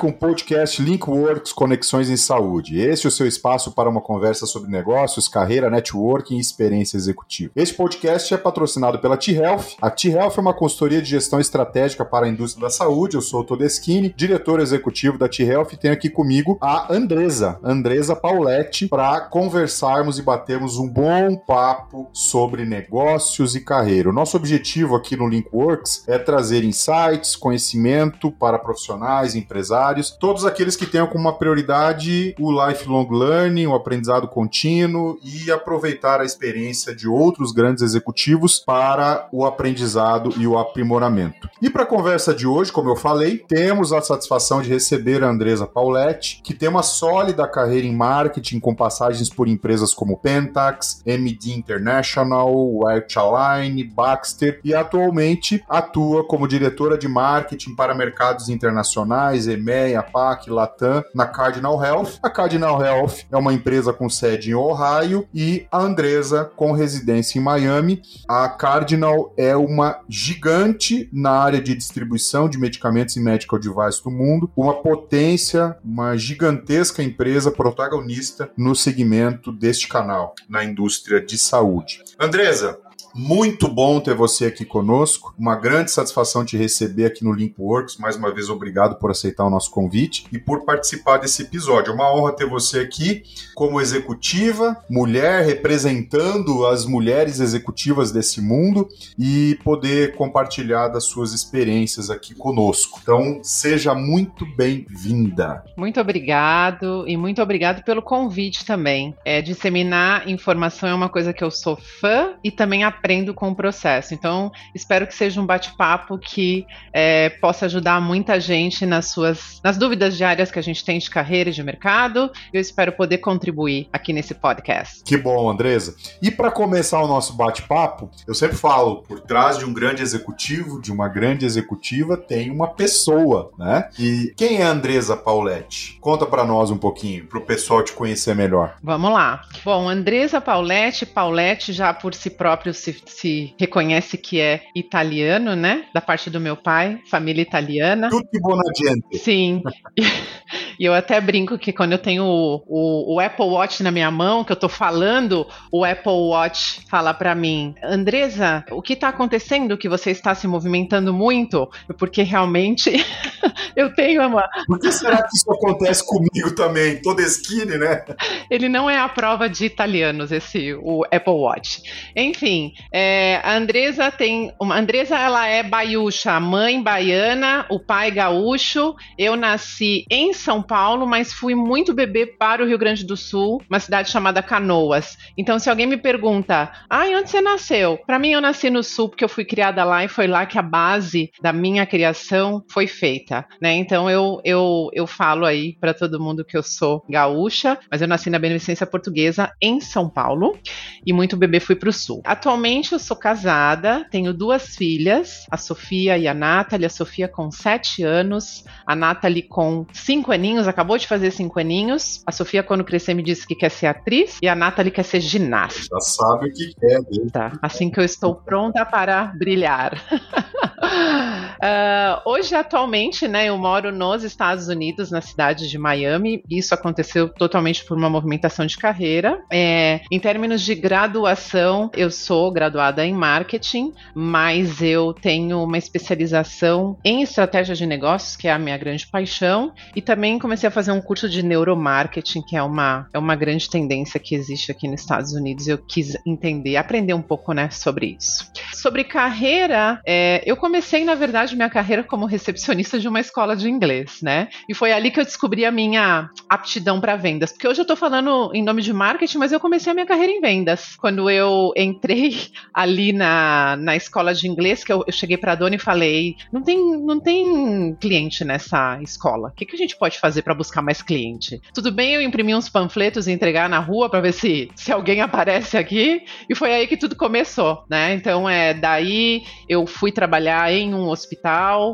Com 0.00 0.08
o 0.08 0.12
podcast 0.12 0.82
Linkworks 0.82 1.52
Conexões 1.52 2.10
em 2.10 2.16
Saúde. 2.16 2.78
Esse 2.78 3.06
é 3.06 3.08
o 3.08 3.12
seu 3.12 3.26
espaço 3.26 3.72
para 3.72 3.88
uma 3.88 4.00
conversa 4.00 4.44
sobre 4.44 4.70
negócios, 4.70 5.28
carreira, 5.28 5.70
networking 5.70 6.36
e 6.36 6.40
experiência 6.40 6.96
executiva. 6.96 7.52
Este 7.54 7.74
podcast 7.74 8.34
é 8.34 8.36
patrocinado 8.36 8.98
pela 8.98 9.16
T-Health. 9.16 9.76
A 9.80 9.88
T-Health 9.88 10.34
é 10.36 10.40
uma 10.40 10.52
consultoria 10.52 11.00
de 11.00 11.08
gestão 11.08 11.38
estratégica 11.40 12.04
para 12.04 12.26
a 12.26 12.28
indústria 12.28 12.64
da 12.64 12.70
saúde. 12.70 13.14
Eu 13.14 13.22
sou 13.22 13.40
o 13.40 13.44
Todeschini, 13.44 14.12
diretor 14.14 14.60
executivo 14.60 15.16
da 15.16 15.28
T-Health 15.28 15.68
e 15.72 15.76
tenho 15.76 15.94
aqui 15.94 16.10
comigo 16.10 16.58
a 16.60 16.92
Andresa, 16.92 17.58
Andresa 17.62 18.16
Pauletti, 18.16 18.88
para 18.88 19.20
conversarmos 19.20 20.18
e 20.18 20.22
batermos 20.22 20.76
um 20.76 20.88
bom 20.88 21.36
papo 21.36 22.10
sobre 22.12 22.64
negócios 22.64 23.54
e 23.54 23.60
carreira. 23.60 24.10
O 24.10 24.12
nosso 24.12 24.36
objetivo 24.36 24.96
aqui 24.96 25.16
no 25.16 25.28
Linkworks 25.28 26.04
é 26.06 26.18
trazer 26.18 26.64
insights, 26.64 27.36
conhecimento 27.36 28.30
para 28.30 28.58
profissionais, 28.58 29.34
empresários, 29.34 29.83
todos 30.18 30.44
aqueles 30.44 30.76
que 30.76 30.86
tenham 30.86 31.06
como 31.06 31.32
prioridade 31.34 32.34
o 32.38 32.66
lifelong 32.66 33.08
learning, 33.10 33.66
o 33.66 33.74
aprendizado 33.74 34.28
contínuo 34.28 35.18
e 35.22 35.50
aproveitar 35.50 36.20
a 36.20 36.24
experiência 36.24 36.94
de 36.94 37.08
outros 37.08 37.52
grandes 37.52 37.82
executivos 37.82 38.58
para 38.58 39.28
o 39.32 39.44
aprendizado 39.44 40.32
e 40.36 40.46
o 40.46 40.58
aprimoramento. 40.58 41.48
E 41.60 41.68
para 41.68 41.82
a 41.82 41.86
conversa 41.86 42.34
de 42.34 42.46
hoje, 42.46 42.72
como 42.72 42.90
eu 42.90 42.96
falei, 42.96 43.38
temos 43.38 43.92
a 43.92 44.00
satisfação 44.00 44.62
de 44.62 44.68
receber 44.68 45.22
a 45.22 45.28
Andresa 45.28 45.66
Pauletti, 45.66 46.40
que 46.42 46.54
tem 46.54 46.68
uma 46.68 46.82
sólida 46.82 47.46
carreira 47.48 47.86
em 47.86 47.94
marketing 47.94 48.60
com 48.60 48.74
passagens 48.74 49.28
por 49.28 49.48
empresas 49.48 49.92
como 49.92 50.16
Pentax, 50.16 51.02
MD 51.04 51.52
International, 51.52 52.80
Align, 52.86 53.84
Baxter 53.84 54.60
e 54.64 54.74
atualmente 54.74 55.64
atua 55.68 56.24
como 56.24 56.48
diretora 56.48 56.96
de 56.96 57.08
marketing 57.08 57.74
para 57.74 57.94
mercados 57.94 58.48
internacionais, 58.48 59.46
EMEA, 59.46 59.73
PAC, 60.12 60.50
Latam, 60.50 61.04
na 61.14 61.26
Cardinal 61.26 61.82
Health. 61.82 62.18
A 62.22 62.30
Cardinal 62.30 62.82
Health 62.82 63.24
é 63.30 63.36
uma 63.36 63.52
empresa 63.52 63.92
com 63.92 64.08
sede 64.08 64.50
em 64.50 64.54
Ohio 64.54 65.26
e 65.34 65.66
a 65.70 65.80
Andresa 65.80 66.50
com 66.56 66.72
residência 66.72 67.38
em 67.38 67.42
Miami. 67.42 68.02
A 68.28 68.48
Cardinal 68.48 69.32
é 69.36 69.56
uma 69.56 70.00
gigante 70.08 71.08
na 71.12 71.30
área 71.30 71.60
de 71.60 71.74
distribuição 71.74 72.48
de 72.48 72.58
medicamentos 72.58 73.16
e 73.16 73.20
medical 73.20 73.58
device 73.58 74.02
do 74.02 74.10
mundo, 74.10 74.50
uma 74.56 74.74
potência, 74.74 75.76
uma 75.84 76.16
gigantesca 76.16 77.02
empresa 77.02 77.50
protagonista 77.50 78.50
no 78.56 78.74
segmento 78.74 79.52
deste 79.52 79.88
canal, 79.88 80.34
na 80.48 80.64
indústria 80.64 81.20
de 81.20 81.36
saúde. 81.38 82.02
Andresa, 82.18 82.78
muito 83.14 83.68
bom 83.68 84.00
ter 84.00 84.14
você 84.14 84.46
aqui 84.46 84.64
conosco. 84.64 85.32
Uma 85.38 85.54
grande 85.54 85.92
satisfação 85.92 86.44
te 86.44 86.56
receber 86.56 87.06
aqui 87.06 87.22
no 87.22 87.32
Linkworks. 87.32 87.96
Mais 87.96 88.16
uma 88.16 88.34
vez, 88.34 88.50
obrigado 88.50 88.96
por 88.96 89.10
aceitar 89.10 89.44
o 89.44 89.50
nosso 89.50 89.70
convite 89.70 90.26
e 90.32 90.38
por 90.38 90.64
participar 90.64 91.18
desse 91.18 91.42
episódio. 91.42 91.92
É 91.92 91.94
uma 91.94 92.12
honra 92.12 92.32
ter 92.32 92.46
você 92.46 92.80
aqui 92.80 93.22
como 93.54 93.80
executiva, 93.80 94.76
mulher, 94.90 95.44
representando 95.46 96.66
as 96.66 96.84
mulheres 96.84 97.38
executivas 97.38 98.10
desse 98.10 98.40
mundo 98.40 98.88
e 99.16 99.56
poder 99.62 100.16
compartilhar 100.16 100.88
das 100.88 101.04
suas 101.04 101.32
experiências 101.32 102.10
aqui 102.10 102.34
conosco. 102.34 102.98
Então, 103.00 103.38
seja 103.44 103.94
muito 103.94 104.44
bem-vinda. 104.56 105.64
Muito 105.76 106.00
obrigado 106.00 107.04
e 107.06 107.16
muito 107.16 107.40
obrigado 107.40 107.84
pelo 107.84 108.02
convite 108.02 108.64
também. 108.64 109.14
É, 109.24 109.40
disseminar 109.40 110.28
informação 110.28 110.88
é 110.88 110.94
uma 110.94 111.08
coisa 111.08 111.32
que 111.32 111.44
eu 111.44 111.50
sou 111.50 111.76
fã 111.76 112.34
e 112.42 112.50
também 112.50 112.82
aprendo 112.82 113.03
aprendo 113.04 113.34
com 113.34 113.50
o 113.50 113.54
processo. 113.54 114.14
Então, 114.14 114.50
espero 114.74 115.06
que 115.06 115.14
seja 115.14 115.38
um 115.38 115.44
bate-papo 115.44 116.16
que 116.16 116.66
é, 116.90 117.28
possa 117.28 117.66
ajudar 117.66 118.00
muita 118.00 118.40
gente 118.40 118.86
nas 118.86 119.10
suas 119.10 119.60
nas 119.62 119.76
dúvidas 119.76 120.16
diárias 120.16 120.50
que 120.50 120.58
a 120.58 120.62
gente 120.62 120.82
tem 120.82 120.98
de 120.98 121.10
carreira 121.10 121.50
e 121.50 121.52
de 121.52 121.62
mercado. 121.62 122.30
Eu 122.50 122.60
espero 122.62 122.92
poder 122.92 123.18
contribuir 123.18 123.88
aqui 123.92 124.14
nesse 124.14 124.34
podcast. 124.34 125.02
Que 125.04 125.18
bom, 125.18 125.50
Andresa. 125.50 125.94
E 126.22 126.30
para 126.30 126.50
começar 126.50 127.02
o 127.02 127.06
nosso 127.06 127.34
bate-papo, 127.34 128.10
eu 128.26 128.34
sempre 128.34 128.56
falo, 128.56 129.02
por 129.02 129.20
trás 129.20 129.58
de 129.58 129.66
um 129.66 129.74
grande 129.74 130.02
executivo, 130.02 130.80
de 130.80 130.90
uma 130.90 131.06
grande 131.06 131.44
executiva, 131.44 132.16
tem 132.16 132.50
uma 132.50 132.68
pessoa, 132.68 133.50
né? 133.58 133.90
E 133.98 134.32
quem 134.34 134.62
é 134.62 134.64
a 134.64 134.70
Andresa 134.70 135.14
Pauletti? 135.14 135.98
Conta 136.00 136.24
para 136.24 136.44
nós 136.44 136.70
um 136.70 136.78
pouquinho, 136.78 137.26
para 137.26 137.38
o 137.38 137.42
pessoal 137.42 137.82
te 137.82 137.92
conhecer 137.92 138.34
melhor. 138.34 138.76
Vamos 138.82 139.12
lá. 139.12 139.42
Bom, 139.62 139.90
Andresa 139.90 140.40
Pauletti, 140.40 141.04
Pauletti 141.04 141.70
já 141.70 141.92
por 141.92 142.14
si 142.14 142.30
próprio 142.30 142.72
se 142.72 142.93
se, 143.06 143.54
reconhece 143.58 144.16
que 144.16 144.40
é 144.40 144.62
italiano, 144.74 145.54
né? 145.54 145.86
Da 145.92 146.00
parte 146.00 146.30
do 146.30 146.40
meu 146.40 146.56
pai, 146.56 147.00
família 147.10 147.42
italiana. 147.42 148.08
Tutti 148.10 148.40
buona 148.40 148.62
gente. 148.76 149.18
Sim. 149.18 149.62
E 150.78 150.84
eu 150.84 150.94
até 150.94 151.20
brinco 151.20 151.58
que 151.58 151.72
quando 151.72 151.92
eu 151.92 151.98
tenho 151.98 152.24
o, 152.24 152.62
o, 152.66 153.14
o, 153.14 153.20
Apple 153.20 153.46
Watch 153.46 153.82
na 153.82 153.90
minha 153.90 154.10
mão, 154.10 154.44
que 154.44 154.52
eu 154.52 154.56
tô 154.56 154.68
falando, 154.68 155.46
o 155.70 155.84
Apple 155.84 156.12
Watch 156.12 156.80
fala 156.88 157.14
para 157.14 157.34
mim, 157.34 157.74
Andresa, 157.82 158.64
o 158.70 158.82
que 158.82 158.96
tá 158.96 159.08
acontecendo 159.08 159.78
que 159.78 159.88
você 159.88 160.10
está 160.10 160.34
se 160.34 160.46
movimentando 160.46 161.12
muito? 161.12 161.68
Porque 161.98 162.22
realmente 162.22 162.92
eu 163.76 163.94
tenho 163.94 164.26
uma. 164.26 164.48
Por 164.66 164.78
que 164.78 164.90
será 164.90 165.22
que 165.22 165.36
isso 165.36 165.50
acontece 165.50 166.04
comigo 166.06 166.54
também? 166.54 167.00
Toda 167.02 167.22
esquina, 167.22 167.76
né? 167.76 168.04
Ele 168.50 168.68
não 168.68 168.88
é 168.88 168.98
a 168.98 169.08
prova 169.08 169.48
de 169.48 169.64
italianos, 169.64 170.32
esse, 170.32 170.74
o 170.74 171.04
Apple 171.04 171.34
Watch. 171.34 171.82
Enfim, 172.16 172.72
é, 172.92 173.40
a 173.42 173.54
Andresa 173.54 174.10
tem. 174.10 174.52
Uma, 174.60 174.76
a 174.76 174.78
Andresa, 174.78 175.16
ela 175.16 175.46
é 175.46 175.62
baiúcha, 175.62 176.38
mãe 176.40 176.82
baiana, 176.82 177.66
o 177.70 177.78
pai 177.78 178.10
gaúcho. 178.10 178.94
Eu 179.18 179.36
nasci 179.36 180.04
em 180.10 180.32
São 180.32 180.62
Paulo, 180.64 181.06
mas 181.06 181.32
fui 181.32 181.54
muito 181.54 181.92
bebê 181.94 182.26
para 182.26 182.62
o 182.62 182.66
Rio 182.66 182.78
Grande 182.78 183.04
do 183.04 183.16
Sul, 183.16 183.62
uma 183.68 183.80
cidade 183.80 184.10
chamada 184.10 184.42
Canoas. 184.42 185.16
Então, 185.36 185.58
se 185.58 185.68
alguém 185.68 185.86
me 185.86 185.96
pergunta, 185.96 186.72
ah, 186.88 187.04
onde 187.06 187.30
você 187.30 187.40
nasceu? 187.40 187.98
Para 188.06 188.18
mim, 188.18 188.30
eu 188.30 188.40
nasci 188.40 188.70
no 188.70 188.82
Sul 188.82 189.08
porque 189.08 189.24
eu 189.24 189.28
fui 189.28 189.44
criada 189.44 189.84
lá 189.84 190.04
e 190.04 190.08
foi 190.08 190.26
lá 190.26 190.46
que 190.46 190.58
a 190.58 190.62
base 190.62 191.30
da 191.40 191.52
minha 191.52 191.86
criação 191.86 192.64
foi 192.70 192.86
feita, 192.86 193.46
né? 193.60 193.74
Então, 193.74 194.08
eu 194.08 194.40
eu, 194.44 194.90
eu 194.92 195.06
falo 195.06 195.44
aí 195.44 195.76
para 195.80 195.94
todo 195.94 196.20
mundo 196.20 196.44
que 196.44 196.56
eu 196.56 196.62
sou 196.62 197.04
gaúcha, 197.08 197.78
mas 197.90 198.00
eu 198.00 198.08
nasci 198.08 198.30
na 198.30 198.38
Beneficência 198.38 198.86
Portuguesa 198.86 199.52
em 199.60 199.80
São 199.80 200.08
Paulo 200.08 200.58
e 201.04 201.12
muito 201.12 201.36
bebê 201.36 201.60
fui 201.60 201.76
para 201.76 201.88
o 201.88 201.92
Sul. 201.92 202.22
Atualmente, 202.24 202.92
eu 202.92 202.98
sou 202.98 203.16
casada, 203.16 204.06
tenho 204.10 204.32
duas 204.32 204.76
filhas, 204.76 205.46
a 205.50 205.56
Sofia 205.56 206.16
e 206.18 206.26
a 206.28 206.34
Nathalie. 206.34 206.86
A 206.86 206.90
Sofia 206.90 207.28
com 207.28 207.50
sete 207.50 208.02
anos, 208.02 208.64
a 208.86 208.94
Nathalie 208.94 209.42
com 209.42 209.86
cinco 209.92 210.32
aninhos 210.32 210.53
aninhos, 210.54 210.68
acabou 210.68 210.96
de 210.96 211.06
fazer 211.06 211.30
cinco 211.30 211.58
aninhos. 211.58 212.22
A 212.26 212.32
Sofia, 212.32 212.62
quando 212.62 212.84
crescer, 212.84 213.14
me 213.14 213.22
disse 213.22 213.46
que 213.46 213.54
quer 213.54 213.70
ser 213.70 213.86
atriz. 213.86 214.38
E 214.40 214.48
a 214.48 214.54
Nathalie 214.54 214.92
quer 214.92 215.02
ser 215.02 215.20
ginasta. 215.20 215.86
Já 215.90 216.00
sabe 216.00 216.48
o 216.48 216.52
que 216.52 216.74
quer, 216.74 217.00
né? 217.00 217.30
Tá. 217.32 217.52
Assim 217.60 217.90
que 217.90 217.98
eu 217.98 218.04
estou 218.04 218.34
pronta 218.34 218.84
para 218.86 219.32
brilhar. 219.36 220.00
uh, 221.64 222.20
hoje, 222.28 222.54
atualmente, 222.54 223.26
né, 223.26 223.46
eu 223.46 223.56
moro 223.56 223.90
nos 223.90 224.22
Estados 224.22 224.68
Unidos, 224.68 225.10
na 225.10 225.20
cidade 225.20 225.68
de 225.68 225.78
Miami. 225.78 226.42
Isso 226.50 226.74
aconteceu 226.74 227.28
totalmente 227.28 227.84
por 227.84 227.96
uma 227.96 228.10
movimentação 228.10 228.66
de 228.66 228.76
carreira. 228.76 229.42
É, 229.50 230.00
em 230.10 230.20
termos 230.20 230.62
de 230.62 230.74
graduação, 230.74 231.90
eu 231.94 232.10
sou 232.10 232.52
graduada 232.52 233.04
em 233.04 233.14
marketing, 233.14 233.92
mas 234.14 234.82
eu 234.82 235.14
tenho 235.14 235.62
uma 235.62 235.78
especialização 235.78 236.98
em 237.04 237.22
estratégia 237.22 237.74
de 237.74 237.86
negócios, 237.86 238.36
que 238.36 238.46
é 238.46 238.52
a 238.52 238.58
minha 238.58 238.76
grande 238.76 239.06
paixão, 239.06 239.72
e 239.96 240.02
também 240.02 240.38
comecei 240.38 240.68
a 240.68 240.72
fazer 240.72 240.92
um 240.92 241.00
curso 241.00 241.28
de 241.28 241.42
neuromarketing, 241.42 242.42
que 242.42 242.56
é 242.56 242.62
uma, 242.62 243.08
é 243.12 243.18
uma 243.18 243.34
grande 243.34 243.70
tendência 243.70 244.20
que 244.20 244.34
existe 244.34 244.70
aqui 244.70 244.86
nos 244.88 245.00
Estados 245.00 245.32
Unidos. 245.32 245.66
Eu 245.66 245.78
quis 245.78 246.16
entender, 246.26 246.76
aprender 246.76 247.14
um 247.14 247.22
pouco 247.22 247.52
né, 247.52 247.70
sobre 247.70 248.16
isso. 248.18 248.50
Sobre 248.72 249.04
carreira, 249.04 250.00
é, 250.06 250.42
eu 250.44 250.56
comecei, 250.56 251.04
na 251.04 251.14
verdade, 251.14 251.53
minha 251.54 251.70
carreira 251.70 252.02
como 252.02 252.26
recepcionista 252.26 252.98
de 252.98 253.08
uma 253.08 253.20
escola 253.20 253.56
de 253.56 253.68
inglês, 253.68 254.20
né? 254.22 254.48
E 254.68 254.74
foi 254.74 254.92
ali 254.92 255.10
que 255.10 255.20
eu 255.20 255.24
descobri 255.24 255.64
a 255.64 255.70
minha 255.70 256.30
aptidão 256.48 257.00
para 257.00 257.16
vendas. 257.16 257.52
Porque 257.52 257.68
hoje 257.68 257.80
eu 257.80 257.84
estou 257.84 257.96
falando 257.96 258.50
em 258.54 258.62
nome 258.62 258.82
de 258.82 258.92
marketing, 258.92 259.38
mas 259.38 259.52
eu 259.52 259.60
comecei 259.60 259.90
a 259.90 259.94
minha 259.94 260.06
carreira 260.06 260.32
em 260.32 260.40
vendas. 260.40 260.96
Quando 260.96 261.28
eu 261.30 261.72
entrei 261.76 262.48
ali 262.72 263.12
na, 263.12 263.76
na 263.76 263.96
escola 263.96 264.34
de 264.34 264.48
inglês, 264.48 264.84
que 264.84 264.92
eu, 264.92 265.04
eu 265.06 265.12
cheguei 265.12 265.36
para 265.36 265.52
a 265.52 265.56
dona 265.56 265.76
e 265.76 265.78
falei: 265.78 266.36
não 266.52 266.62
tem, 266.62 266.78
não 266.98 267.20
tem 267.20 267.94
cliente 268.00 268.44
nessa 268.44 269.00
escola. 269.02 269.48
O 269.48 269.52
que, 269.52 269.66
que 269.66 269.74
a 269.74 269.78
gente 269.78 269.96
pode 269.96 270.18
fazer 270.18 270.42
para 270.42 270.54
buscar 270.54 270.82
mais 270.82 271.02
cliente? 271.02 271.60
Tudo 271.72 271.90
bem 271.90 272.14
eu 272.14 272.22
imprimir 272.22 272.56
uns 272.56 272.68
panfletos 272.68 273.26
e 273.26 273.32
entregar 273.32 273.68
na 273.68 273.78
rua 273.78 274.08
para 274.08 274.20
ver 274.20 274.32
se, 274.32 274.70
se 274.74 274.92
alguém 274.92 275.20
aparece 275.22 275.76
aqui? 275.76 276.22
E 276.48 276.54
foi 276.54 276.72
aí 276.72 276.86
que 276.86 276.96
tudo 276.96 277.16
começou, 277.16 277.84
né? 277.88 278.14
Então, 278.14 278.48
é 278.48 278.74
daí 278.74 279.42
eu 279.68 279.86
fui 279.86 280.12
trabalhar 280.12 280.72
em 280.72 280.94
um 280.94 281.08
hospital, 281.08 281.33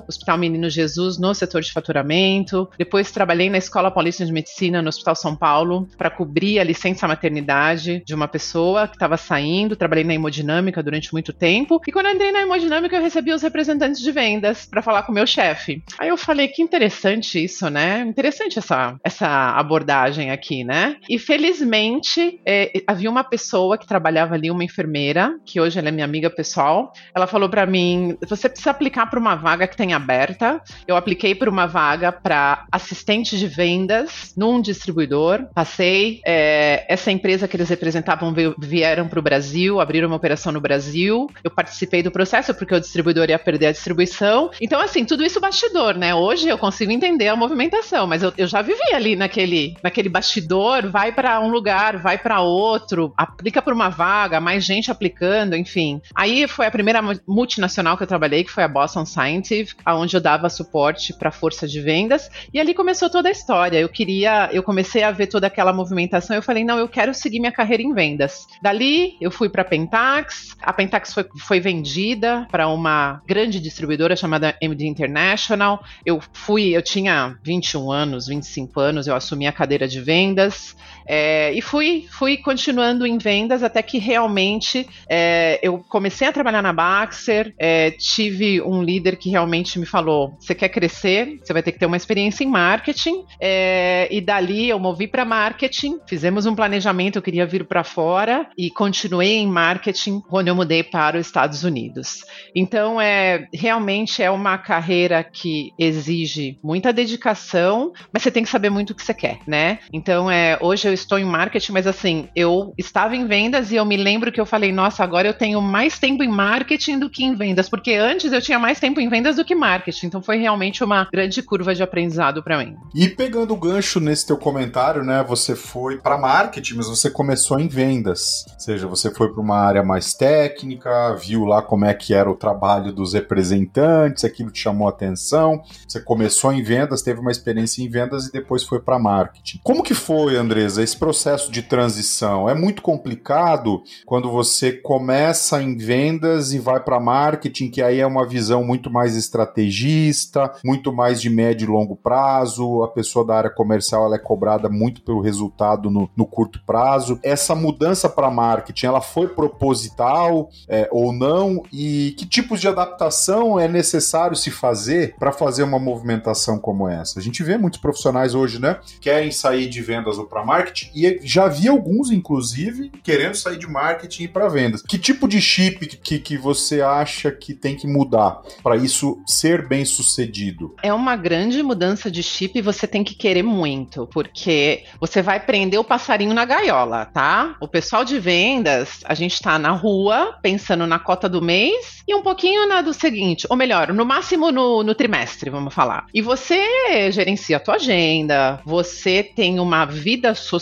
Hospital 0.09 0.39
Menino 0.39 0.69
Jesus, 0.69 1.19
no 1.19 1.35
setor 1.35 1.63
de 1.63 1.73
faturamento. 1.73 2.69
Depois 2.79 3.11
trabalhei 3.11 3.51
na 3.51 3.59
Escola 3.59 3.91
Paulista 3.91 4.25
de 4.25 4.33
Medicina, 4.33 4.83
no 4.83 4.89
Hospital 4.89 5.15
São 5.15 5.37
Paulo, 5.37 5.89
para 5.97 6.11
cobrir 6.11 6.59
a 6.59 6.65
licença 6.65 7.07
maternidade 7.07 8.03
de 8.05 8.15
uma 8.15 8.29
pessoa 8.29 8.87
que 8.87 8.97
estava 8.97 9.17
saindo. 9.17 9.77
Trabalhei 9.77 10.05
na 10.05 10.15
hemodinâmica 10.15 10.83
durante 10.83 11.13
muito 11.13 11.33
tempo. 11.33 11.81
E 11.87 11.93
quando 11.93 12.09
entrei 12.09 12.33
na 12.33 12.43
hemodinâmica, 12.43 12.97
eu 12.97 13.03
recebi 13.03 13.33
os 13.33 13.43
representantes 13.43 14.01
de 14.01 14.13
vendas 14.13 14.67
para 14.67 14.83
falar 14.83 15.03
com 15.03 15.13
o 15.13 15.15
meu 15.15 15.27
chefe. 15.27 15.83
Aí 15.99 16.09
eu 16.09 16.17
falei 16.17 16.49
que 16.49 16.63
interessante 16.63 17.43
isso, 17.43 17.69
né? 17.69 18.01
Interessante 18.01 18.59
essa, 18.59 18.97
essa 19.05 19.29
abordagem 19.57 20.31
aqui, 20.31 20.65
né? 20.65 20.97
E 21.09 21.19
felizmente 21.19 22.41
é, 22.47 22.83
havia 22.87 23.11
uma 23.11 23.25
pessoa 23.25 23.79
que 23.79 23.87
trabalhava 23.87 24.35
ali, 24.35 24.51
uma 24.51 24.65
enfermeira, 24.65 25.39
que 25.45 25.61
hoje 25.61 25.79
ela 25.79 25.89
é 25.89 25.93
minha 25.93 26.05
amiga 26.05 26.31
pessoal. 26.31 26.93
Ela 27.15 27.27
falou 27.27 27.49
para 27.49 27.67
mim: 27.67 28.17
você 28.27 28.49
precisa 28.49 28.71
aplicar 28.71 29.07
para 29.07 29.19
uma 29.19 29.30
vaga 29.35 29.67
que 29.67 29.77
tem 29.77 29.93
aberta. 29.93 30.61
Eu 30.87 30.97
apliquei 30.97 31.35
para 31.35 31.51
uma 31.51 31.67
vaga 31.67 32.13
para 32.13 32.65
assistente 32.71 33.39
de 33.39 33.47
vendas 33.47 34.33
num 34.37 34.61
distribuidor. 34.61 35.47
Passei. 35.55 36.21
É, 36.27 36.85
essa 36.89 37.11
empresa 37.11 37.49
que 37.49 37.57
eles 37.57 37.69
representavam 37.69 38.35
vieram 38.59 39.09
para 39.09 39.19
o 39.19 39.23
Brasil, 39.23 39.81
abriram 39.81 40.09
uma 40.09 40.17
operação 40.17 40.53
no 40.53 40.61
Brasil. 40.61 41.29
Eu 41.43 41.51
participei 41.51 42.03
do 42.03 42.11
processo 42.11 42.55
porque 42.55 42.75
o 42.75 42.81
distribuidor 42.81 43.29
ia 43.29 43.39
perder 43.39 43.67
a 43.67 43.73
distribuição. 43.73 44.51
Então, 44.61 44.81
assim, 44.81 45.05
tudo 45.05 45.25
isso 45.25 45.41
bastidor, 45.41 45.97
né? 45.97 46.15
Hoje 46.15 46.49
eu 46.49 46.59
consigo 46.59 46.93
entender 46.93 47.29
a 47.29 47.37
movimentação, 47.37 48.07
mas 48.07 48.23
eu, 48.23 48.33
eu 48.37 48.47
já 48.47 48.63
vivi 48.63 48.95
ali 48.95 49.17
naquele, 49.17 49.77
naquele 49.83 50.09
bastidor, 50.09 50.89
vai 50.89 51.13
para 51.13 51.41
um 51.41 51.49
lugar, 51.49 51.97
vai 51.97 52.19
para 52.19 52.41
outro, 52.41 53.13
aplica 53.17 53.63
para 53.63 53.75
uma 53.75 53.89
vaga, 53.89 54.41
mais 54.41 54.65
gente 54.65 54.91
aplicando, 54.91 55.57
enfim. 55.57 56.01
Aí 56.15 56.47
foi 56.47 56.67
a 56.67 56.71
primeira 56.71 57.01
multinacional 57.27 57.97
que 57.97 58.03
eu 58.03 58.07
trabalhei, 58.07 58.45
que 58.45 58.51
foi 58.51 58.65
a 58.65 58.69
Boston 58.69 59.05
Scientific, 59.21 59.83
onde 59.87 60.17
eu 60.17 60.21
dava 60.21 60.49
suporte 60.49 61.13
para 61.13 61.29
a 61.29 61.33
força 61.33 61.67
de 61.69 61.81
vendas, 61.81 62.31
e 62.53 62.59
ali 62.59 62.75
começou 62.75 63.11
toda 63.11 63.29
a 63.29 63.33
história. 63.33 63.79
Eu 63.79 63.89
queria, 63.89 64.49
eu 64.53 64.63
comecei 64.63 65.03
a 65.03 65.11
ver 65.11 65.27
toda 65.27 65.47
aquela 65.47 65.73
movimentação, 65.73 66.35
eu 66.35 66.43
falei, 66.43 66.65
não, 66.65 66.79
eu 66.79 66.89
quero 66.89 67.13
seguir 67.13 67.41
minha 67.41 67.53
carreira 67.53 67.83
em 67.83 67.93
vendas. 67.93 68.47
Dali, 68.63 69.17
eu 69.21 69.31
fui 69.31 69.49
para 69.49 69.63
a 69.63 69.65
Pentax, 69.65 70.57
a 70.63 70.73
Pentax 70.73 71.13
foi, 71.13 71.27
foi 71.39 71.61
vendida 71.61 72.47
para 72.51 72.69
uma 72.69 73.23
grande 73.27 73.61
distribuidora 73.61 74.17
chamada 74.17 74.57
MD 74.61 74.87
International. 74.87 75.83
Eu 76.05 76.21
fui, 76.33 76.77
eu 76.77 76.83
tinha 76.83 77.37
21 77.43 77.91
anos, 77.91 78.27
25 78.27 78.81
anos, 78.81 79.07
eu 79.07 79.15
assumi 79.15 79.47
a 79.47 79.53
cadeira 79.53 79.87
de 79.87 80.01
vendas. 80.01 80.77
É, 81.13 81.53
e 81.55 81.61
fui, 81.61 82.07
fui 82.09 82.37
continuando 82.37 83.05
em 83.05 83.19
vendas 83.19 83.65
até 83.65 83.83
que 83.83 83.99
realmente 83.99 84.87
é, 85.09 85.59
eu 85.61 85.85
comecei 85.89 86.29
a 86.29 86.33
trabalhar 86.33 86.63
na 86.63 86.73
Baxter. 86.73 87.53
É, 87.59 87.91
tive 87.91 88.63
um 88.63 88.81
líder 88.81 89.17
que 89.17 89.29
realmente 89.29 89.77
me 89.77 89.87
falou: 89.87 90.37
você 90.39 90.55
quer 90.55 90.69
crescer, 90.69 91.41
você 91.43 91.53
vai 91.53 91.65
ter 91.65 91.73
que 91.73 91.81
ter 91.81 91.87
uma 91.87 91.97
experiência 91.97 92.45
em 92.45 92.47
marketing. 92.47 93.25
É, 93.41 94.07
e 94.09 94.21
dali 94.21 94.69
eu 94.69 94.79
movi 94.79 95.09
para 95.09 95.25
marketing, 95.25 95.99
fizemos 96.07 96.47
um 96.47 96.55
planejamento, 96.55 97.17
eu 97.17 97.23
queria 97.23 97.45
vir 97.45 97.65
para 97.65 97.83
fora 97.83 98.49
e 98.57 98.71
continuei 98.71 99.39
em 99.39 99.49
marketing 99.49 100.21
quando 100.21 100.47
eu 100.47 100.55
mudei 100.55 100.85
para 100.85 101.19
os 101.19 101.27
Estados 101.27 101.65
Unidos. 101.65 102.25
Então, 102.55 103.01
é 103.01 103.49
realmente 103.53 104.23
é 104.23 104.31
uma 104.31 104.57
carreira 104.57 105.25
que 105.25 105.73
exige 105.77 106.57
muita 106.63 106.93
dedicação, 106.93 107.93
mas 108.13 108.23
você 108.23 108.31
tem 108.31 108.45
que 108.45 108.49
saber 108.49 108.71
muito 108.71 108.91
o 108.91 108.95
que 108.95 109.03
você 109.03 109.13
quer, 109.13 109.41
né? 109.45 109.81
Então, 109.93 110.31
é, 110.31 110.57
hoje 110.61 110.87
eu 110.87 111.00
estou 111.01 111.19
em 111.19 111.25
marketing, 111.25 111.73
mas 111.73 111.87
assim, 111.87 112.29
eu 112.35 112.73
estava 112.79 113.17
em 113.17 113.27
vendas 113.27 113.71
e 113.71 113.77
eu 113.77 113.85
me 113.85 113.97
lembro 113.97 114.33
que 114.33 114.41
eu 114.41 114.47
falei, 114.47 114.73
nossa, 114.73 115.03
agora 115.03 115.29
eu 115.29 115.35
tenho 115.35 115.61
mais 115.61 115.99
tempo 115.99 116.23
em 116.23 116.29
marketing 116.29 116.99
do 116.99 117.11
que 117.11 117.25
em 117.25 117.35
vendas, 117.35 117.69
porque 117.69 117.95
antes 117.95 118.33
eu 118.33 118.41
tinha 118.41 118.59
mais 118.59 118.79
tempo 118.79 119.01
em 119.01 119.09
vendas 119.09 119.37
do 119.37 119.45
que 119.45 119.55
marketing. 119.55 120.07
Então 120.07 120.23
foi 120.23 120.39
realmente 120.39 120.83
uma 120.85 121.09
grande 121.13 121.43
curva 121.43 121.75
de 121.75 121.83
aprendizado 121.83 122.43
para 122.43 122.59
mim. 122.59 122.77
E 122.95 123.09
pegando 123.09 123.55
o 123.55 123.57
gancho 123.57 124.01
nesse 124.01 124.27
teu 124.27 124.37
comentário, 124.37 125.05
né, 125.05 125.25
você 125.27 125.55
foi 125.55 125.99
para 125.99 126.19
marketing, 126.19 126.75
mas 126.75 126.89
você 126.89 127.11
começou 127.11 127.59
em 127.59 127.69
vendas. 127.69 128.45
Ou 128.53 128.61
seja, 128.61 128.87
você 128.87 129.11
foi 129.13 129.33
para 129.33 129.41
uma 129.41 129.59
área 129.59 129.83
mais 129.83 130.15
técnica, 130.15 131.15
viu 131.15 131.45
lá 131.45 131.63
como 131.63 131.85
é 131.85 131.95
que 131.95 132.15
era 132.15 132.31
o 132.31 132.35
trabalho 132.35 132.93
dos 132.93 133.15
representantes, 133.15 134.25
aquilo 134.25 134.51
te 134.51 134.61
chamou 134.61 134.87
a 134.87 134.91
atenção. 134.91 135.63
Você 135.87 136.01
começou 136.01 136.53
em 136.53 136.63
vendas, 136.63 137.03
teve 137.03 137.21
uma 137.21 137.31
experiência 137.31 137.83
em 137.83 137.89
vendas 137.89 138.27
e 138.27 138.33
depois 138.33 138.63
foi 138.63 138.81
para 138.81 138.99
marketing. 138.99 139.61
Como 139.63 139.83
que 139.83 139.95
foi, 139.95 140.37
Andresa, 140.37 140.83
esse 140.91 140.99
processo 140.99 141.51
de 141.53 141.63
transição? 141.63 142.49
É 142.49 142.55
muito 142.55 142.83
complicado 142.83 143.83
quando 144.05 144.31
você 144.31 144.73
começa 144.73 145.63
em 145.63 145.77
vendas 145.77 146.53
e 146.53 146.59
vai 146.59 146.81
para 146.81 146.99
marketing, 146.99 147.71
que 147.71 147.81
aí 147.81 148.01
é 148.01 148.07
uma 148.07 148.27
visão 148.27 148.65
muito 148.65 148.91
mais 148.91 149.17
estrategista, 149.17 150.53
muito 150.65 150.93
mais 150.93 151.21
de 151.21 151.31
médio 151.31 151.67
e 151.67 151.71
longo 151.71 151.95
prazo. 151.95 152.83
A 152.83 152.89
pessoa 152.89 153.25
da 153.25 153.37
área 153.37 153.51
comercial 153.51 154.05
ela 154.05 154.17
é 154.17 154.19
cobrada 154.19 154.69
muito 154.69 155.03
pelo 155.03 155.21
resultado 155.21 155.91
no, 155.91 156.11
no 156.17 156.27
curto 156.27 156.61
prazo. 156.67 157.19
Essa 157.23 157.55
mudança 157.55 158.09
para 158.09 158.31
marketing, 158.31 158.87
ela 158.87 159.01
foi 159.01 159.29
proposital 159.29 160.49
é, 160.69 160.89
ou 160.91 161.13
não? 161.13 161.63
E 161.73 162.15
que 162.19 162.27
tipos 162.27 162.61
de 162.61 162.69
adaptação 162.69 163.59
é 163.59 163.69
necessário 163.69 164.37
se 164.37 164.51
fazer 164.51 165.15
para 165.19 165.31
fazer 165.31 165.63
uma 165.63 165.79
movimentação 165.79 166.59
como 166.59 166.89
essa? 166.89 167.21
A 167.21 167.23
gente 167.23 167.43
vê 167.45 167.57
muitos 167.57 167.81
profissionais 167.81 168.35
hoje, 168.35 168.61
né, 168.61 168.81
querem 169.01 169.31
sair 169.31 169.69
de 169.69 169.81
vendas 169.81 170.19
ou 170.19 170.27
para 170.27 170.45
marketing 170.45 170.70
e 170.95 171.21
já 171.23 171.49
vi 171.49 171.69
alguns, 171.69 172.11
inclusive, 172.11 172.91
querendo 173.03 173.35
sair 173.35 173.59
de 173.59 173.67
marketing 173.67 174.25
e 174.25 174.29
para 174.29 174.49
vendas. 174.49 174.83
Que 174.83 174.99
tipo 174.99 175.27
de 175.27 175.41
chip 175.41 175.87
que, 175.87 176.19
que 176.19 176.37
você 176.37 176.81
acha 176.81 177.31
que 177.31 177.55
tem 177.55 177.77
que 177.77 177.87
mudar 177.87 178.41
para 178.63 178.77
isso 178.77 179.23
ser 179.27 179.67
bem 179.67 179.85
sucedido? 179.85 180.75
É 180.83 180.93
uma 180.93 181.17
grande 181.17 181.63
mudança 181.63 182.11
de 182.11 182.23
chip 182.23 182.59
e 182.59 182.63
você 182.63 182.87
tem 182.87 183.03
que 183.03 183.15
querer 183.15 183.43
muito, 183.43 184.07
porque 184.13 184.85
você 185.01 185.23
vai 185.23 185.41
prender 185.41 185.79
o 185.79 185.85
passarinho 185.85 186.35
na 186.35 186.45
gaiola, 186.45 187.07
tá? 187.07 187.57
O 187.61 187.69
pessoal 187.69 188.05
de 188.05 188.19
vendas, 188.19 189.01
a 189.05 189.15
gente 189.15 189.35
está 189.35 189.59
na 189.59 189.73
rua 189.73 190.39
pensando 190.43 190.87
na 190.87 190.99
cota 190.99 191.29
do 191.29 191.43
mês 191.43 192.03
e 192.07 192.15
um 192.15 192.23
pouquinho 192.23 192.67
na 192.67 192.81
do 192.81 192.95
seguinte, 192.95 193.47
ou 193.51 193.57
melhor, 193.57 193.93
no 193.93 194.05
máximo 194.05 194.51
no, 194.51 194.83
no 194.83 194.95
trimestre, 194.95 195.51
vamos 195.51 195.75
falar. 195.75 196.07
E 196.15 196.23
você 196.23 197.11
gerencia 197.11 197.57
a 197.57 197.61
tua 197.61 197.75
agenda, 197.75 198.61
você 198.65 199.23
tem 199.23 199.59
uma 199.59 199.85
vida 199.85 200.35
social 200.35 200.60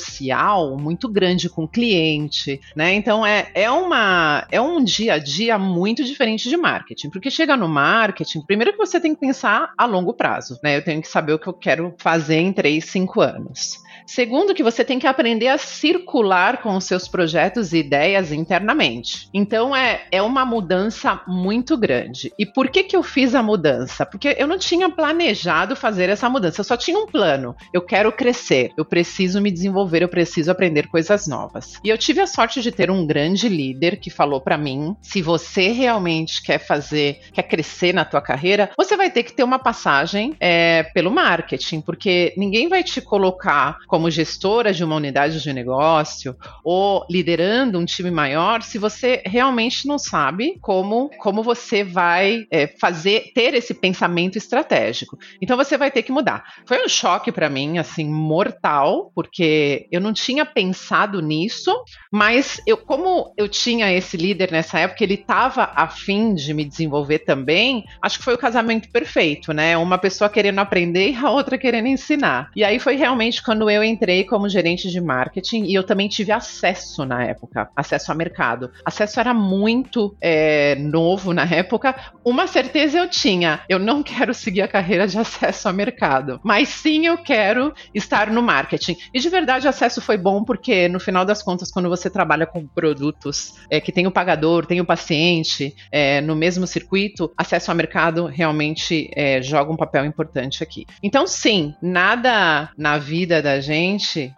muito 0.77 1.09
grande 1.09 1.49
com 1.49 1.65
o 1.65 1.69
cliente, 1.69 2.61
né? 2.75 2.95
Então 2.95 3.27
é, 3.27 3.51
é, 3.55 3.71
uma, 3.71 4.47
é 4.51 4.61
um 4.61 4.83
dia 4.83 5.15
a 5.15 5.19
dia 5.19 5.59
muito 5.59 6.05
diferente 6.05 6.49
de 6.49 6.57
marketing, 6.57 7.11
porque 7.11 7.31
chega 7.31 7.57
no 7.57 7.69
marketing, 7.69 8.43
primeiro 8.43 8.73
que 8.73 8.79
você 8.79 9.01
tem 9.01 9.15
que 9.15 9.21
pensar 9.21 9.73
a 9.77 9.85
longo 9.85 10.15
prazo, 10.15 10.59
né? 10.63 10.77
Eu 10.77 10.85
tenho 10.85 11.01
que 11.01 11.09
saber 11.09 11.33
o 11.33 11.39
que 11.39 11.49
eu 11.49 11.55
quero 11.55 11.95
fazer 11.99 12.37
em 12.37 12.53
3, 12.53 12.85
5 12.85 13.21
anos. 13.21 13.88
Segundo, 14.09 14.55
que 14.55 14.63
você 14.63 14.83
tem 14.83 14.99
que 14.99 15.07
aprender 15.07 15.49
a 15.49 15.59
circular 15.59 16.63
com 16.63 16.75
os 16.75 16.85
seus 16.85 17.07
projetos 17.07 17.75
e 17.75 17.79
ideias 17.79 18.33
internamente. 18.33 19.29
Então 19.35 19.77
é, 19.77 20.07
é 20.11 20.23
uma 20.23 20.47
mudança 20.47 21.21
muito 21.27 21.77
grande. 21.77 22.33
E 22.39 22.47
por 22.47 22.71
que, 22.71 22.85
que 22.85 22.97
eu 22.97 23.03
fiz 23.03 23.35
a 23.35 23.43
mudança? 23.43 24.07
Porque 24.07 24.35
eu 24.39 24.47
não 24.47 24.59
tinha 24.59 24.89
planejado 24.89 25.77
fazer 25.77 26.09
essa 26.09 26.29
mudança, 26.31 26.61
eu 26.61 26.65
só 26.65 26.75
tinha 26.75 26.99
um 26.99 27.07
plano. 27.07 27.55
Eu 27.71 27.83
quero 27.83 28.11
crescer, 28.11 28.73
eu 28.79 28.85
preciso 28.85 29.43
me 29.43 29.51
desenvolver, 29.51 30.03
eu 30.03 30.09
preciso 30.09 30.51
aprender 30.51 30.89
coisas 30.89 31.27
novas. 31.27 31.79
E 31.85 31.91
eu 31.91 31.99
tive 31.99 32.23
a 32.23 32.27
sorte 32.27 32.63
de 32.63 32.73
ter 32.73 32.91
um 32.91 33.07
grande 33.07 33.47
líder 33.47 33.99
que 33.99 34.09
falou 34.09 34.41
para 34.41 34.57
mim: 34.57 34.97
se 35.03 35.21
você 35.21 35.69
realmente 35.69 36.43
quer 36.43 36.59
fazer, 36.59 37.21
quer 37.33 37.43
crescer 37.43 37.93
na 37.93 38.07
tua 38.07 38.23
carreira, 38.23 38.71
você 38.75 38.97
vai 38.97 39.11
ter 39.11 39.23
que 39.23 39.35
ter 39.35 39.45
uma 39.45 39.59
passagem 39.59 40.35
é, 40.41 40.85
pelo 40.95 41.11
marketing, 41.11 41.83
porque 41.83 42.33
ninguém 42.39 42.69
vai 42.69 42.83
te 42.83 43.03
colocar 43.03 43.77
como 43.87 43.98
gestora 44.11 44.73
de 44.73 44.85
uma 44.85 44.97
unidade 44.97 45.43
de 45.43 45.53
negócio 45.53 46.37
ou 46.63 47.05
liderando 47.11 47.79
um 47.79 47.85
time 47.85 48.11
maior 48.11 48.63
se 48.63 48.79
você 48.79 49.23
realmente 49.27 49.87
não 49.87 49.99
sabe 49.99 50.59
como, 50.61 51.11
como 51.19 51.43
você 51.43 51.83
vai 51.83 52.47
é, 52.51 52.67
fazer, 52.67 53.33
ter 53.35 53.55
esse 53.55 53.75
pensamento 53.75 54.37
estratégico. 54.37 55.19
Então 55.43 55.57
você 55.57 55.77
vai 55.77 55.91
ter 55.91 56.03
que 56.03 56.13
mudar. 56.13 56.45
Foi 56.67 56.85
um 56.85 56.89
choque 56.89 57.33
para 57.33 57.49
mim, 57.49 57.79
assim, 57.79 58.09
mortal, 58.09 59.11
porque 59.15 59.87
eu 59.91 60.01
não 60.01 60.13
tinha 60.13 60.45
pensado 60.45 61.21
nisso, 61.21 61.75
mas 62.13 62.61
eu, 62.67 62.77
como 62.77 63.33
eu 63.37 63.49
tinha 63.49 63.93
esse 63.93 64.17
líder 64.17 64.51
nessa 64.53 64.79
época, 64.79 65.03
ele 65.03 65.15
estava 65.15 65.73
afim 65.75 66.35
de 66.35 66.53
me 66.55 66.65
desenvolver 66.65 67.21
também, 67.21 67.85
acho 68.03 68.19
que 68.19 68.25
foi 68.25 68.35
o 68.35 68.39
casamento 68.39 68.89
perfeito, 68.91 69.53
né? 69.53 69.77
Uma 69.77 69.99
pessoa 69.99 70.31
querendo 70.31 70.59
aprender 70.59 71.11
e 71.11 71.17
a 71.17 71.31
outra 71.31 71.59
querendo 71.59 71.87
ensinar. 71.87 72.51
E 72.55 72.65
aí 72.65 72.79
foi 72.79 72.97
realmente 72.97 73.43
quando 73.43 73.69
eu 73.71 73.83
entrei 73.89 74.25
como 74.25 74.49
gerente 74.49 74.91
de 74.91 75.01
marketing 75.01 75.65
e 75.65 75.75
eu 75.75 75.85
também 75.85 76.09
tive 76.09 76.33
acesso 76.33 77.05
na 77.05 77.25
época, 77.25 77.71
acesso 77.75 78.13
a 78.13 78.15
mercado. 78.15 78.71
Acesso 78.85 79.21
era 79.21 79.33
muito 79.33 80.17
é, 80.21 80.75
novo 80.77 81.33
na 81.33 81.45
época. 81.45 81.95
Uma 82.25 82.47
certeza 82.47 82.99
eu 82.99 83.09
tinha, 83.09 83.61
eu 83.69 83.79
não 83.79 84.03
quero 84.03 84.35
seguir 84.35 84.63
a 84.63 84.69
carreira 84.69 85.07
de 85.07 85.19
acesso 85.19 85.69
a 85.69 85.73
mercado, 85.73 86.41
mas 86.43 86.69
sim 86.69 87.07
eu 87.07 87.19
quero 87.19 87.73
estar 87.95 88.31
no 88.31 88.43
marketing. 88.43 88.97
E 89.13 89.21
de 89.21 89.29
verdade, 89.29 89.69
acesso 89.69 90.01
foi 90.01 90.17
bom 90.17 90.45
porque 90.45 90.89
no 90.89 91.01
final 91.01 91.25
das 91.25 91.43
contas, 91.43 91.71
quando 91.71 91.89
você 91.89 92.11
trabalha 92.11 92.47
com 92.47 92.67
produtos 92.67 93.55
é, 93.71 93.81
que 93.81 93.93
tem 93.93 94.07
o 94.07 94.13
pagador, 94.13 94.67
tem 94.67 94.81
o 94.81 94.87
paciente 94.87 95.75
é, 95.91 96.21
no 96.21 96.37
mesmo 96.37 96.67
circuito, 96.67 97.33
acesso 97.37 97.71
ao 97.71 97.77
mercado 97.77 98.27
realmente 98.27 99.11
é, 99.15 99.41
joga 99.41 99.73
um 99.73 99.77
papel 99.77 100.05
importante 100.05 100.63
aqui. 100.63 100.87
Então, 101.03 101.27
sim, 101.27 101.75
nada 101.81 102.71
na 102.77 102.99
vida 102.99 103.41
da 103.41 103.61
gente 103.61 103.68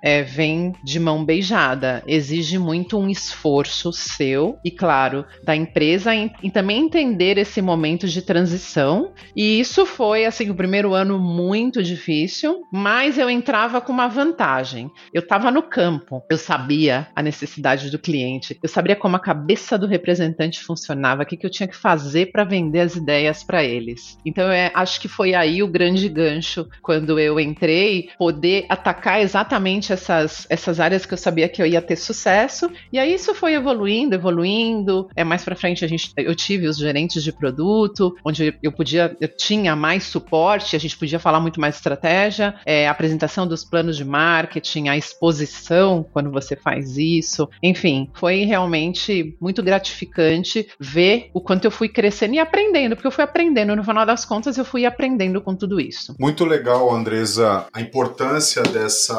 é, 0.02 0.22
vem 0.22 0.72
de 0.82 0.98
mão 0.98 1.24
beijada. 1.24 2.02
Exige 2.06 2.58
muito 2.58 2.98
um 2.98 3.08
esforço 3.08 3.92
seu 3.92 4.58
e, 4.64 4.70
claro, 4.70 5.24
da 5.44 5.54
empresa 5.54 6.14
em, 6.14 6.32
em 6.42 6.50
também 6.50 6.84
entender 6.84 7.38
esse 7.38 7.60
momento 7.62 8.06
de 8.08 8.22
transição. 8.22 9.12
E 9.36 9.60
isso 9.60 9.86
foi, 9.86 10.24
assim, 10.24 10.50
o 10.50 10.54
primeiro 10.54 10.94
ano 10.94 11.18
muito 11.18 11.82
difícil, 11.82 12.62
mas 12.72 13.18
eu 13.18 13.30
entrava 13.30 13.80
com 13.80 13.92
uma 13.92 14.08
vantagem. 14.08 14.90
Eu 15.12 15.20
estava 15.20 15.50
no 15.50 15.62
campo, 15.62 16.22
eu 16.30 16.38
sabia 16.38 17.08
a 17.14 17.22
necessidade 17.22 17.90
do 17.90 17.98
cliente, 17.98 18.58
eu 18.62 18.68
sabia 18.68 18.96
como 18.96 19.16
a 19.16 19.20
cabeça 19.20 19.78
do 19.78 19.86
representante 19.86 20.60
funcionava, 20.60 21.22
o 21.22 21.26
que, 21.26 21.36
que 21.36 21.46
eu 21.46 21.50
tinha 21.50 21.68
que 21.68 21.76
fazer 21.76 22.32
para 22.32 22.44
vender 22.44 22.80
as 22.80 22.96
ideias 22.96 23.42
para 23.42 23.62
eles. 23.62 24.18
Então, 24.24 24.50
é, 24.50 24.70
acho 24.74 25.00
que 25.00 25.08
foi 25.08 25.34
aí 25.34 25.62
o 25.62 25.68
grande 25.68 26.08
gancho 26.08 26.68
quando 26.82 27.18
eu 27.18 27.38
entrei, 27.38 28.10
poder 28.18 28.66
atacar 28.68 29.19
exatamente 29.20 29.92
essas, 29.92 30.46
essas 30.48 30.80
áreas 30.80 31.06
que 31.06 31.14
eu 31.14 31.18
sabia 31.18 31.48
que 31.48 31.60
eu 31.60 31.66
ia 31.66 31.82
ter 31.82 31.96
sucesso. 31.96 32.70
E 32.92 32.98
aí 32.98 33.14
isso 33.14 33.34
foi 33.34 33.54
evoluindo, 33.54 34.14
evoluindo. 34.14 35.08
É 35.14 35.24
mais 35.24 35.44
para 35.44 35.56
frente 35.56 35.84
a 35.84 35.88
gente, 35.88 36.12
eu 36.16 36.34
tive 36.34 36.66
os 36.66 36.78
gerentes 36.78 37.22
de 37.22 37.32
produto, 37.32 38.14
onde 38.24 38.54
eu 38.62 38.72
podia, 38.72 39.16
eu 39.20 39.28
tinha 39.28 39.74
mais 39.76 40.04
suporte, 40.04 40.76
a 40.76 40.78
gente 40.78 40.96
podia 40.96 41.18
falar 41.18 41.40
muito 41.40 41.60
mais 41.60 41.76
estratégia, 41.76 42.54
é, 42.64 42.88
a 42.88 42.90
apresentação 42.90 43.46
dos 43.46 43.64
planos 43.64 43.96
de 43.96 44.04
marketing, 44.04 44.88
a 44.88 44.96
exposição 44.96 46.04
quando 46.12 46.30
você 46.30 46.56
faz 46.56 46.96
isso. 46.96 47.48
Enfim, 47.62 48.10
foi 48.14 48.44
realmente 48.44 49.36
muito 49.40 49.62
gratificante 49.62 50.68
ver 50.78 51.30
o 51.32 51.40
quanto 51.40 51.64
eu 51.64 51.70
fui 51.70 51.88
crescendo 51.88 52.34
e 52.34 52.38
aprendendo, 52.38 52.94
porque 52.94 53.06
eu 53.06 53.12
fui 53.12 53.24
aprendendo. 53.24 53.74
No 53.76 53.84
final 53.84 54.06
das 54.06 54.24
contas, 54.24 54.56
eu 54.56 54.64
fui 54.64 54.84
aprendendo 54.84 55.40
com 55.40 55.54
tudo 55.54 55.80
isso. 55.80 56.14
Muito 56.18 56.44
legal, 56.44 56.92
Andresa, 56.92 57.66
a 57.72 57.80
importância 57.80 58.62
dessa, 58.62 59.09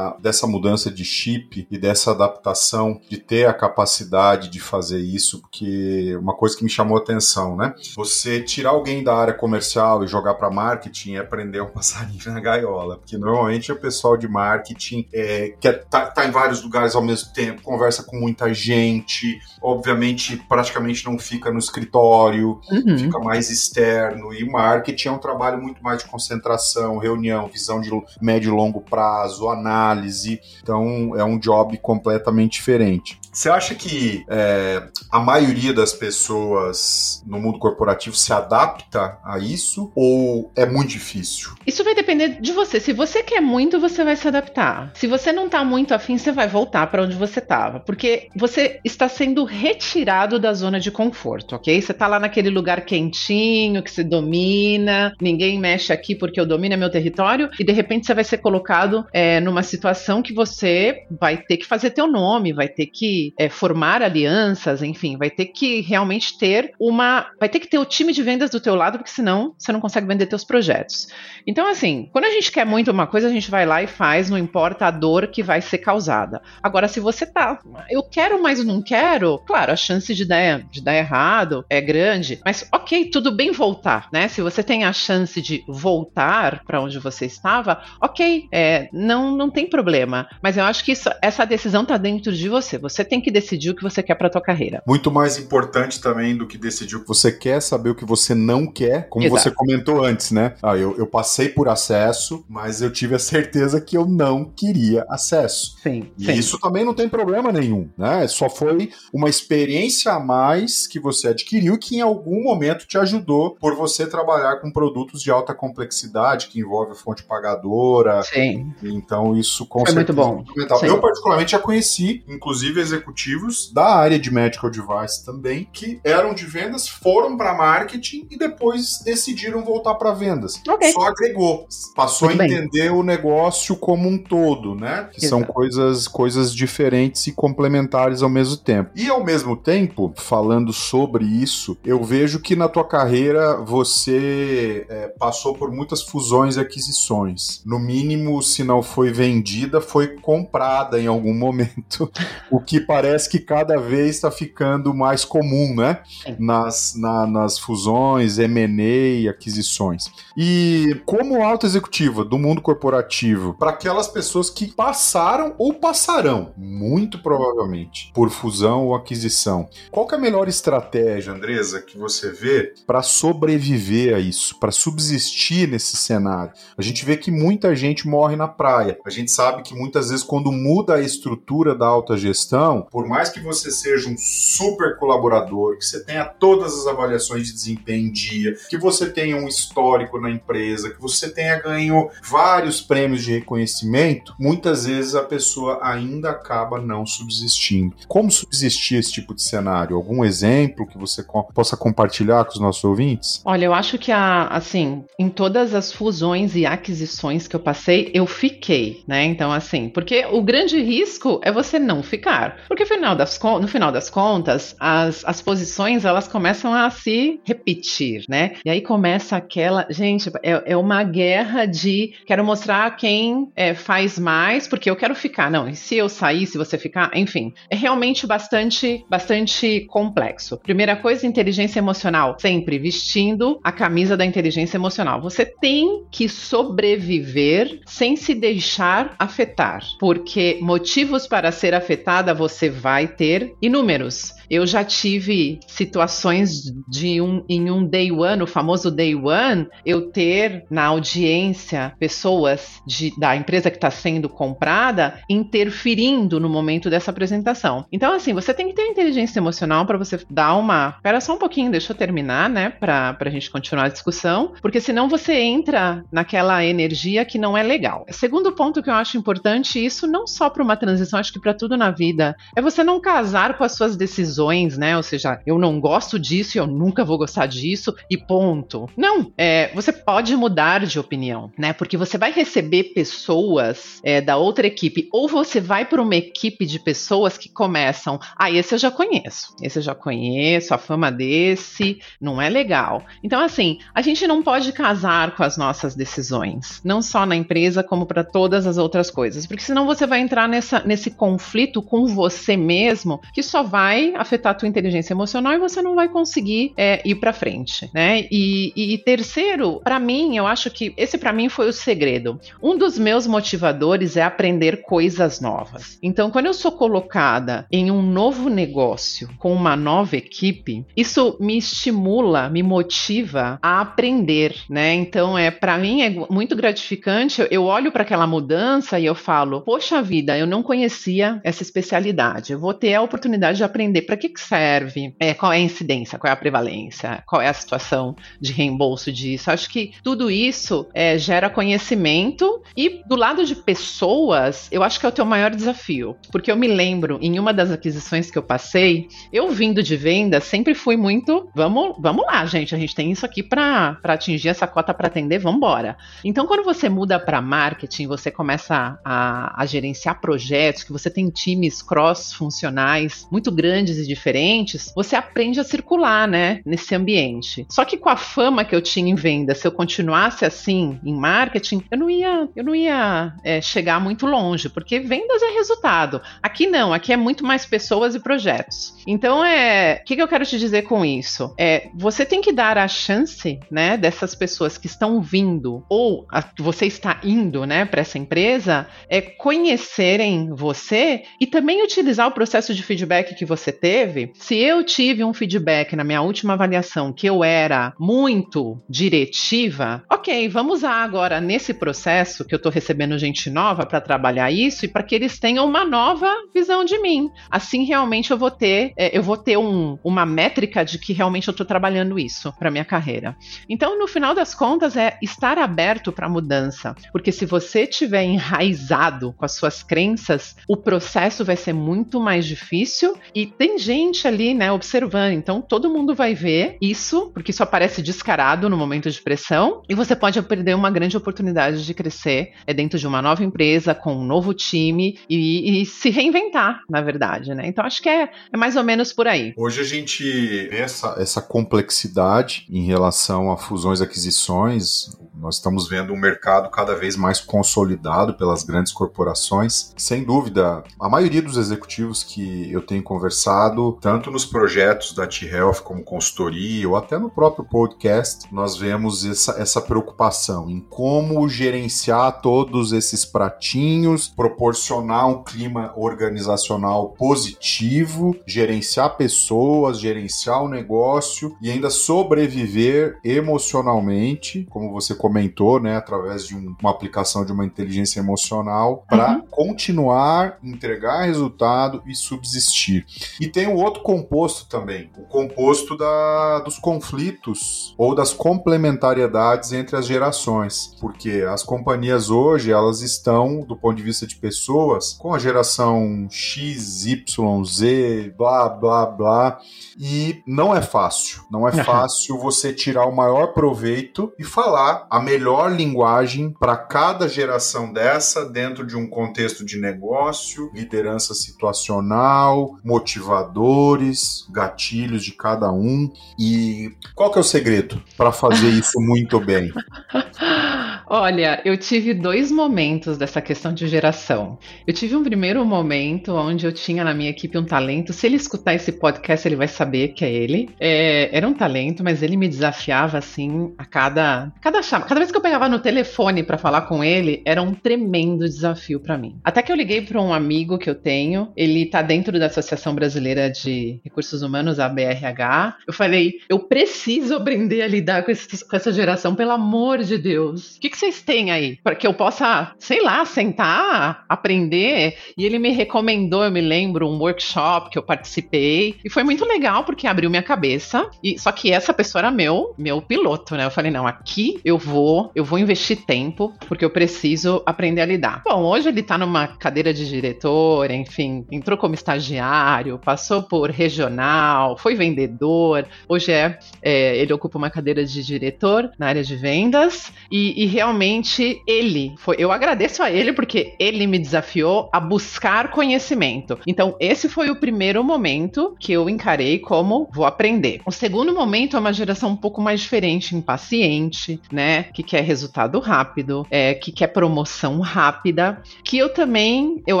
dessa 0.20 0.46
mudança 0.46 0.90
de 0.90 1.04
chip 1.04 1.66
e 1.70 1.78
dessa 1.78 2.12
adaptação, 2.12 3.00
de 3.08 3.18
ter 3.18 3.46
a 3.46 3.54
capacidade 3.54 4.48
de 4.48 4.60
fazer 4.60 5.00
isso, 5.00 5.40
porque 5.40 6.16
uma 6.16 6.34
coisa 6.34 6.56
que 6.56 6.64
me 6.64 6.70
chamou 6.70 6.96
a 6.98 7.00
atenção, 7.00 7.56
né? 7.56 7.74
Você 7.96 8.40
tirar 8.40 8.70
alguém 8.70 9.02
da 9.02 9.14
área 9.14 9.34
comercial 9.34 10.04
e 10.04 10.06
jogar 10.08 10.34
para 10.34 10.50
marketing 10.50 11.14
é 11.14 11.18
aprender 11.18 11.60
um 11.60 11.66
passarinho 11.66 12.20
na 12.32 12.40
gaiola, 12.40 12.98
porque 12.98 13.16
normalmente 13.16 13.72
o 13.72 13.76
pessoal 13.76 14.16
de 14.16 14.28
marketing 14.28 15.06
é, 15.12 15.54
quer 15.60 15.84
tá, 15.84 16.06
tá 16.06 16.26
em 16.26 16.30
vários 16.30 16.62
lugares 16.62 16.94
ao 16.94 17.02
mesmo 17.02 17.32
tempo, 17.32 17.62
conversa 17.62 18.02
com 18.02 18.16
muita 18.16 18.52
gente, 18.52 19.38
obviamente 19.62 20.36
praticamente 20.48 21.04
não 21.04 21.18
fica 21.18 21.50
no 21.50 21.58
escritório, 21.58 22.60
uhum. 22.70 22.98
fica 22.98 23.18
mais 23.18 23.50
externo 23.50 24.32
e 24.34 24.44
marketing 24.44 25.08
é 25.08 25.12
um 25.12 25.18
trabalho 25.18 25.60
muito 25.60 25.82
mais 25.82 26.02
de 26.02 26.08
concentração, 26.08 26.98
reunião, 26.98 27.48
visão 27.48 27.80
de 27.80 27.90
médio 28.20 28.52
e 28.52 28.56
longo 28.56 28.80
prazo, 28.80 29.48
análise. 29.60 30.40
Então 30.62 31.14
é 31.16 31.24
um 31.24 31.38
job 31.38 31.76
completamente 31.78 32.52
diferente. 32.52 33.20
Você 33.32 33.48
acha 33.48 33.74
que 33.74 34.24
é, 34.28 34.82
a 35.10 35.20
maioria 35.20 35.72
das 35.72 35.92
pessoas 35.92 37.22
no 37.24 37.38
mundo 37.38 37.58
corporativo 37.58 38.16
se 38.16 38.32
adapta 38.32 39.18
a 39.24 39.38
isso 39.38 39.92
ou 39.94 40.50
é 40.56 40.66
muito 40.66 40.90
difícil? 40.90 41.52
Isso 41.64 41.84
vai 41.84 41.94
depender 41.94 42.40
de 42.40 42.52
você. 42.52 42.80
Se 42.80 42.92
você 42.92 43.22
quer 43.22 43.40
muito, 43.40 43.78
você 43.78 44.04
vai 44.04 44.16
se 44.16 44.26
adaptar. 44.26 44.90
Se 44.94 45.06
você 45.06 45.32
não 45.32 45.48
tá 45.48 45.64
muito 45.64 45.94
afim, 45.94 46.18
você 46.18 46.32
vai 46.32 46.48
voltar 46.48 46.88
para 46.88 47.02
onde 47.02 47.14
você 47.14 47.40
tava, 47.40 47.78
porque 47.78 48.28
você 48.34 48.80
está 48.84 49.08
sendo 49.08 49.44
retirado 49.44 50.38
da 50.38 50.52
zona 50.52 50.80
de 50.80 50.90
conforto, 50.90 51.54
ok? 51.54 51.80
Você 51.80 51.94
tá 51.94 52.06
lá 52.08 52.18
naquele 52.18 52.50
lugar 52.50 52.84
quentinho 52.84 53.82
que 53.82 53.90
você 53.90 54.02
domina, 54.02 55.14
ninguém 55.20 55.58
mexe 55.58 55.92
aqui 55.92 56.14
porque 56.14 56.40
eu 56.40 56.46
domino 56.46 56.76
meu 56.76 56.90
território 56.90 57.48
e 57.58 57.64
de 57.64 57.72
repente 57.72 58.06
você 58.06 58.14
vai 58.14 58.24
ser 58.24 58.38
colocado 58.38 59.06
é, 59.12 59.40
numa 59.50 59.62
situação 59.62 60.22
que 60.22 60.32
você 60.32 61.06
vai 61.10 61.36
ter 61.36 61.56
que 61.56 61.66
fazer 61.66 61.90
teu 61.90 62.06
nome, 62.06 62.52
vai 62.52 62.68
ter 62.68 62.86
que 62.86 63.34
é, 63.38 63.48
formar 63.48 64.02
alianças, 64.02 64.82
enfim, 64.82 65.16
vai 65.16 65.28
ter 65.28 65.46
que 65.46 65.80
realmente 65.80 66.38
ter 66.38 66.72
uma. 66.78 67.26
Vai 67.38 67.48
ter 67.48 67.58
que 67.58 67.68
ter 67.68 67.78
o 67.78 67.84
time 67.84 68.12
de 68.12 68.22
vendas 68.22 68.50
do 68.50 68.60
teu 68.60 68.74
lado, 68.74 68.98
porque 68.98 69.10
senão 69.10 69.54
você 69.58 69.72
não 69.72 69.80
consegue 69.80 70.06
vender 70.06 70.26
teus 70.26 70.44
projetos. 70.44 71.08
Então, 71.46 71.68
assim, 71.68 72.08
quando 72.12 72.26
a 72.26 72.30
gente 72.30 72.52
quer 72.52 72.64
muito 72.64 72.90
uma 72.90 73.06
coisa, 73.06 73.26
a 73.26 73.30
gente 73.30 73.50
vai 73.50 73.66
lá 73.66 73.82
e 73.82 73.86
faz, 73.86 74.30
não 74.30 74.38
importa 74.38 74.86
a 74.86 74.90
dor 74.90 75.26
que 75.26 75.42
vai 75.42 75.60
ser 75.60 75.78
causada. 75.78 76.40
Agora, 76.62 76.86
se 76.86 77.00
você 77.00 77.26
tá, 77.26 77.58
eu 77.90 78.02
quero, 78.02 78.40
mas 78.42 78.64
não 78.64 78.80
quero, 78.80 79.38
claro, 79.46 79.72
a 79.72 79.76
chance 79.76 80.14
de 80.14 80.24
dar, 80.24 80.62
de 80.70 80.80
dar 80.80 80.94
errado 80.94 81.64
é 81.68 81.80
grande, 81.80 82.40
mas 82.44 82.68
ok, 82.72 83.10
tudo 83.10 83.32
bem 83.32 83.50
voltar, 83.50 84.08
né? 84.12 84.28
Se 84.28 84.40
você 84.40 84.62
tem 84.62 84.84
a 84.84 84.92
chance 84.92 85.40
de 85.42 85.64
voltar 85.66 86.62
para 86.64 86.80
onde 86.80 86.98
você 86.98 87.26
estava, 87.26 87.82
ok, 88.00 88.48
é, 88.52 88.88
não, 88.92 89.36
não 89.40 89.50
tem 89.50 89.68
problema. 89.68 90.28
Mas 90.42 90.56
eu 90.56 90.64
acho 90.64 90.84
que 90.84 90.92
isso, 90.92 91.08
essa 91.22 91.44
decisão 91.44 91.84
tá 91.84 91.96
dentro 91.96 92.32
de 92.32 92.48
você. 92.48 92.76
Você 92.78 93.02
tem 93.02 93.20
que 93.20 93.30
decidir 93.30 93.70
o 93.70 93.74
que 93.74 93.82
você 93.82 94.02
quer 94.02 94.14
para 94.14 94.28
tua 94.28 94.40
carreira. 94.40 94.82
Muito 94.86 95.10
mais 95.10 95.38
importante 95.38 96.00
também 96.00 96.36
do 96.36 96.46
que 96.46 96.58
decidir 96.58 96.96
o 96.96 97.00
que 97.00 97.08
você 97.08 97.32
quer, 97.32 97.60
saber 97.60 97.90
o 97.90 97.94
que 97.94 98.04
você 98.04 98.34
não 98.34 98.66
quer, 98.66 99.08
como 99.08 99.24
Exato. 99.24 99.42
você 99.42 99.50
comentou 99.50 100.04
antes, 100.04 100.30
né? 100.30 100.54
Ah, 100.62 100.76
eu, 100.76 100.96
eu 100.98 101.06
passei 101.06 101.48
por 101.48 101.68
acesso, 101.68 102.44
mas 102.48 102.82
eu 102.82 102.92
tive 102.92 103.14
a 103.14 103.18
certeza 103.18 103.80
que 103.80 103.96
eu 103.96 104.04
não 104.04 104.44
queria 104.44 105.06
acesso. 105.08 105.76
Sim. 105.82 106.10
E 106.18 106.26
sim. 106.26 106.32
isso 106.32 106.58
também 106.58 106.84
não 106.84 106.94
tem 106.94 107.08
problema 107.08 107.50
nenhum, 107.50 107.88
né? 107.96 108.26
Só 108.28 108.50
foi 108.50 108.90
uma 109.12 109.28
experiência 109.28 110.12
a 110.12 110.20
mais 110.20 110.86
que 110.86 111.00
você 111.00 111.28
adquiriu 111.28 111.78
que 111.78 111.96
em 111.96 112.00
algum 112.02 112.42
momento 112.42 112.86
te 112.86 112.98
ajudou 112.98 113.56
por 113.56 113.74
você 113.74 114.06
trabalhar 114.06 114.56
com 114.56 114.70
produtos 114.70 115.22
de 115.22 115.30
alta 115.30 115.54
complexidade 115.54 116.48
que 116.48 116.60
envolve 116.60 116.92
a 116.92 116.94
fonte 116.94 117.22
pagadora. 117.22 118.22
Sim. 118.22 118.72
Então 118.82 119.29
isso 119.36 119.66
com 119.66 119.84
foi 119.84 119.94
muito 119.94 120.12
bom. 120.12 120.44
É 120.82 120.88
eu 120.88 121.00
particularmente 121.00 121.52
já 121.52 121.58
conheci, 121.58 122.22
inclusive 122.28 122.80
executivos 122.80 123.72
da 123.72 123.94
área 123.94 124.18
de 124.18 124.32
medical 124.32 124.70
device 124.70 125.24
também, 125.24 125.68
que 125.72 126.00
eram 126.04 126.34
de 126.34 126.46
vendas, 126.46 126.88
foram 126.88 127.36
para 127.36 127.54
marketing 127.54 128.26
e 128.30 128.38
depois 128.38 129.00
decidiram 129.04 129.64
voltar 129.64 129.94
para 129.94 130.12
vendas. 130.12 130.60
Okay. 130.66 130.92
Só 130.92 131.02
agregou, 131.02 131.66
passou 131.94 132.28
Muito 132.28 132.42
a 132.42 132.46
entender 132.46 132.88
bem. 132.88 132.90
o 132.90 133.02
negócio 133.02 133.76
como 133.76 134.08
um 134.08 134.18
todo, 134.18 134.74
né? 134.74 135.08
Que 135.12 135.24
Exato. 135.24 135.28
são 135.28 135.42
coisas, 135.42 136.08
coisas 136.08 136.54
diferentes 136.54 137.26
e 137.26 137.32
complementares 137.32 138.22
ao 138.22 138.28
mesmo 138.28 138.56
tempo. 138.56 138.90
E 138.94 139.08
ao 139.08 139.24
mesmo 139.24 139.56
tempo, 139.56 140.12
falando 140.16 140.72
sobre 140.72 141.24
isso, 141.24 141.76
eu 141.84 142.02
vejo 142.02 142.40
que 142.40 142.56
na 142.56 142.68
tua 142.68 142.84
carreira 142.84 143.56
você 143.56 144.86
é, 144.88 145.08
passou 145.18 145.54
por 145.54 145.70
muitas 145.70 146.02
fusões 146.02 146.56
e 146.56 146.60
aquisições. 146.60 147.62
No 147.64 147.78
mínimo, 147.78 148.42
se 148.42 148.64
não 148.64 148.82
foi 148.82 149.10
vendida, 149.20 149.82
foi 149.82 150.16
comprada 150.16 150.98
em 150.98 151.06
algum 151.06 151.34
momento. 151.34 152.10
o 152.50 152.58
que 152.58 152.80
parece 152.80 153.28
que 153.28 153.38
cada 153.38 153.78
vez 153.78 154.16
está 154.16 154.30
ficando 154.30 154.94
mais 154.94 155.26
comum, 155.26 155.74
né? 155.76 156.02
Nas, 156.38 156.94
na, 156.96 157.26
nas 157.26 157.58
fusões, 157.58 158.38
M&A, 158.38 159.30
aquisições. 159.30 160.10
E 160.34 161.02
como 161.04 161.42
alta 161.42 161.66
executiva 161.66 162.24
do 162.24 162.38
mundo 162.38 162.62
corporativo, 162.62 163.54
para 163.58 163.72
aquelas 163.72 164.08
pessoas 164.08 164.48
que 164.48 164.68
passaram 164.68 165.54
ou 165.58 165.74
passarão, 165.74 166.54
muito 166.56 167.22
provavelmente, 167.22 168.10
por 168.14 168.30
fusão 168.30 168.86
ou 168.86 168.94
aquisição, 168.94 169.68
qual 169.90 170.08
é 170.10 170.14
a 170.14 170.18
melhor 170.18 170.48
estratégia, 170.48 171.34
Andresa, 171.34 171.82
que 171.82 171.98
você 171.98 172.30
vê 172.30 172.72
para 172.86 173.02
sobreviver 173.02 174.14
a 174.14 174.18
isso, 174.18 174.58
para 174.58 174.70
subsistir 174.70 175.68
nesse 175.68 175.96
cenário? 175.96 176.54
A 176.78 176.80
gente 176.80 177.04
vê 177.04 177.18
que 177.18 177.30
muita 177.30 177.74
gente 177.74 178.08
morre 178.08 178.34
na 178.34 178.48
praia. 178.48 178.98
A 179.04 179.10
gente 179.10 179.30
sabe 179.30 179.62
que 179.62 179.74
muitas 179.74 180.10
vezes 180.10 180.24
quando 180.24 180.52
muda 180.52 180.94
a 180.94 181.00
estrutura 181.00 181.74
da 181.74 181.86
alta 181.86 182.16
gestão, 182.16 182.86
por 182.90 183.06
mais 183.06 183.30
que 183.30 183.40
você 183.40 183.70
seja 183.70 184.08
um 184.08 184.16
super 184.18 184.96
colaborador, 184.96 185.76
que 185.76 185.84
você 185.84 186.04
tenha 186.04 186.24
todas 186.24 186.78
as 186.78 186.86
avaliações 186.86 187.46
de 187.46 187.52
desempenho 187.52 188.08
em 188.08 188.12
dia, 188.12 188.54
que 188.68 188.78
você 188.78 189.08
tenha 189.10 189.36
um 189.36 189.48
histórico 189.48 190.20
na 190.20 190.30
empresa, 190.30 190.90
que 190.90 191.00
você 191.00 191.30
tenha 191.30 191.60
ganho 191.60 192.08
vários 192.22 192.80
prêmios 192.80 193.22
de 193.22 193.32
reconhecimento, 193.32 194.34
muitas 194.38 194.86
vezes 194.86 195.14
a 195.14 195.22
pessoa 195.22 195.78
ainda 195.82 196.30
acaba 196.30 196.80
não 196.80 197.06
subsistindo. 197.06 197.94
Como 198.06 198.30
subsistir 198.30 198.96
esse 198.96 199.12
tipo 199.12 199.34
de 199.34 199.42
cenário? 199.42 199.96
Algum 199.96 200.24
exemplo 200.24 200.86
que 200.86 200.98
você 200.98 201.24
possa 201.54 201.76
compartilhar 201.76 202.44
com 202.44 202.52
os 202.52 202.60
nossos 202.60 202.84
ouvintes? 202.84 203.40
Olha, 203.44 203.64
eu 203.64 203.74
acho 203.74 203.98
que 203.98 204.12
a, 204.12 204.46
assim, 204.48 205.04
em 205.18 205.28
todas 205.28 205.74
as 205.74 205.92
fusões 205.92 206.54
e 206.54 206.66
aquisições 206.66 207.46
que 207.46 207.56
eu 207.56 207.60
passei, 207.60 208.10
eu 208.14 208.26
fiquei 208.26 208.89
né? 209.06 209.24
Então, 209.24 209.52
assim, 209.52 209.88
porque 209.88 210.26
o 210.26 210.42
grande 210.42 210.80
risco 210.80 211.40
é 211.42 211.50
você 211.50 211.78
não 211.78 212.02
ficar. 212.02 212.58
Porque 212.68 212.84
final 212.84 213.14
das, 213.14 213.38
no 213.60 213.68
final 213.68 213.92
das 213.92 214.10
contas, 214.10 214.74
as, 214.78 215.24
as 215.24 215.40
posições 215.40 216.04
elas 216.04 216.26
começam 216.26 216.74
a 216.74 216.90
se 216.90 217.40
repetir, 217.44 218.24
né? 218.28 218.52
E 218.64 218.70
aí 218.70 218.80
começa 218.80 219.36
aquela. 219.36 219.86
Gente, 219.90 220.30
é, 220.42 220.72
é 220.72 220.76
uma 220.76 221.02
guerra 221.02 221.66
de 221.66 222.14
quero 222.26 222.44
mostrar 222.44 222.96
quem 222.96 223.50
é, 223.54 223.74
faz 223.74 224.18
mais, 224.18 224.66
porque 224.66 224.90
eu 224.90 224.96
quero 224.96 225.14
ficar. 225.14 225.50
Não, 225.50 225.68
e 225.68 225.76
se 225.76 225.96
eu 225.96 226.08
sair, 226.08 226.46
se 226.46 226.58
você 226.58 226.76
ficar, 226.76 227.10
enfim, 227.14 227.52
é 227.68 227.76
realmente 227.76 228.26
bastante, 228.26 229.04
bastante 229.08 229.86
complexo. 229.88 230.58
Primeira 230.58 230.96
coisa, 230.96 231.26
inteligência 231.26 231.78
emocional, 231.78 232.36
sempre 232.38 232.78
vestindo 232.78 233.60
a 233.62 233.72
camisa 233.72 234.16
da 234.16 234.24
inteligência 234.24 234.76
emocional. 234.76 235.20
Você 235.20 235.44
tem 235.44 236.04
que 236.10 236.28
sobreviver 236.28 237.80
sem 237.86 238.16
se 238.16 238.34
deixar 238.34 238.79
afetar, 239.18 239.82
porque 239.98 240.58
motivos 240.62 241.26
para 241.26 241.52
ser 241.52 241.74
afetada 241.74 242.32
você 242.32 242.68
vai 242.68 243.06
ter 243.06 243.54
inúmeros. 243.60 244.32
Eu 244.50 244.66
já 244.66 244.82
tive 244.82 245.60
situações 245.68 246.74
de 246.88 247.20
um 247.20 247.44
em 247.48 247.70
um 247.70 247.86
day 247.86 248.10
one, 248.10 248.42
o 248.42 248.48
famoso 248.48 248.90
day 248.90 249.14
one, 249.14 249.68
eu 249.86 250.10
ter 250.10 250.64
na 250.68 250.86
audiência 250.86 251.94
pessoas 252.00 252.82
de, 252.84 253.16
da 253.16 253.36
empresa 253.36 253.70
que 253.70 253.76
está 253.76 253.92
sendo 253.92 254.28
comprada 254.28 255.20
interferindo 255.30 256.40
no 256.40 256.48
momento 256.48 256.90
dessa 256.90 257.12
apresentação. 257.12 257.86
Então, 257.92 258.12
assim, 258.12 258.34
você 258.34 258.52
tem 258.52 258.66
que 258.66 258.74
ter 258.74 258.88
inteligência 258.88 259.38
emocional 259.38 259.86
para 259.86 259.96
você 259.96 260.18
dar 260.28 260.56
uma. 260.56 260.94
Espera 260.96 261.20
só 261.20 261.34
um 261.34 261.38
pouquinho, 261.38 261.70
deixa 261.70 261.92
eu 261.92 261.96
terminar, 261.96 262.50
né? 262.50 262.70
Para 262.70 263.16
a 263.20 263.30
gente 263.30 263.48
continuar 263.50 263.84
a 263.84 263.88
discussão, 263.88 264.54
porque 264.60 264.80
senão 264.80 265.08
você 265.08 265.34
entra 265.34 266.04
naquela 266.10 266.64
energia 266.64 267.24
que 267.24 267.38
não 267.38 267.56
é 267.56 267.62
legal. 267.62 268.04
Segundo 268.10 268.50
ponto 268.50 268.82
que 268.82 268.90
eu 268.90 268.94
acho 268.94 269.16
importante, 269.16 269.84
isso 269.84 270.08
não 270.08 270.26
só 270.26 270.50
para 270.50 270.64
uma 270.64 270.76
transição, 270.76 271.20
acho 271.20 271.32
que 271.32 271.40
para 271.40 271.54
tudo 271.54 271.76
na 271.76 271.92
vida, 271.92 272.36
é 272.56 272.60
você 272.60 272.82
não 272.82 273.00
casar 273.00 273.56
com 273.56 273.62
as 273.62 273.76
suas 273.76 273.96
decisões 273.96 274.39
decisões, 274.40 274.78
né? 274.78 274.96
Ou 274.96 275.02
seja, 275.02 275.40
eu 275.46 275.58
não 275.58 275.80
gosto 275.80 276.18
disso 276.18 276.58
eu 276.58 276.66
nunca 276.66 277.04
vou 277.04 277.18
gostar 277.18 277.46
disso 277.46 277.94
e 278.08 278.16
ponto. 278.16 278.88
Não, 278.96 279.32
é, 279.36 279.70
você 279.74 279.92
pode 279.92 280.34
mudar 280.36 280.86
de 280.86 280.98
opinião, 280.98 281.50
né? 281.58 281.72
Porque 281.72 281.96
você 281.96 282.16
vai 282.16 282.32
receber 282.32 282.94
pessoas 282.94 284.00
é, 284.02 284.20
da 284.20 284.36
outra 284.36 284.66
equipe 284.66 285.08
ou 285.12 285.28
você 285.28 285.60
vai 285.60 285.84
para 285.84 286.00
uma 286.00 286.16
equipe 286.16 286.64
de 286.64 286.78
pessoas 286.78 287.36
que 287.36 287.48
começam, 287.48 288.18
ah, 288.36 288.50
esse 288.50 288.74
eu 288.74 288.78
já 288.78 288.90
conheço, 288.90 289.54
esse 289.62 289.78
eu 289.78 289.82
já 289.82 289.94
conheço, 289.94 290.74
a 290.74 290.78
fama 290.78 291.10
desse 291.10 292.00
não 292.20 292.40
é 292.40 292.48
legal. 292.48 293.04
Então, 293.22 293.40
assim, 293.40 293.78
a 293.94 294.02
gente 294.02 294.26
não 294.26 294.42
pode 294.42 294.72
casar 294.72 295.34
com 295.34 295.42
as 295.42 295.56
nossas 295.56 295.94
decisões, 295.94 296.80
não 296.84 297.02
só 297.02 297.26
na 297.26 297.36
empresa 297.36 297.82
como 297.82 298.06
para 298.06 298.24
todas 298.24 298.66
as 298.66 298.78
outras 298.78 299.10
coisas, 299.10 299.46
porque 299.46 299.62
senão 299.62 299.86
você 299.86 300.06
vai 300.06 300.20
entrar 300.20 300.48
nessa, 300.48 300.80
nesse 300.80 301.10
conflito 301.10 301.82
com 301.82 302.06
você 302.06 302.56
mesmo 302.56 303.20
que 303.32 303.42
só 303.42 303.62
vai 303.62 304.14
afetar 304.30 304.52
a 304.52 304.54
tua 304.54 304.68
inteligência 304.68 305.12
emocional 305.12 305.52
e 305.52 305.58
você 305.58 305.82
não 305.82 305.96
vai 305.96 306.08
conseguir 306.08 306.72
é, 306.76 307.02
ir 307.04 307.16
para 307.16 307.32
frente, 307.32 307.90
né? 307.92 308.26
E, 308.30 308.72
e, 308.76 308.94
e 308.94 308.98
terceiro, 308.98 309.80
para 309.82 309.98
mim, 309.98 310.36
eu 310.36 310.46
acho 310.46 310.70
que 310.70 310.94
esse 310.96 311.18
para 311.18 311.32
mim 311.32 311.48
foi 311.48 311.68
o 311.68 311.72
segredo. 311.72 312.38
Um 312.62 312.78
dos 312.78 312.96
meus 312.96 313.26
motivadores 313.26 314.16
é 314.16 314.22
aprender 314.22 314.82
coisas 314.82 315.40
novas. 315.40 315.98
Então, 316.02 316.30
quando 316.30 316.46
eu 316.46 316.54
sou 316.54 316.70
colocada 316.70 317.66
em 317.72 317.90
um 317.90 318.00
novo 318.02 318.48
negócio 318.48 319.28
com 319.38 319.52
uma 319.52 319.76
nova 319.76 320.16
equipe, 320.16 320.86
isso 320.96 321.36
me 321.40 321.58
estimula, 321.58 322.48
me 322.48 322.62
motiva 322.62 323.58
a 323.60 323.80
aprender, 323.80 324.54
né? 324.68 324.94
Então, 324.94 325.36
é 325.36 325.50
para 325.50 325.76
mim 325.76 326.02
é 326.02 326.10
muito 326.30 326.54
gratificante. 326.54 327.46
Eu 327.50 327.64
olho 327.64 327.90
para 327.90 328.02
aquela 328.02 328.26
mudança 328.26 329.00
e 329.00 329.06
eu 329.06 329.14
falo: 329.14 329.62
"Poxa 329.62 330.00
vida, 330.00 330.38
eu 330.38 330.46
não 330.46 330.62
conhecia 330.62 331.40
essa 331.42 331.62
especialidade. 331.62 332.52
Eu 332.52 332.58
vou 332.58 332.74
ter 332.74 332.94
a 332.94 333.02
oportunidade 333.02 333.58
de 333.58 333.64
aprender 333.64 334.02
para 334.02 334.19
que, 334.20 334.28
que 334.28 334.40
serve, 334.40 335.14
é, 335.18 335.34
qual 335.34 335.52
é 335.52 335.56
a 335.56 335.60
incidência, 335.60 336.18
qual 336.18 336.30
é 336.30 336.32
a 336.32 336.36
prevalência, 336.36 337.22
qual 337.26 337.42
é 337.42 337.48
a 337.48 337.52
situação 337.52 338.14
de 338.40 338.52
reembolso 338.52 339.12
disso. 339.12 339.50
Acho 339.50 339.68
que 339.68 339.92
tudo 340.02 340.30
isso 340.30 340.88
é, 340.94 341.18
gera 341.18 341.50
conhecimento 341.50 342.62
e 342.76 343.02
do 343.06 343.16
lado 343.16 343.44
de 343.44 343.56
pessoas, 343.56 344.68
eu 344.70 344.82
acho 344.82 345.00
que 345.00 345.06
é 345.06 345.08
o 345.08 345.12
teu 345.12 345.24
maior 345.24 345.50
desafio, 345.50 346.16
porque 346.30 346.50
eu 346.50 346.56
me 346.56 346.68
lembro 346.68 347.18
em 347.20 347.38
uma 347.38 347.52
das 347.52 347.70
aquisições 347.70 348.30
que 348.30 348.38
eu 348.38 348.42
passei, 348.42 349.08
eu 349.32 349.50
vindo 349.50 349.82
de 349.82 349.96
venda 349.96 350.40
sempre 350.40 350.74
fui 350.74 350.96
muito, 350.96 351.48
vamos, 351.54 351.96
vamos 351.98 352.24
lá, 352.26 352.44
gente, 352.44 352.74
a 352.74 352.78
gente 352.78 352.94
tem 352.94 353.10
isso 353.10 353.24
aqui 353.24 353.42
para 353.42 353.98
atingir 354.04 354.48
essa 354.48 354.66
cota 354.66 354.92
para 354.92 355.06
atender, 355.06 355.38
vamos 355.38 355.58
embora. 355.58 355.96
Então, 356.24 356.46
quando 356.46 356.64
você 356.64 356.88
muda 356.88 357.18
para 357.18 357.40
marketing, 357.40 358.06
você 358.06 358.30
começa 358.30 358.98
a, 359.04 359.62
a 359.62 359.66
gerenciar 359.66 360.20
projetos, 360.20 360.84
que 360.84 360.92
você 360.92 361.10
tem 361.10 361.30
times 361.30 361.82
cross-funcionais 361.82 363.26
muito 363.30 363.50
grandes 363.50 363.98
e 364.00 364.06
diferentes, 364.06 364.92
você 364.94 365.14
aprende 365.14 365.60
a 365.60 365.64
circular, 365.64 366.26
né, 366.26 366.60
nesse 366.64 366.94
ambiente. 366.94 367.66
Só 367.68 367.84
que 367.84 367.96
com 367.96 368.08
a 368.08 368.16
fama 368.16 368.64
que 368.64 368.74
eu 368.74 368.80
tinha 368.80 369.10
em 369.10 369.14
venda, 369.14 369.54
se 369.54 369.66
eu 369.66 369.72
continuasse 369.72 370.44
assim 370.44 370.98
em 371.04 371.14
marketing, 371.14 371.82
eu 371.90 371.98
não 371.98 372.10
ia, 372.10 372.48
eu 372.56 372.64
não 372.64 372.74
ia 372.74 373.34
é, 373.44 373.60
chegar 373.60 374.00
muito 374.00 374.26
longe, 374.26 374.68
porque 374.68 375.00
vendas 375.00 375.42
é 375.42 375.50
resultado. 375.50 376.20
Aqui 376.42 376.66
não, 376.66 376.92
aqui 376.92 377.12
é 377.12 377.16
muito 377.16 377.44
mais 377.44 377.66
pessoas 377.66 378.14
e 378.14 378.20
projetos. 378.20 378.94
Então 379.06 379.44
é, 379.44 380.00
o 380.00 380.04
que, 380.04 380.16
que 380.16 380.22
eu 380.22 380.28
quero 380.28 380.46
te 380.46 380.58
dizer 380.58 380.82
com 380.82 381.04
isso? 381.04 381.54
É, 381.58 381.88
você 381.94 382.24
tem 382.24 382.40
que 382.40 382.52
dar 382.52 382.78
a 382.78 382.88
chance, 382.88 383.60
né, 383.70 383.96
dessas 383.96 384.34
pessoas 384.34 384.78
que 384.78 384.86
estão 384.86 385.20
vindo 385.20 385.84
ou 385.88 386.26
a, 386.30 386.44
você 386.58 386.86
está 386.86 387.20
indo, 387.22 387.66
né, 387.66 387.84
para 387.84 388.00
essa 388.00 388.18
empresa, 388.18 388.86
é 389.08 389.20
conhecerem 389.20 390.50
você 390.54 391.24
e 391.40 391.46
também 391.46 391.82
utilizar 391.82 392.26
o 392.26 392.32
processo 392.32 392.74
de 392.74 392.82
feedback 392.82 393.34
que 393.34 393.44
você 393.44 393.72
tem 393.72 393.89
teve, 393.90 394.30
se 394.34 394.56
eu 394.56 394.84
tive 394.84 395.24
um 395.24 395.34
feedback 395.34 395.96
na 395.96 396.04
minha 396.04 396.22
última 396.22 396.52
avaliação 396.52 397.12
que 397.12 397.26
eu 397.26 397.42
era 397.42 397.92
muito 397.98 398.80
diretiva, 398.88 400.04
ok, 400.08 400.48
vamos 400.48 400.74
usar 400.74 401.02
agora 401.02 401.40
nesse 401.40 401.74
processo 401.74 402.44
que 402.44 402.54
eu 402.54 402.56
estou 402.58 402.70
recebendo 402.70 403.18
gente 403.18 403.50
nova 403.50 403.84
para 403.84 404.00
trabalhar 404.00 404.48
isso 404.52 404.84
e 404.84 404.88
para 404.88 405.02
que 405.02 405.12
eles 405.12 405.40
tenham 405.40 405.66
uma 405.66 405.84
nova 405.84 406.32
visão 406.54 406.84
de 406.84 407.00
mim. 407.00 407.28
Assim, 407.50 407.82
realmente 407.82 408.30
eu 408.30 408.38
vou 408.38 408.50
ter, 408.52 408.92
é, 408.96 409.16
eu 409.16 409.24
vou 409.24 409.36
ter 409.36 409.56
um, 409.56 409.98
uma 410.04 410.24
métrica 410.24 410.84
de 410.84 410.96
que 410.96 411.12
realmente 411.12 411.48
eu 411.48 411.52
estou 411.52 411.66
trabalhando 411.66 412.16
isso 412.16 412.52
para 412.60 412.70
minha 412.70 412.84
carreira. 412.84 413.36
Então, 413.68 413.98
no 413.98 414.06
final 414.06 414.36
das 414.36 414.54
contas, 414.54 414.96
é 414.96 415.18
estar 415.20 415.58
aberto 415.58 416.12
para 416.12 416.28
mudança, 416.28 416.94
porque 417.10 417.32
se 417.32 417.44
você 417.44 417.88
tiver 417.88 418.22
enraizado 418.22 419.32
com 419.32 419.44
as 419.44 419.56
suas 419.56 419.82
crenças, 419.82 420.54
o 420.68 420.76
processo 420.76 421.44
vai 421.44 421.56
ser 421.56 421.72
muito 421.72 422.20
mais 422.20 422.46
difícil 422.46 423.16
e 423.34 423.46
tem 423.46 423.79
gente 423.80 424.28
ali, 424.28 424.54
né, 424.54 424.70
observando. 424.70 425.32
Então 425.32 425.60
todo 425.60 425.90
mundo 425.90 426.14
vai 426.14 426.34
ver 426.34 426.76
isso, 426.80 427.30
porque 427.32 427.50
isso 427.50 427.62
aparece 427.62 428.02
descarado 428.02 428.68
no 428.68 428.76
momento 428.76 429.10
de 429.10 429.20
pressão, 429.20 429.82
e 429.88 429.94
você 429.94 430.14
pode 430.14 430.40
perder 430.42 430.74
uma 430.74 430.90
grande 430.90 431.16
oportunidade 431.16 431.84
de 431.84 431.94
crescer 431.94 432.52
é 432.66 432.74
dentro 432.74 432.98
de 432.98 433.06
uma 433.06 433.22
nova 433.22 433.42
empresa, 433.42 433.94
com 433.94 434.14
um 434.14 434.24
novo 434.24 434.54
time 434.54 435.18
e, 435.28 435.82
e 435.82 435.86
se 435.86 436.10
reinventar, 436.10 436.80
na 436.88 437.00
verdade, 437.00 437.54
né? 437.54 437.66
Então 437.66 437.84
acho 437.84 438.02
que 438.02 438.08
é, 438.08 438.30
é, 438.52 438.56
mais 438.56 438.76
ou 438.76 438.84
menos 438.84 439.12
por 439.12 439.26
aí. 439.26 439.52
Hoje 439.56 439.80
a 439.80 439.84
gente 439.84 440.22
vê 440.68 440.78
essa, 440.78 441.16
essa 441.18 441.42
complexidade 441.42 442.66
em 442.70 442.84
relação 442.84 443.50
a 443.50 443.56
fusões 443.56 444.00
e 444.00 444.02
aquisições. 444.04 445.10
Nós 445.40 445.54
estamos 445.54 445.88
vendo 445.88 446.12
um 446.12 446.18
mercado 446.18 446.68
cada 446.68 446.94
vez 446.94 447.16
mais 447.16 447.40
consolidado 447.40 448.34
pelas 448.34 448.62
grandes 448.62 448.92
corporações. 448.92 449.94
Sem 449.96 450.22
dúvida, 450.22 450.84
a 451.00 451.08
maioria 451.08 451.40
dos 451.40 451.56
executivos 451.56 452.22
que 452.22 452.70
eu 452.70 452.82
tenho 452.82 453.02
conversado, 453.02 453.96
tanto 454.02 454.30
nos 454.30 454.44
projetos 454.44 455.14
da 455.14 455.26
T-Health 455.26 455.80
como 455.82 456.04
consultoria 456.04 456.86
ou 456.86 456.94
até 456.94 457.18
no 457.18 457.30
próprio 457.30 457.64
podcast, 457.64 458.52
nós 458.52 458.76
vemos 458.76 459.24
essa, 459.24 459.52
essa 459.52 459.80
preocupação 459.80 460.68
em 460.68 460.78
como 460.78 461.48
gerenciar 461.48 462.42
todos 462.42 462.92
esses 462.92 463.24
pratinhos, 463.24 464.28
proporcionar 464.28 465.26
um 465.26 465.42
clima 465.42 465.94
organizacional 465.96 467.14
positivo, 467.18 468.36
gerenciar 468.46 469.16
pessoas, 469.16 469.98
gerenciar 469.98 470.62
o 470.62 470.68
negócio 470.68 471.56
e 471.62 471.70
ainda 471.70 471.88
sobreviver 471.88 473.18
emocionalmente, 473.24 474.66
como 474.68 474.92
você 474.92 475.14
comentou 475.14 475.29
comentou, 475.30 475.78
né, 475.78 475.96
através 475.96 476.44
de 476.44 476.56
um, 476.56 476.74
uma 476.80 476.90
aplicação 476.90 477.44
de 477.44 477.52
uma 477.52 477.64
inteligência 477.64 478.18
emocional 478.18 479.04
para 479.08 479.34
uhum. 479.34 479.42
continuar, 479.48 480.58
entregar 480.60 481.22
resultado 481.22 482.02
e 482.04 482.16
subsistir. 482.16 483.06
E 483.40 483.46
tem 483.46 483.68
um 483.68 483.76
outro 483.76 484.02
composto 484.02 484.66
também, 484.68 485.08
o 485.16 485.22
composto 485.22 485.96
da, 485.96 486.58
dos 486.64 486.80
conflitos 486.80 487.94
ou 487.96 488.12
das 488.12 488.32
complementariedades 488.32 489.72
entre 489.72 489.96
as 489.96 490.04
gerações, 490.04 490.96
porque 491.00 491.44
as 491.48 491.62
companhias 491.62 492.28
hoje 492.28 492.72
elas 492.72 493.00
estão, 493.00 493.60
do 493.60 493.76
ponto 493.76 493.96
de 493.96 494.02
vista 494.02 494.26
de 494.26 494.34
pessoas, 494.34 495.12
com 495.12 495.32
a 495.32 495.38
geração 495.38 496.26
X, 496.28 497.06
Y, 497.06 497.64
Z, 497.64 498.34
blá, 498.36 498.68
blá, 498.68 499.06
blá, 499.06 499.60
e 499.96 500.42
não 500.44 500.74
é 500.74 500.82
fácil. 500.82 501.42
Não 501.48 501.68
é 501.68 501.72
fácil 501.84 502.36
você 502.36 502.72
tirar 502.72 503.06
o 503.06 503.14
maior 503.14 503.48
proveito 503.52 504.32
e 504.36 504.42
falar 504.42 505.06
a 505.08 505.19
a 505.20 505.22
melhor 505.22 505.70
linguagem 505.70 506.50
para 506.50 506.74
cada 506.78 507.28
geração 507.28 507.92
dessa 507.92 508.48
dentro 508.48 508.86
de 508.86 508.96
um 508.96 509.06
contexto 509.06 509.64
de 509.64 509.78
negócio, 509.78 510.70
liderança 510.72 511.34
situacional, 511.34 512.78
motivadores, 512.82 514.46
gatilhos 514.50 515.22
de 515.22 515.32
cada 515.32 515.70
um. 515.70 516.10
E 516.38 516.96
qual 517.14 517.30
que 517.30 517.36
é 517.36 517.42
o 517.42 517.44
segredo 517.44 518.02
para 518.16 518.32
fazer 518.32 518.70
isso 518.70 518.98
muito 518.98 519.38
bem? 519.38 519.70
Olha, 521.12 521.60
eu 521.64 521.76
tive 521.76 522.14
dois 522.14 522.52
momentos 522.52 523.18
dessa 523.18 523.40
questão 523.40 523.74
de 523.74 523.88
geração. 523.88 524.56
Eu 524.86 524.94
tive 524.94 525.16
um 525.16 525.24
primeiro 525.24 525.64
momento 525.64 526.36
onde 526.36 526.64
eu 526.64 526.70
tinha 526.70 527.02
na 527.02 527.12
minha 527.12 527.30
equipe 527.30 527.58
um 527.58 527.64
talento. 527.64 528.12
Se 528.12 528.28
ele 528.28 528.36
escutar 528.36 528.74
esse 528.74 528.92
podcast, 528.92 529.48
ele 529.48 529.56
vai 529.56 529.66
saber 529.66 530.12
que 530.12 530.24
é 530.24 530.32
ele. 530.32 530.70
É, 530.78 531.28
era 531.36 531.48
um 531.48 531.52
talento, 531.52 532.04
mas 532.04 532.22
ele 532.22 532.36
me 532.36 532.46
desafiava 532.46 533.18
assim 533.18 533.74
a 533.76 533.84
cada 533.84 534.52
cada 534.60 534.80
chama. 534.82 535.04
Cada 535.04 535.18
vez 535.18 535.32
que 535.32 535.36
eu 535.36 535.40
pegava 535.40 535.68
no 535.68 535.80
telefone 535.80 536.44
para 536.44 536.56
falar 536.56 536.82
com 536.82 537.02
ele, 537.02 537.42
era 537.44 537.60
um 537.60 537.74
tremendo 537.74 538.44
desafio 538.44 539.00
para 539.00 539.18
mim. 539.18 539.36
Até 539.42 539.62
que 539.62 539.72
eu 539.72 539.76
liguei 539.76 540.02
para 540.02 540.22
um 540.22 540.32
amigo 540.32 540.78
que 540.78 540.88
eu 540.88 540.94
tenho. 540.94 541.50
Ele 541.56 541.86
tá 541.86 542.02
dentro 542.02 542.38
da 542.38 542.46
Associação 542.46 542.94
Brasileira 542.94 543.50
de 543.50 543.98
Recursos 544.04 544.42
Humanos, 544.42 544.78
a 544.78 544.88
BRH. 544.88 545.78
Eu 545.88 545.92
falei, 545.92 546.34
eu 546.48 546.60
preciso 546.60 547.34
aprender 547.34 547.82
a 547.82 547.88
lidar 547.88 548.22
com, 548.22 548.30
esse, 548.30 548.64
com 548.64 548.76
essa 548.76 548.92
geração, 548.92 549.34
pelo 549.34 549.50
amor 549.50 550.04
de 550.04 550.16
Deus. 550.16 550.76
O 550.76 550.80
que, 550.80 550.88
que 550.88 550.99
vocês 551.00 551.22
têm 551.22 551.50
aí? 551.50 551.78
Para 551.82 551.94
que 551.94 552.06
eu 552.06 552.12
possa, 552.12 552.74
sei 552.78 553.02
lá, 553.02 553.24
sentar, 553.24 554.26
aprender. 554.28 555.16
E 555.36 555.46
ele 555.46 555.58
me 555.58 555.70
recomendou, 555.70 556.44
eu 556.44 556.50
me 556.50 556.60
lembro, 556.60 557.08
um 557.08 557.18
workshop 557.18 557.88
que 557.88 557.96
eu 557.96 558.02
participei. 558.02 558.96
E 559.02 559.08
foi 559.08 559.24
muito 559.24 559.46
legal 559.46 559.82
porque 559.84 560.06
abriu 560.06 560.28
minha 560.28 560.42
cabeça. 560.42 561.08
E 561.24 561.38
Só 561.38 561.50
que 561.52 561.72
essa 561.72 561.94
pessoa 561.94 562.20
era 562.20 562.30
meu, 562.30 562.74
meu 562.76 563.00
piloto, 563.00 563.56
né? 563.56 563.64
Eu 563.64 563.70
falei, 563.70 563.90
não, 563.90 564.06
aqui 564.06 564.60
eu 564.62 564.76
vou, 564.76 565.30
eu 565.34 565.42
vou 565.42 565.58
investir 565.58 566.04
tempo, 566.04 566.52
porque 566.68 566.84
eu 566.84 566.90
preciso 566.90 567.62
aprender 567.64 568.02
a 568.02 568.06
lidar. 568.06 568.42
Bom, 568.44 568.62
hoje 568.64 568.90
ele 568.90 569.02
tá 569.02 569.16
numa 569.16 569.48
cadeira 569.48 569.94
de 569.94 570.06
diretor, 570.06 570.90
enfim, 570.90 571.46
entrou 571.50 571.78
como 571.78 571.94
estagiário, 571.94 572.98
passou 572.98 573.42
por 573.42 573.70
regional, 573.70 574.76
foi 574.76 574.94
vendedor. 574.94 575.86
Hoje 576.06 576.30
é, 576.30 576.58
é 576.82 577.16
ele 577.16 577.32
ocupa 577.32 577.56
uma 577.56 577.70
cadeira 577.70 578.04
de 578.04 578.22
diretor 578.22 578.90
na 578.98 579.06
área 579.06 579.24
de 579.24 579.34
vendas. 579.34 580.12
E, 580.30 580.62
e 580.62 580.66
realmente 580.66 580.89
realmente 580.90 581.62
ele 581.66 582.14
foi. 582.18 582.36
Eu 582.38 582.50
agradeço 582.50 583.02
a 583.02 583.10
ele 583.10 583.32
porque 583.32 583.74
ele 583.78 584.06
me 584.06 584.18
desafiou 584.18 584.90
a 584.92 584.98
buscar 584.98 585.70
conhecimento. 585.70 586.58
Então, 586.66 586.96
esse 586.98 587.28
foi 587.28 587.48
o 587.48 587.56
primeiro 587.56 588.02
momento 588.02 588.74
que 588.78 588.92
eu 588.92 589.08
encarei 589.08 589.58
como 589.58 590.08
vou 590.12 590.26
aprender. 590.26 590.80
O 590.84 590.90
segundo 590.90 591.32
momento 591.32 591.76
é 591.76 591.80
uma 591.80 591.92
geração 591.92 592.30
um 592.30 592.36
pouco 592.36 592.60
mais 592.60 592.80
diferente, 592.80 593.36
impaciente, 593.36 594.40
né? 594.50 594.84
Que 594.94 595.02
quer 595.02 595.22
resultado 595.22 595.78
rápido, 595.78 596.44
é, 596.50 596.74
que 596.74 596.90
quer 596.90 597.08
promoção 597.08 597.80
rápida. 597.80 598.60
Que 598.84 598.98
eu 598.98 599.12
também, 599.12 599.82
eu 599.86 600.00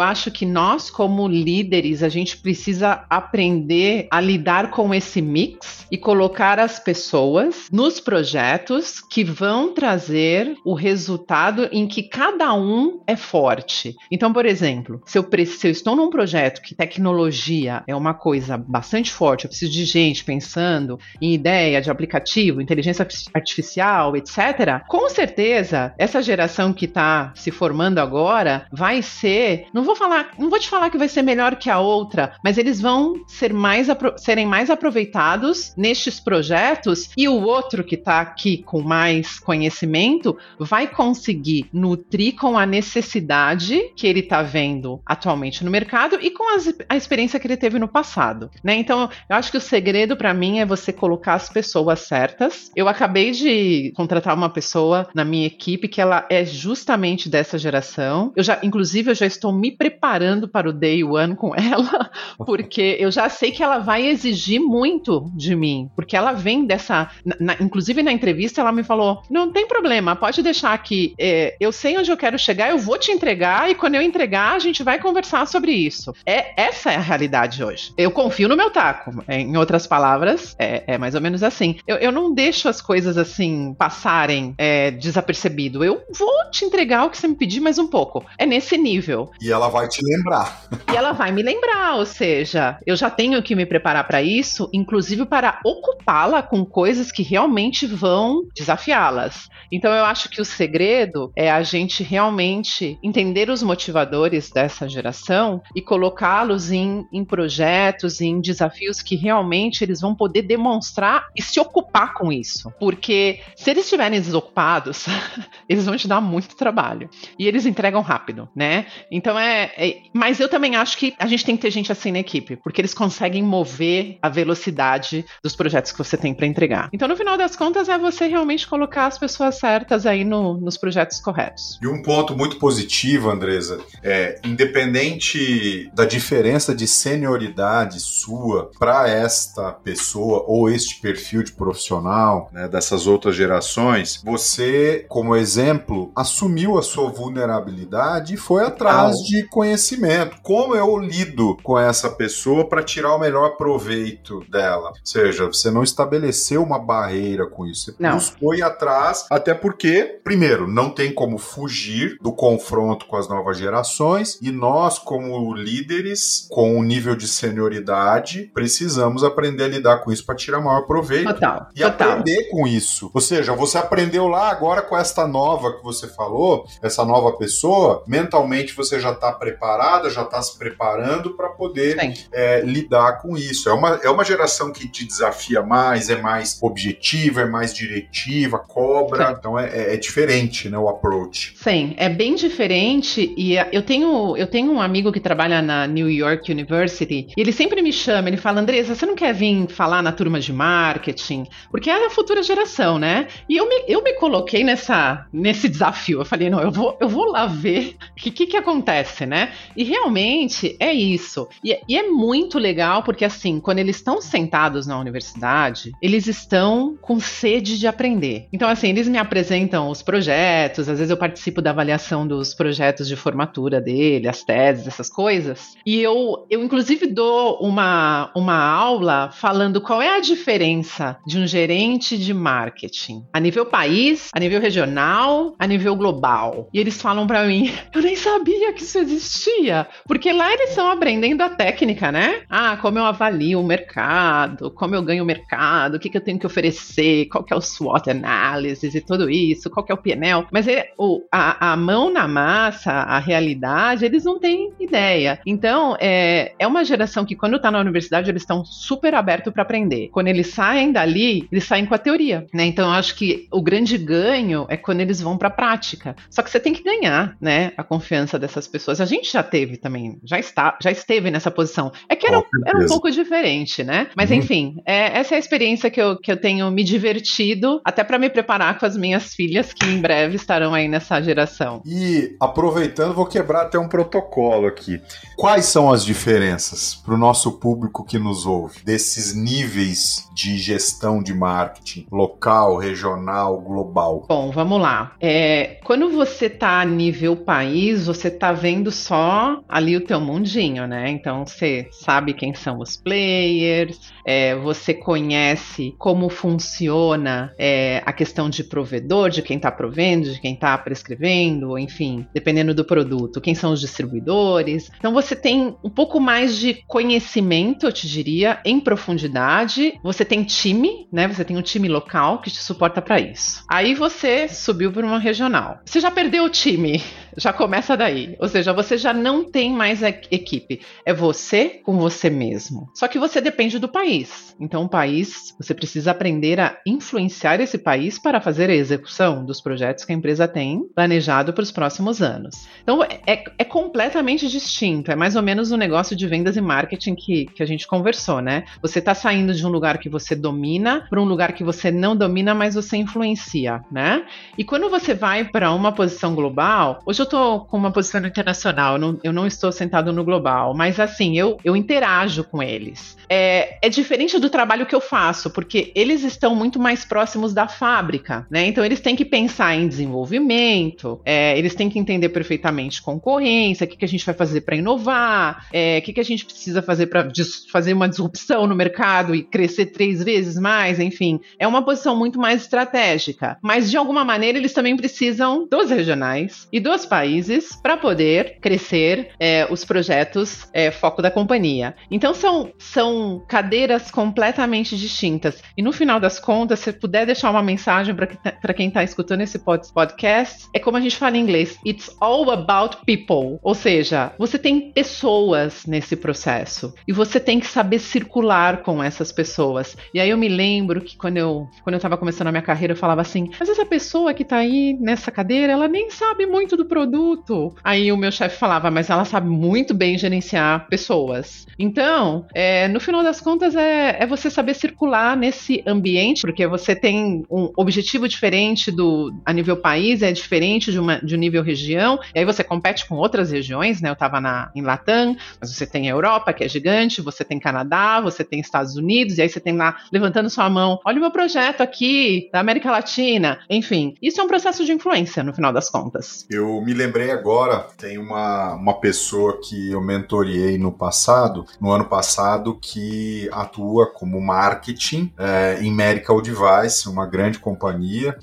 acho 0.00 0.30
que 0.30 0.44
nós, 0.44 0.90
como 0.90 1.28
líderes, 1.28 2.02
a 2.02 2.08
gente 2.08 2.36
precisa 2.36 3.04
aprender 3.08 4.08
a 4.10 4.20
lidar 4.20 4.70
com 4.70 4.92
esse 4.92 5.22
mix 5.22 5.86
e 5.90 5.96
colocar 5.96 6.58
as 6.58 6.78
pessoas 6.78 7.68
nos 7.70 8.00
projetos 8.00 9.00
que 9.00 9.22
vão 9.22 9.72
trazer 9.72 10.56
o 10.64 10.79
resultado 10.80 11.68
em 11.70 11.86
que 11.86 12.02
cada 12.02 12.52
um 12.54 13.00
é 13.06 13.14
forte. 13.14 13.94
Então, 14.10 14.32
por 14.32 14.46
exemplo, 14.46 15.02
se 15.04 15.18
eu, 15.18 15.28
se 15.46 15.68
eu 15.68 15.70
estou 15.70 15.94
num 15.94 16.10
projeto 16.10 16.62
que 16.62 16.74
tecnologia 16.74 17.84
é 17.86 17.94
uma 17.94 18.14
coisa 18.14 18.56
bastante 18.56 19.12
forte, 19.12 19.44
eu 19.44 19.50
preciso 19.50 19.70
de 19.70 19.84
gente 19.84 20.24
pensando 20.24 20.98
em 21.20 21.34
ideia 21.34 21.80
de 21.82 21.90
aplicativo, 21.90 22.60
inteligência 22.60 23.06
artificial, 23.34 24.16
etc., 24.16 24.82
com 24.88 25.08
certeza 25.08 25.94
essa 25.98 26.22
geração 26.22 26.72
que 26.72 26.86
está 26.86 27.32
se 27.36 27.50
formando 27.50 27.98
agora 27.98 28.66
vai 28.72 29.02
ser, 29.02 29.66
não 29.74 29.84
vou 29.84 29.94
falar, 29.94 30.30
não 30.38 30.48
vou 30.48 30.58
te 30.58 30.68
falar 30.68 30.90
que 30.90 30.98
vai 30.98 31.08
ser 31.08 31.22
melhor 31.22 31.56
que 31.56 31.68
a 31.68 31.78
outra, 31.78 32.32
mas 32.42 32.56
eles 32.56 32.80
vão 32.80 33.14
ser 33.26 33.52
mais 33.52 33.88
serem 34.16 34.46
mais 34.46 34.70
aproveitados 34.70 35.74
nestes 35.76 36.18
projetos 36.18 37.10
e 37.16 37.28
o 37.28 37.42
outro 37.42 37.84
que 37.84 37.96
está 37.96 38.20
aqui 38.20 38.62
com 38.62 38.80
mais 38.80 39.38
conhecimento 39.38 40.36
vai 40.64 40.86
conseguir 40.86 41.68
nutrir 41.72 42.36
com 42.36 42.58
a 42.58 42.66
necessidade 42.66 43.92
que 43.96 44.06
ele 44.06 44.20
está 44.20 44.42
vendo 44.42 45.00
atualmente 45.04 45.64
no 45.64 45.70
mercado 45.70 46.18
e 46.20 46.30
com 46.30 46.54
as, 46.54 46.72
a 46.88 46.96
experiência 46.96 47.40
que 47.40 47.46
ele 47.46 47.56
teve 47.56 47.78
no 47.78 47.88
passado, 47.88 48.50
né? 48.62 48.74
Então, 48.74 49.08
eu 49.28 49.36
acho 49.36 49.50
que 49.50 49.56
o 49.56 49.60
segredo 49.60 50.16
para 50.16 50.34
mim 50.34 50.58
é 50.58 50.66
você 50.66 50.92
colocar 50.92 51.34
as 51.34 51.48
pessoas 51.48 52.00
certas. 52.00 52.70
Eu 52.76 52.88
acabei 52.88 53.30
de 53.30 53.92
contratar 53.94 54.34
uma 54.34 54.50
pessoa 54.50 55.08
na 55.14 55.24
minha 55.24 55.46
equipe 55.46 55.88
que 55.88 56.00
ela 56.00 56.26
é 56.30 56.44
justamente 56.44 57.28
dessa 57.28 57.58
geração. 57.58 58.32
Eu 58.36 58.42
já, 58.42 58.58
inclusive, 58.62 59.10
eu 59.10 59.14
já 59.14 59.26
estou 59.26 59.52
me 59.52 59.70
preparando 59.70 60.48
para 60.48 60.68
o 60.68 60.72
day 60.72 61.02
one 61.02 61.36
com 61.36 61.54
ela, 61.54 62.10
porque 62.38 62.96
eu 62.98 63.10
já 63.10 63.28
sei 63.28 63.50
que 63.50 63.62
ela 63.62 63.78
vai 63.78 64.06
exigir 64.06 64.60
muito 64.60 65.30
de 65.34 65.54
mim, 65.54 65.90
porque 65.94 66.16
ela 66.16 66.32
vem 66.32 66.64
dessa, 66.64 67.10
na, 67.38 67.56
inclusive 67.60 68.02
na 68.02 68.12
entrevista 68.12 68.60
ela 68.60 68.72
me 68.72 68.82
falou, 68.82 69.22
não 69.30 69.50
tem 69.52 69.66
problema, 69.66 70.16
pode 70.16 70.42
deixar 70.50 70.76
que 70.78 71.14
é, 71.18 71.56
eu 71.60 71.70
sei 71.72 71.96
onde 71.96 72.10
eu 72.10 72.16
quero 72.16 72.38
chegar, 72.38 72.70
eu 72.70 72.78
vou 72.78 72.98
te 72.98 73.12
entregar 73.12 73.70
e 73.70 73.74
quando 73.74 73.94
eu 73.94 74.02
entregar 74.02 74.54
a 74.54 74.58
gente 74.58 74.82
vai 74.82 74.98
conversar 74.98 75.46
sobre 75.46 75.72
isso. 75.72 76.12
É 76.26 76.60
essa 76.60 76.92
é 76.92 76.96
a 76.96 77.00
realidade 77.00 77.62
hoje. 77.62 77.92
Eu 77.96 78.10
confio 78.10 78.48
no 78.48 78.56
meu 78.56 78.70
taco. 78.70 79.22
É, 79.28 79.40
em 79.40 79.56
outras 79.56 79.86
palavras, 79.86 80.54
é, 80.58 80.82
é, 80.86 80.98
mais 80.98 81.14
ou 81.14 81.20
menos 81.20 81.42
assim. 81.42 81.76
Eu, 81.86 81.96
eu, 81.96 82.12
não 82.12 82.34
deixo 82.34 82.68
as 82.68 82.80
coisas 82.80 83.16
assim 83.16 83.74
passarem 83.78 84.54
é, 84.58 84.90
desapercebido. 84.90 85.84
Eu 85.84 86.02
vou 86.10 86.50
te 86.50 86.64
entregar 86.64 87.04
o 87.04 87.10
que 87.10 87.16
você 87.16 87.28
me 87.28 87.34
pedir 87.34 87.60
mais 87.60 87.78
um 87.78 87.86
pouco. 87.86 88.24
É 88.36 88.44
nesse 88.44 88.76
nível. 88.76 89.30
E 89.40 89.50
ela 89.50 89.68
vai 89.68 89.88
te 89.88 90.00
lembrar. 90.04 90.64
E 90.92 90.96
ela 90.96 91.12
vai 91.12 91.30
me 91.30 91.42
lembrar, 91.42 91.96
ou 91.96 92.06
seja, 92.06 92.78
eu 92.84 92.96
já 92.96 93.08
tenho 93.08 93.42
que 93.42 93.54
me 93.54 93.64
preparar 93.64 94.06
para 94.06 94.22
isso, 94.22 94.68
inclusive 94.72 95.24
para 95.26 95.60
ocupá-la 95.64 96.42
com 96.42 96.64
coisas 96.64 97.12
que 97.12 97.22
realmente 97.22 97.86
vão 97.86 98.42
desafiá-las. 98.54 99.48
Então 99.72 99.92
eu 99.92 100.04
acho 100.04 100.28
que 100.28 100.39
o 100.40 100.44
segredo 100.44 101.32
é 101.36 101.50
a 101.50 101.62
gente 101.62 102.02
realmente 102.02 102.98
entender 103.02 103.50
os 103.50 103.62
motivadores 103.62 104.50
dessa 104.50 104.88
geração 104.88 105.62
e 105.74 105.82
colocá-los 105.82 106.70
em, 106.70 107.06
em 107.12 107.24
projetos, 107.24 108.20
em 108.20 108.40
desafios 108.40 109.02
que 109.02 109.16
realmente 109.16 109.84
eles 109.84 110.00
vão 110.00 110.14
poder 110.14 110.42
demonstrar 110.42 111.26
e 111.36 111.42
se 111.42 111.60
ocupar 111.60 112.14
com 112.14 112.32
isso. 112.32 112.72
Porque 112.78 113.40
se 113.56 113.70
eles 113.70 113.84
estiverem 113.84 114.20
desocupados, 114.20 115.06
eles 115.68 115.84
vão 115.84 115.96
te 115.96 116.08
dar 116.08 116.20
muito 116.20 116.56
trabalho. 116.56 117.08
E 117.38 117.46
eles 117.46 117.66
entregam 117.66 118.00
rápido, 118.00 118.48
né? 118.54 118.86
Então 119.10 119.38
é, 119.38 119.72
é. 119.76 119.96
Mas 120.14 120.40
eu 120.40 120.48
também 120.48 120.76
acho 120.76 120.96
que 120.96 121.14
a 121.18 121.26
gente 121.26 121.44
tem 121.44 121.56
que 121.56 121.62
ter 121.62 121.70
gente 121.70 121.92
assim 121.92 122.12
na 122.12 122.18
equipe, 122.18 122.56
porque 122.56 122.80
eles 122.80 122.94
conseguem 122.94 123.42
mover 123.42 124.18
a 124.22 124.28
velocidade 124.28 125.24
dos 125.42 125.54
projetos 125.54 125.92
que 125.92 125.98
você 125.98 126.16
tem 126.16 126.34
para 126.34 126.46
entregar. 126.46 126.88
Então, 126.92 127.08
no 127.08 127.16
final 127.16 127.36
das 127.36 127.56
contas, 127.56 127.88
é 127.88 127.98
você 127.98 128.26
realmente 128.26 128.66
colocar 128.66 129.06
as 129.06 129.18
pessoas 129.18 129.56
certas 129.56 130.06
aí 130.06 130.24
no, 130.30 130.54
nos 130.54 130.76
projetos 130.76 131.20
corretos. 131.20 131.78
E 131.82 131.86
um 131.86 132.00
ponto 132.00 132.36
muito 132.36 132.56
positivo, 132.58 133.28
Andresa, 133.28 133.80
é 134.02 134.40
independente 134.44 135.90
da 135.92 136.04
diferença 136.04 136.74
de 136.74 136.86
senioridade 136.86 137.98
sua 138.00 138.70
para 138.78 139.08
esta 139.08 139.72
pessoa 139.72 140.44
ou 140.46 140.70
este 140.70 141.00
perfil 141.00 141.42
de 141.42 141.52
profissional 141.52 142.48
né, 142.52 142.68
dessas 142.68 143.06
outras 143.06 143.34
gerações, 143.34 144.20
você, 144.24 145.04
como 145.08 145.34
exemplo, 145.34 146.12
assumiu 146.14 146.78
a 146.78 146.82
sua 146.82 147.10
vulnerabilidade 147.10 148.34
e 148.34 148.36
foi 148.36 148.64
atrás 148.64 149.16
de 149.18 149.42
conhecimento. 149.48 150.36
Como 150.42 150.74
eu 150.74 150.96
lido 150.98 151.56
com 151.62 151.78
essa 151.78 152.08
pessoa 152.10 152.68
para 152.68 152.82
tirar 152.82 153.14
o 153.14 153.18
melhor 153.18 153.56
proveito 153.56 154.44
dela? 154.48 154.90
Ou 154.90 154.94
seja, 155.06 155.46
você 155.46 155.70
não 155.70 155.82
estabeleceu 155.82 156.62
uma 156.62 156.78
barreira 156.78 157.46
com 157.46 157.66
isso, 157.66 157.92
você 157.92 157.96
não. 157.98 158.14
buscou 158.14 158.54
ir 158.54 158.62
atrás, 158.62 159.26
até 159.30 159.54
porque, 159.54 160.19
primeiro, 160.22 160.66
não 160.66 160.90
tem 160.90 161.12
como 161.12 161.38
fugir 161.38 162.16
do 162.20 162.32
confronto 162.32 163.06
com 163.06 163.16
as 163.16 163.28
novas 163.28 163.58
gerações 163.58 164.38
e 164.40 164.50
nós, 164.50 164.98
como 164.98 165.54
líderes, 165.54 166.46
com 166.50 166.78
um 166.78 166.82
nível 166.82 167.14
de 167.14 167.26
senioridade, 167.28 168.50
precisamos 168.54 169.24
aprender 169.24 169.64
a 169.64 169.68
lidar 169.68 169.98
com 169.98 170.12
isso 170.12 170.24
para 170.24 170.34
tirar 170.34 170.60
maior 170.60 170.82
proveito 170.82 171.32
total, 171.34 171.68
e 171.74 171.82
total. 171.82 172.10
aprender 172.10 172.48
com 172.50 172.66
isso. 172.66 173.10
Ou 173.12 173.20
seja, 173.20 173.54
você 173.54 173.78
aprendeu 173.78 174.26
lá 174.28 174.50
agora 174.50 174.82
com 174.82 174.96
esta 174.96 175.26
nova 175.26 175.76
que 175.76 175.82
você 175.82 176.08
falou, 176.08 176.66
essa 176.82 177.04
nova 177.04 177.36
pessoa, 177.36 178.04
mentalmente 178.06 178.74
você 178.74 178.98
já 178.98 179.12
está 179.12 179.32
preparada, 179.32 180.10
já 180.10 180.22
está 180.22 180.40
se 180.42 180.56
preparando 180.58 181.36
para 181.36 181.48
poder 181.48 181.96
é, 182.32 182.60
lidar 182.62 183.20
com 183.20 183.36
isso. 183.36 183.68
É 183.68 183.72
uma, 183.72 184.00
é 184.02 184.10
uma 184.10 184.24
geração 184.24 184.72
que 184.72 184.88
te 184.88 185.04
desafia 185.04 185.62
mais, 185.62 186.10
é 186.10 186.20
mais 186.20 186.58
objetiva, 186.62 187.42
é 187.42 187.46
mais 187.46 187.74
diretiva, 187.74 188.58
cobra, 188.58 189.28
Sim. 189.28 189.34
então 189.38 189.58
é, 189.58 189.68
é, 189.68 189.94
é 189.94 189.96
diferente, 189.96 190.19
né, 190.68 190.78
o 190.78 190.88
approach. 190.88 191.52
Sim, 191.56 191.94
é 191.96 192.08
bem 192.08 192.34
diferente 192.34 193.32
e 193.36 193.54
eu 193.72 193.82
tenho, 193.82 194.36
eu 194.36 194.46
tenho 194.46 194.72
um 194.72 194.80
amigo 194.80 195.12
que 195.12 195.20
trabalha 195.20 195.62
na 195.62 195.86
New 195.86 196.10
York 196.10 196.50
University 196.50 197.28
e 197.36 197.40
ele 197.40 197.52
sempre 197.52 197.82
me 197.82 197.92
chama, 197.92 198.28
ele 198.28 198.36
fala, 198.36 198.60
Andressa, 198.60 198.94
você 198.94 199.06
não 199.06 199.14
quer 199.14 199.32
vir 199.34 199.68
falar 199.68 200.02
na 200.02 200.12
turma 200.12 200.40
de 200.40 200.52
marketing? 200.52 201.46
Porque 201.70 201.90
é 201.90 202.06
a 202.06 202.10
futura 202.10 202.42
geração, 202.42 202.98
né? 202.98 203.28
E 203.48 203.56
eu 203.56 203.68
me, 203.68 203.84
eu 203.88 204.02
me 204.02 204.14
coloquei 204.14 204.64
nessa, 204.64 205.26
nesse 205.32 205.68
desafio, 205.68 206.20
eu 206.20 206.24
falei, 206.24 206.50
não, 206.50 206.60
eu 206.60 206.70
vou, 206.70 206.96
eu 207.00 207.08
vou 207.08 207.26
lá 207.30 207.46
ver 207.46 207.96
o 208.12 208.14
que, 208.14 208.30
que, 208.30 208.46
que 208.46 208.56
acontece, 208.56 209.26
né? 209.26 209.52
E 209.76 209.84
realmente 209.84 210.76
é 210.78 210.92
isso. 210.92 211.48
E, 211.64 211.78
e 211.88 211.98
é 211.98 212.08
muito 212.08 212.58
legal 212.58 213.02
porque, 213.02 213.24
assim, 213.24 213.60
quando 213.60 213.78
eles 213.78 213.96
estão 213.96 214.20
sentados 214.20 214.86
na 214.86 214.98
universidade, 214.98 215.92
eles 216.02 216.26
estão 216.26 216.96
com 217.00 217.20
sede 217.20 217.78
de 217.78 217.86
aprender. 217.86 218.48
Então, 218.52 218.68
assim, 218.68 218.88
eles 218.88 219.08
me 219.08 219.18
apresentam 219.18 219.88
os 219.88 219.99
projetos, 220.02 220.88
às 220.88 220.98
vezes 220.98 221.10
eu 221.10 221.16
participo 221.16 221.62
da 221.62 221.70
avaliação 221.70 222.26
dos 222.26 222.54
projetos 222.54 223.08
de 223.08 223.16
formatura 223.16 223.80
dele, 223.80 224.28
as 224.28 224.42
teses, 224.42 224.86
essas 224.86 225.08
coisas. 225.08 225.74
E 225.84 226.00
eu, 226.00 226.46
eu 226.50 226.62
inclusive, 226.62 227.06
dou 227.06 227.58
uma, 227.60 228.30
uma 228.34 228.56
aula 228.56 229.30
falando 229.32 229.80
qual 229.80 230.00
é 230.00 230.16
a 230.16 230.20
diferença 230.20 231.18
de 231.26 231.38
um 231.38 231.46
gerente 231.46 232.16
de 232.18 232.32
marketing 232.32 233.24
a 233.32 233.40
nível 233.40 233.66
país, 233.66 234.30
a 234.34 234.40
nível 234.40 234.60
regional, 234.60 235.54
a 235.58 235.66
nível 235.66 235.94
global. 235.96 236.68
E 236.72 236.78
eles 236.78 237.00
falam 237.00 237.26
para 237.26 237.44
mim, 237.44 237.72
eu 237.94 238.02
nem 238.02 238.16
sabia 238.16 238.72
que 238.72 238.82
isso 238.82 238.98
existia, 238.98 239.86
porque 240.06 240.32
lá 240.32 240.52
eles 240.52 240.70
estão 240.70 240.90
aprendendo 240.90 241.42
a 241.42 241.50
técnica, 241.50 242.10
né? 242.12 242.42
Ah, 242.48 242.76
como 242.76 242.98
eu 242.98 243.04
avalio 243.04 243.60
o 243.60 243.66
mercado, 243.66 244.70
como 244.70 244.94
eu 244.94 245.02
ganho 245.02 245.22
o 245.22 245.26
mercado, 245.26 245.96
o 245.96 245.98
que, 245.98 246.08
que 246.08 246.16
eu 246.16 246.24
tenho 246.24 246.38
que 246.38 246.46
oferecer, 246.46 247.26
qual 247.26 247.44
que 247.44 247.52
é 247.52 247.56
o 247.56 247.60
SWOT 247.60 248.10
analysis 248.10 248.94
e 248.94 249.00
tudo 249.00 249.30
isso, 249.30 249.70
qual 249.70 249.84
que 249.90 249.92
é 249.92 249.94
o 249.94 249.98
PNL. 249.98 250.46
Mas 250.52 250.68
é, 250.68 250.92
o, 250.96 251.22
a, 251.32 251.72
a 251.72 251.76
mão 251.76 252.10
na 252.10 252.28
massa, 252.28 252.92
a 252.92 253.18
realidade, 253.18 254.04
eles 254.04 254.24
não 254.24 254.38
têm 254.38 254.72
ideia. 254.78 255.40
Então, 255.44 255.96
é, 255.98 256.52
é 256.58 256.66
uma 256.66 256.84
geração 256.84 257.24
que 257.24 257.34
quando 257.34 257.56
está 257.56 257.70
na 257.70 257.80
universidade, 257.80 258.30
eles 258.30 258.42
estão 258.42 258.64
super 258.64 259.14
abertos 259.14 259.52
para 259.52 259.62
aprender. 259.62 260.08
Quando 260.12 260.28
eles 260.28 260.48
saem 260.48 260.92
dali, 260.92 261.48
eles 261.50 261.64
saem 261.64 261.86
com 261.86 261.94
a 261.94 261.98
teoria, 261.98 262.46
né? 262.54 262.64
Então, 262.64 262.86
eu 262.86 262.94
acho 262.94 263.16
que 263.16 263.48
o 263.50 263.60
grande 263.60 263.98
ganho 263.98 264.66
é 264.68 264.76
quando 264.76 265.00
eles 265.00 265.20
vão 265.20 265.36
para 265.36 265.48
a 265.48 265.52
prática. 265.52 266.14
Só 266.30 266.42
que 266.42 266.50
você 266.50 266.60
tem 266.60 266.72
que 266.72 266.82
ganhar, 266.82 267.36
né, 267.40 267.72
a 267.76 267.82
confiança 267.82 268.38
dessas 268.38 268.68
pessoas. 268.68 269.00
A 269.00 269.04
gente 269.04 269.32
já 269.32 269.42
teve 269.42 269.76
também, 269.76 270.18
já 270.24 270.38
está, 270.38 270.78
já 270.80 270.90
esteve 270.90 271.30
nessa 271.30 271.50
posição. 271.50 271.90
É 272.08 272.14
que 272.14 272.26
era, 272.26 272.42
era 272.66 272.78
um 272.78 272.86
pouco 272.86 273.10
diferente, 273.10 273.82
né? 273.82 274.08
Mas 274.16 274.30
uhum. 274.30 274.36
enfim, 274.36 274.76
é, 274.86 275.18
essa 275.18 275.34
é 275.34 275.36
a 275.36 275.38
experiência 275.38 275.90
que 275.90 276.00
eu, 276.00 276.18
que 276.18 276.30
eu 276.30 276.36
tenho 276.36 276.70
me 276.70 276.84
divertido, 276.84 277.80
até 277.84 278.04
para 278.04 278.18
me 278.18 278.30
preparar 278.30 278.78
com 278.78 278.86
as 278.86 278.96
minhas 278.96 279.34
filhas, 279.34 279.72
que 279.80 279.86
em 279.86 280.00
breve 280.00 280.36
estarão 280.36 280.74
aí 280.74 280.86
nessa 280.86 281.20
geração. 281.22 281.80
E 281.86 282.36
aproveitando, 282.38 283.14
vou 283.14 283.24
quebrar 283.24 283.62
até 283.62 283.78
um 283.78 283.88
protocolo 283.88 284.66
aqui. 284.66 285.00
Quais 285.36 285.64
são 285.64 285.90
as 285.90 286.04
diferenças 286.04 286.94
para 286.94 287.14
o 287.14 287.18
nosso 287.18 287.52
público 287.52 288.04
que 288.04 288.18
nos 288.18 288.44
ouve 288.44 288.84
desses 288.84 289.34
níveis 289.34 290.28
de 290.34 290.58
gestão 290.58 291.22
de 291.22 291.32
marketing 291.32 292.06
local, 292.12 292.76
regional, 292.76 293.58
global? 293.58 294.26
Bom, 294.28 294.50
vamos 294.50 294.80
lá. 294.80 295.16
É, 295.18 295.78
quando 295.82 296.10
você 296.10 296.46
está 296.46 296.80
a 296.80 296.84
nível 296.84 297.34
país, 297.34 298.06
você 298.06 298.28
está 298.28 298.52
vendo 298.52 298.90
só 298.90 299.60
ali 299.66 299.96
o 299.96 300.04
teu 300.04 300.20
mundinho, 300.20 300.86
né? 300.86 301.10
Então 301.10 301.46
você 301.46 301.88
sabe 301.90 302.34
quem 302.34 302.52
são 302.52 302.78
os 302.78 302.96
players, 302.96 304.12
é, 304.26 304.54
você 304.56 304.92
conhece 304.92 305.94
como 305.98 306.28
funciona 306.28 307.52
é, 307.58 308.02
a 308.04 308.12
questão 308.12 308.50
de 308.50 308.62
provedor, 308.62 309.30
de 309.30 309.40
quem 309.40 309.56
está 309.56 309.69
provendo, 309.70 310.32
de 310.32 310.40
quem 310.40 310.54
está 310.54 310.76
prescrevendo, 310.78 311.78
enfim, 311.78 312.26
dependendo 312.32 312.74
do 312.74 312.84
produto, 312.84 313.40
quem 313.40 313.54
são 313.54 313.72
os 313.72 313.80
distribuidores. 313.80 314.90
Então 314.98 315.12
você 315.12 315.34
tem 315.34 315.76
um 315.84 315.90
pouco 315.90 316.20
mais 316.20 316.56
de 316.56 316.82
conhecimento, 316.86 317.86
eu 317.86 317.92
te 317.92 318.08
diria, 318.08 318.60
em 318.64 318.80
profundidade. 318.80 319.98
Você 320.02 320.24
tem 320.24 320.44
time, 320.44 321.08
né? 321.12 321.28
Você 321.28 321.44
tem 321.44 321.56
um 321.56 321.62
time 321.62 321.88
local 321.88 322.40
que 322.40 322.50
te 322.50 322.62
suporta 322.62 323.00
para 323.00 323.20
isso. 323.20 323.64
Aí 323.70 323.94
você 323.94 324.48
subiu 324.48 324.92
para 324.92 325.06
uma 325.06 325.18
regional. 325.18 325.80
Você 325.84 326.00
já 326.00 326.10
perdeu 326.10 326.44
o 326.44 326.50
time, 326.50 327.02
já 327.36 327.52
começa 327.52 327.96
daí. 327.96 328.36
Ou 328.38 328.48
seja, 328.48 328.72
você 328.72 328.96
já 328.96 329.12
não 329.12 329.44
tem 329.44 329.72
mais 329.72 330.02
equipe. 330.02 330.80
É 331.04 331.12
você 331.12 331.68
com 331.68 331.96
você 331.98 332.28
mesmo. 332.30 332.88
Só 332.94 333.08
que 333.08 333.18
você 333.18 333.40
depende 333.40 333.78
do 333.78 333.88
país. 333.88 334.54
Então, 334.60 334.84
o 334.84 334.88
país, 334.88 335.54
você 335.58 335.72
precisa 335.72 336.10
aprender 336.10 336.60
a 336.60 336.78
influenciar 336.86 337.60
esse 337.60 337.78
país 337.78 338.18
para 338.18 338.40
fazer 338.40 338.68
a 338.68 338.74
execução 338.74 339.44
dos 339.44 339.60
projetos 339.60 340.04
que 340.04 340.12
a 340.12 340.16
empresa 340.16 340.46
tem 340.46 340.84
planejado 340.94 341.52
para 341.52 341.62
os 341.62 341.70
próximos 341.70 342.20
anos. 342.20 342.66
Então, 342.82 343.02
é, 343.02 343.44
é 343.58 343.64
completamente 343.64 344.48
distinto. 344.48 345.10
É 345.10 345.16
mais 345.16 345.36
ou 345.36 345.42
menos 345.42 345.70
o 345.70 345.74
um 345.74 345.78
negócio 345.78 346.14
de 346.14 346.26
vendas 346.26 346.56
e 346.56 346.60
marketing 346.60 347.14
que, 347.14 347.46
que 347.46 347.62
a 347.62 347.66
gente 347.66 347.86
conversou, 347.86 348.40
né? 348.40 348.64
Você 348.82 348.98
está 348.98 349.14
saindo 349.14 349.54
de 349.54 349.66
um 349.66 349.70
lugar 349.70 349.98
que 349.98 350.08
você 350.08 350.34
domina 350.34 351.06
para 351.08 351.20
um 351.20 351.24
lugar 351.24 351.52
que 351.52 351.64
você 351.64 351.90
não 351.90 352.16
domina, 352.16 352.54
mas 352.54 352.74
você 352.74 352.96
influencia, 352.96 353.82
né? 353.90 354.24
E 354.58 354.64
quando 354.64 354.90
você 354.90 355.14
vai 355.14 355.44
para 355.44 355.72
uma 355.72 355.92
posição 355.92 356.34
global, 356.34 357.00
hoje 357.06 357.19
eu 357.22 357.24
estou 357.24 357.60
com 357.60 357.76
uma 357.76 357.90
posição 357.90 358.24
internacional, 358.24 358.94
eu 358.94 358.98
não, 358.98 359.20
eu 359.24 359.32
não, 359.32 359.46
estou 359.46 359.70
sentado 359.72 360.12
no 360.12 360.24
global, 360.24 360.74
mas 360.74 360.98
assim, 360.98 361.38
eu, 361.38 361.58
eu 361.64 361.76
interajo 361.76 362.44
com 362.44 362.62
eles. 362.62 363.16
É, 363.28 363.78
é 363.82 363.88
diferente 363.88 364.38
do 364.38 364.50
trabalho 364.50 364.86
que 364.86 364.94
eu 364.94 365.00
faço, 365.00 365.50
porque 365.50 365.92
eles 365.94 366.22
estão 366.24 366.54
muito 366.54 366.78
mais 366.78 367.04
próximos 367.04 367.54
da 367.54 367.68
fábrica, 367.68 368.46
né? 368.50 368.66
Então 368.66 368.84
eles 368.84 369.00
têm 369.00 369.14
que 369.14 369.24
pensar 369.24 369.74
em 369.74 369.86
desenvolvimento, 369.86 371.20
é, 371.24 371.56
eles 371.58 371.74
têm 371.74 371.88
que 371.88 371.98
entender 371.98 372.28
perfeitamente 372.30 373.02
concorrência, 373.02 373.84
o 373.84 373.88
que, 373.88 373.96
que 373.96 374.04
a 374.04 374.08
gente 374.08 374.24
vai 374.24 374.34
fazer 374.34 374.62
para 374.62 374.76
inovar, 374.76 375.66
é, 375.72 375.98
o 375.98 376.02
que, 376.02 376.12
que 376.12 376.20
a 376.20 376.24
gente 376.24 376.44
precisa 376.44 376.82
fazer 376.82 377.06
para 377.06 377.28
fazer 377.70 377.92
uma 377.92 378.08
disrupção 378.08 378.66
no 378.66 378.74
mercado 378.74 379.34
e 379.34 379.42
crescer 379.42 379.86
três 379.86 380.22
vezes 380.22 380.58
mais, 380.58 380.98
enfim. 380.98 381.40
É 381.58 381.66
uma 381.66 381.84
posição 381.84 382.16
muito 382.16 382.38
mais 382.38 382.62
estratégica. 382.62 383.58
Mas 383.62 383.90
de 383.90 383.96
alguma 383.96 384.24
maneira 384.24 384.58
eles 384.58 384.72
também 384.72 384.96
precisam 384.96 385.66
dos 385.68 385.90
regionais 385.90 386.68
e 386.72 386.80
dos 386.80 387.06
países 387.10 387.74
para 387.82 387.96
poder 387.96 388.58
crescer 388.60 389.30
é, 389.40 389.66
os 389.68 389.84
projetos 389.84 390.68
é, 390.72 390.92
foco 390.92 391.20
da 391.20 391.30
companhia. 391.30 391.96
Então 392.08 392.32
são, 392.32 392.72
são 392.78 393.44
cadeiras 393.48 394.12
completamente 394.12 394.96
distintas. 394.96 395.60
E 395.76 395.82
no 395.82 395.92
final 395.92 396.20
das 396.20 396.38
contas, 396.38 396.78
se 396.78 396.92
puder 396.92 397.26
deixar 397.26 397.50
uma 397.50 397.62
mensagem 397.62 398.14
para 398.14 398.28
tá, 398.28 398.72
quem 398.72 398.86
está 398.86 399.02
escutando 399.02 399.40
esse 399.40 399.58
podcast, 399.58 400.68
é 400.72 400.78
como 400.78 400.96
a 400.96 401.00
gente 401.00 401.16
fala 401.16 401.36
em 401.36 401.40
inglês: 401.40 401.76
It's 401.84 402.14
all 402.20 402.48
about 402.52 402.98
people. 403.04 403.58
Ou 403.60 403.74
seja, 403.74 404.32
você 404.38 404.56
tem 404.56 404.92
pessoas 404.92 405.84
nesse 405.86 406.14
processo 406.14 406.94
e 407.08 407.12
você 407.12 407.40
tem 407.40 407.58
que 407.58 407.66
saber 407.66 407.98
circular 407.98 408.82
com 408.82 409.02
essas 409.02 409.32
pessoas. 409.32 409.96
E 410.14 410.20
aí 410.20 410.30
eu 410.30 410.38
me 410.38 410.48
lembro 410.48 411.00
que 411.00 411.16
quando 411.16 411.38
eu 411.38 411.68
quando 411.82 411.94
eu 411.94 411.98
estava 411.98 412.16
começando 412.16 412.46
a 412.46 412.52
minha 412.52 412.62
carreira, 412.62 412.92
eu 412.92 412.96
falava 412.96 413.22
assim: 413.22 413.50
mas 413.58 413.68
essa 413.68 413.84
pessoa 413.84 414.32
que 414.32 414.42
está 414.42 414.58
aí 414.58 414.96
nessa 415.00 415.30
cadeira, 415.30 415.72
ela 415.72 415.88
nem 415.88 416.10
sabe 416.10 416.46
muito 416.46 416.76
do 416.76 416.84
produto. 417.00 417.74
Aí 417.82 418.12
o 418.12 418.16
meu 418.16 418.30
chefe 418.30 418.58
falava, 418.58 418.90
mas 418.90 419.08
ela 419.08 419.24
sabe 419.24 419.48
muito 419.48 419.94
bem 419.94 420.18
gerenciar 420.18 420.86
pessoas. 420.88 421.66
Então, 421.78 422.46
é, 422.54 422.88
no 422.88 423.00
final 423.00 423.22
das 423.22 423.40
contas, 423.40 423.74
é, 423.74 424.16
é 424.20 424.26
você 424.26 424.50
saber 424.50 424.74
circular 424.74 425.36
nesse 425.36 425.82
ambiente, 425.86 426.42
porque 426.42 426.66
você 426.66 426.94
tem 426.94 427.44
um 427.50 427.72
objetivo 427.76 428.28
diferente 428.28 428.90
do 428.90 429.32
a 429.46 429.52
nível 429.52 429.76
país, 429.76 430.22
é 430.22 430.30
diferente 430.30 430.92
de, 430.92 430.98
uma, 430.98 431.18
de 431.18 431.34
um 431.34 431.38
nível 431.38 431.62
região, 431.62 432.18
e 432.34 432.38
aí 432.38 432.44
você 432.44 432.62
compete 432.62 433.06
com 433.08 433.14
outras 433.16 433.50
regiões, 433.50 434.00
né? 434.02 434.10
Eu 434.10 434.14
estava 434.14 434.40
na, 434.40 434.70
em 434.74 434.82
Latam, 434.82 435.36
mas 435.58 435.74
você 435.74 435.86
tem 435.86 436.08
a 436.08 436.12
Europa, 436.12 436.52
que 436.52 436.64
é 436.64 436.68
gigante, 436.68 437.22
você 437.22 437.44
tem 437.44 437.58
Canadá, 437.58 438.20
você 438.20 438.44
tem 438.44 438.60
Estados 438.60 438.96
Unidos, 438.96 439.38
e 439.38 439.42
aí 439.42 439.48
você 439.48 439.60
tem 439.60 439.74
lá 439.74 439.96
levantando 440.12 440.50
sua 440.50 440.68
mão, 440.68 441.00
olha 441.04 441.16
o 441.16 441.20
meu 441.20 441.30
projeto 441.30 441.80
aqui, 441.80 442.50
da 442.52 442.60
América 442.60 442.90
Latina, 442.90 443.60
enfim. 443.70 444.14
Isso 444.20 444.40
é 444.40 444.44
um 444.44 444.48
processo 444.48 444.84
de 444.84 444.92
influência, 444.92 445.42
no 445.42 445.54
final 445.54 445.72
das 445.72 445.88
contas. 445.88 446.46
Eu 446.50 446.82
me 446.82 446.89
lembrei 446.94 447.30
agora, 447.30 447.86
tem 447.96 448.18
uma, 448.18 448.74
uma 448.74 448.94
pessoa 449.00 449.60
que 449.60 449.90
eu 449.90 450.00
mentoriei 450.00 450.78
no 450.78 450.92
passado, 450.92 451.66
no 451.80 451.90
ano 451.90 452.04
passado, 452.04 452.78
que 452.80 453.48
atua 453.52 454.06
como 454.06 454.40
marketing 454.40 455.32
é, 455.38 455.78
em 455.80 455.92
Medical 455.92 456.40
Device, 456.40 457.08
uma 457.08 457.26
grande 457.26 457.58
companhia. 457.58 458.36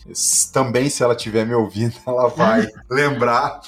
Também, 0.52 0.90
se 0.90 1.04
ela 1.04 1.14
estiver 1.14 1.46
me 1.46 1.54
ouvindo, 1.54 1.96
ela 2.06 2.28
vai 2.30 2.68
lembrar. 2.90 3.62